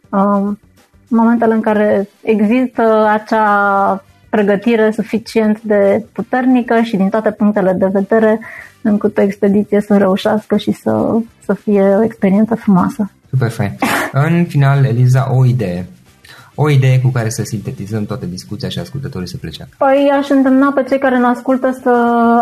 um, 0.10 0.60
momentele 1.08 1.54
în 1.54 1.62
care 1.62 2.10
există 2.22 3.08
acea 3.10 4.04
pregătire 4.30 4.92
suficient 4.92 5.62
de 5.62 6.06
puternică 6.14 6.82
și 6.82 6.98
din 6.98 7.10
toate 7.10 7.32
punctele 7.32 7.74
de 7.74 7.86
vedere 7.86 8.40
încât 8.82 9.18
o 9.18 9.22
expediție 9.22 9.82
să 9.82 9.98
reușească 9.98 10.58
și 10.58 10.72
să, 10.72 11.18
să 11.44 11.54
fie 11.54 11.82
o 11.82 12.04
experiență 12.04 12.56
frumoasă. 12.56 13.12
Super 13.30 13.50
fain. 13.50 13.72
În 14.12 14.46
final, 14.46 14.86
Eliza, 14.86 15.28
o 15.36 15.46
idee. 15.46 15.86
O 16.60 16.70
idee 16.70 17.00
cu 17.00 17.10
care 17.10 17.30
să 17.30 17.44
sintetizăm 17.44 18.06
toată 18.06 18.26
discuția 18.26 18.70
și 18.70 18.80
ascultătorii 18.80 19.28
să 19.28 19.38
plece. 19.38 19.68
Păi 19.78 20.12
aș 20.20 20.30
îndemna 20.30 20.72
pe 20.76 20.84
cei 20.90 20.98
care 20.98 21.18
ne 21.18 21.26
ascultă 21.26 21.80
să 21.82 21.90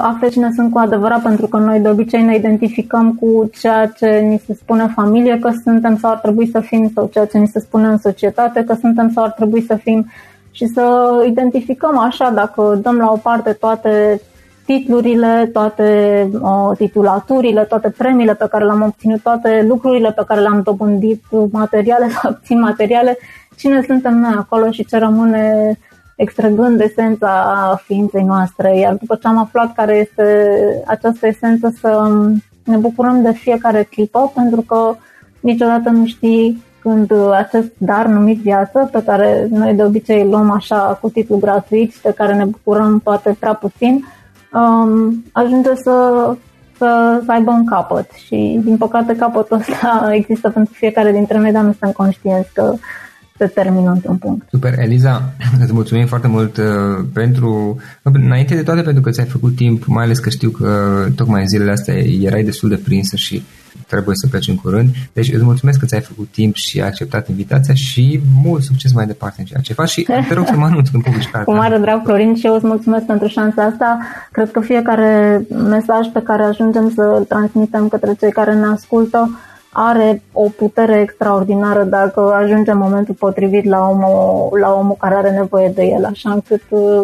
afle 0.02 0.30
cine 0.30 0.50
sunt 0.56 0.72
cu 0.72 0.78
adevărat, 0.78 1.22
pentru 1.22 1.48
că 1.48 1.58
noi 1.58 1.80
de 1.80 1.90
obicei 1.90 2.22
ne 2.22 2.36
identificăm 2.36 3.14
cu 3.14 3.50
ceea 3.60 3.88
ce 3.88 4.08
ni 4.08 4.42
se 4.46 4.54
spune 4.54 4.82
în 4.82 4.90
familie 4.90 5.40
că 5.40 5.52
suntem 5.64 5.98
sau 5.98 6.12
ar 6.12 6.18
trebui 6.18 6.50
să 6.52 6.60
fim, 6.60 6.92
sau 6.94 7.10
ceea 7.14 7.26
ce 7.26 7.38
ni 7.38 7.48
se 7.48 7.60
spune 7.60 7.88
în 7.88 7.98
societate 7.98 8.64
că 8.64 8.76
suntem 8.80 9.12
sau 9.14 9.24
ar 9.24 9.32
trebui 9.32 9.62
să 9.62 9.76
fim. 9.76 10.12
Și 10.52 10.66
să 10.66 11.10
identificăm 11.28 11.98
așa, 11.98 12.30
dacă 12.30 12.80
dăm 12.82 12.98
la 12.98 13.12
o 13.12 13.18
parte 13.18 13.52
toate 13.52 14.22
titlurile, 14.66 15.50
toate 15.54 16.30
o, 16.42 16.74
titulaturile, 16.74 17.64
toate 17.64 17.90
premiile 17.90 18.36
pe 18.36 18.48
care 18.50 18.64
le-am 18.64 18.82
obținut, 18.82 19.22
toate 19.22 19.66
lucrurile 19.68 20.12
pe 20.12 20.24
care 20.28 20.42
le-am 20.42 20.62
dobândit, 20.64 21.24
materiale 21.52 22.10
sau 22.22 22.32
obțin 22.32 22.60
materiale, 22.60 23.18
cine 23.58 23.82
suntem 23.82 24.18
noi 24.18 24.34
acolo 24.38 24.72
și 24.72 24.86
ce 24.86 24.98
rămâne 24.98 25.78
extrăgând 26.16 26.82
esența 26.82 27.82
ființei 27.84 28.24
noastre. 28.24 28.78
Iar 28.78 28.94
după 28.94 29.16
ce 29.16 29.28
am 29.28 29.38
aflat 29.38 29.74
care 29.74 29.96
este 29.96 30.48
această 30.86 31.28
esență, 31.28 31.74
să 31.80 32.12
ne 32.64 32.78
bucurăm 32.78 33.22
de 33.22 33.32
fiecare 33.32 33.84
clipă, 33.84 34.32
pentru 34.36 34.62
că 34.62 34.96
niciodată 35.40 35.90
nu 35.90 36.06
știi 36.06 36.64
când 36.80 37.12
acest 37.32 37.72
dar 37.78 38.06
numit 38.06 38.40
viață, 38.40 38.90
pe 38.92 39.04
care 39.06 39.48
noi 39.50 39.74
de 39.74 39.84
obicei 39.84 40.22
îl 40.22 40.30
luăm 40.30 40.52
așa 40.52 40.98
cu 41.02 41.10
titlu 41.10 41.38
gratuit 41.38 41.92
și 41.92 42.02
de 42.02 42.14
care 42.16 42.36
ne 42.36 42.46
bucurăm 42.46 43.00
poate 43.00 43.36
prea 43.40 43.54
puțin, 43.54 44.06
um, 44.60 45.24
ajunge 45.32 45.76
să, 45.76 46.36
să, 46.78 47.22
să 47.26 47.32
aibă 47.32 47.52
un 47.52 47.66
capăt. 47.66 48.12
Și 48.12 48.60
din 48.64 48.78
păcate 48.78 49.16
capătul 49.16 49.58
ăsta 49.58 50.10
există 50.12 50.50
pentru 50.50 50.74
fiecare 50.74 51.12
dintre 51.12 51.38
noi, 51.38 51.52
dar 51.52 51.64
nu 51.64 51.70
suntem 51.70 51.92
conștienți 51.92 52.54
că 52.54 52.74
se 53.38 53.46
termină 53.46 53.92
într-un 53.92 54.18
punct. 54.18 54.48
Super, 54.50 54.80
Eliza, 54.80 55.34
îți 55.64 55.74
mulțumim 55.74 56.06
foarte 56.06 56.28
mult 56.28 56.58
uh, 56.58 56.66
pentru, 57.14 57.78
înainte 58.02 58.56
de 58.56 58.64
toate 58.64 58.82
pentru 58.82 59.02
că 59.02 59.10
ți-ai 59.10 59.26
făcut 59.26 59.56
timp, 59.56 59.86
mai 59.86 60.04
ales 60.04 60.20
că 60.20 60.30
știu 60.30 60.50
că 60.50 61.06
tocmai 61.16 61.42
în 61.42 61.48
zilele 61.48 61.72
astea 61.72 61.96
erai 62.22 62.44
destul 62.44 62.70
de 62.70 62.82
prinsă 62.84 63.16
și 63.16 63.44
trebuie 63.88 64.16
să 64.16 64.28
pleci 64.28 64.48
în 64.48 64.56
curând. 64.56 64.90
Deci 65.14 65.34
îți 65.34 65.44
mulțumesc 65.44 65.80
că 65.80 65.86
ți-ai 65.86 66.02
făcut 66.02 66.28
timp 66.32 66.56
și 66.56 66.82
ai 66.82 66.88
acceptat 66.88 67.28
invitația 67.28 67.74
și 67.74 68.20
mult 68.44 68.64
succes 68.64 68.94
mai 68.94 69.06
departe 69.06 69.36
în 69.40 69.46
ceea 69.46 69.62
ce 69.62 69.74
faci 69.74 69.90
și 69.90 70.02
te 70.28 70.34
rog 70.34 70.46
să 70.46 70.56
mă 70.56 70.66
anunț 70.66 70.90
când 70.90 71.04
publici 71.04 71.24
cartea. 71.24 71.44
Cu 71.44 71.54
mare 71.54 71.78
drag, 71.78 72.02
Florin, 72.04 72.36
și 72.36 72.46
eu 72.46 72.54
îți 72.56 72.66
mulțumesc 72.66 73.06
pentru 73.06 73.28
șansa 73.28 73.64
asta. 73.64 74.00
Cred 74.32 74.52
că 74.52 74.60
fiecare 74.60 75.42
mesaj 75.50 76.08
pe 76.14 76.22
care 76.22 76.44
ajungem 76.44 76.92
să-l 76.96 77.26
transmitem 77.28 77.88
către 77.88 78.16
cei 78.20 78.32
care 78.32 78.54
ne 78.54 78.66
ascultă 78.66 79.40
are 79.78 80.22
o 80.32 80.50
putere 80.50 81.00
extraordinară 81.00 81.84
dacă 81.84 82.34
ajunge 82.34 82.72
în 82.72 82.78
momentul 82.78 83.14
potrivit 83.14 83.66
la 83.66 83.90
omul, 83.90 84.60
la 84.60 84.74
omul 84.74 84.96
care 85.00 85.16
are 85.16 85.32
nevoie 85.32 85.70
de 85.70 85.84
el, 85.84 86.06
așa 86.06 86.32
încât 86.32 86.62
uh, 86.70 87.02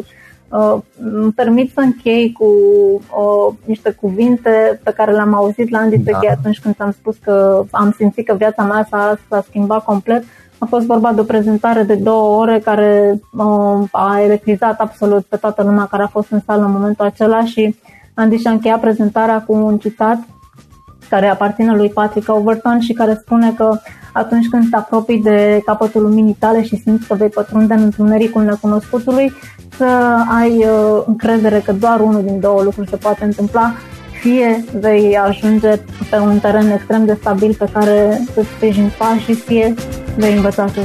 uh, 0.50 0.78
îmi 1.02 1.32
permit 1.32 1.72
să 1.74 1.80
închei 1.80 2.32
cu 2.32 2.46
uh, 2.46 3.54
niște 3.66 3.92
cuvinte 3.92 4.80
pe 4.84 4.92
care 4.92 5.12
le-am 5.12 5.34
auzit 5.34 5.70
la 5.70 5.78
Andy 5.78 5.98
da. 5.98 6.20
atunci 6.30 6.60
când 6.60 6.76
am 6.78 6.92
spus 6.92 7.18
că 7.24 7.64
am 7.72 7.94
simțit 7.98 8.26
că 8.26 8.34
viața 8.34 8.64
mea 8.64 8.88
s-a, 8.90 9.18
s-a 9.30 9.44
schimbat 9.48 9.84
complet. 9.84 10.24
A 10.58 10.66
fost 10.66 10.86
vorba 10.86 11.12
de 11.12 11.22
o 11.22 11.24
prezentare 11.24 11.84
de 11.84 11.96
două 11.96 12.40
ore 12.40 12.60
care 12.60 13.20
uh, 13.38 13.84
a 13.92 14.22
electrizat 14.22 14.80
absolut 14.80 15.26
pe 15.26 15.38
toată 15.38 15.64
lumea 15.64 15.86
care 15.86 16.04
a 16.04 16.08
fost 16.08 16.32
în 16.32 16.40
sală 16.46 16.66
în 16.66 16.72
momentul 16.72 17.06
acela 17.06 17.46
și 17.46 17.76
Andy 18.14 18.38
și-a 18.38 18.52
încheiat 18.52 18.80
prezentarea 18.80 19.44
cu 19.44 19.54
un 19.54 19.78
citat 19.78 20.18
care 21.12 21.28
aparține 21.28 21.76
lui 21.76 21.90
Patrick 21.90 22.34
Overton 22.34 22.80
și 22.80 22.94
care 22.94 23.14
spune 23.22 23.54
că 23.58 23.80
atunci 24.14 24.48
când 24.48 24.70
te 24.70 24.76
apropii 24.76 25.22
de 25.22 25.62
capătul 25.66 26.02
luminii 26.02 26.36
tale 26.40 26.64
și 26.64 26.82
simți 26.84 27.08
că 27.08 27.14
vei 27.14 27.30
pătrunde 27.30 27.74
în 27.74 27.82
întunericul 27.82 28.44
necunoscutului, 28.44 29.34
să 29.78 30.18
ai 30.40 30.58
uh, 30.58 31.04
încredere 31.06 31.62
că 31.66 31.72
doar 31.74 32.00
unul 32.00 32.24
din 32.24 32.40
două 32.40 32.62
lucruri 32.62 32.90
se 32.90 32.96
poate 32.96 33.24
întâmpla, 33.24 33.74
fie 34.22 34.64
vei 34.80 35.18
ajunge 35.18 35.70
pe 36.10 36.18
un 36.18 36.40
teren 36.40 36.72
extrem 36.72 37.06
de 37.06 37.18
stabil 37.20 37.56
pe 37.58 37.70
care 37.74 38.22
să-ți 38.34 38.48
sprijini 38.48 38.94
pașii, 38.98 39.34
fie 39.34 39.74
vei 40.18 40.36
învăța 40.36 40.68
să 40.68 40.82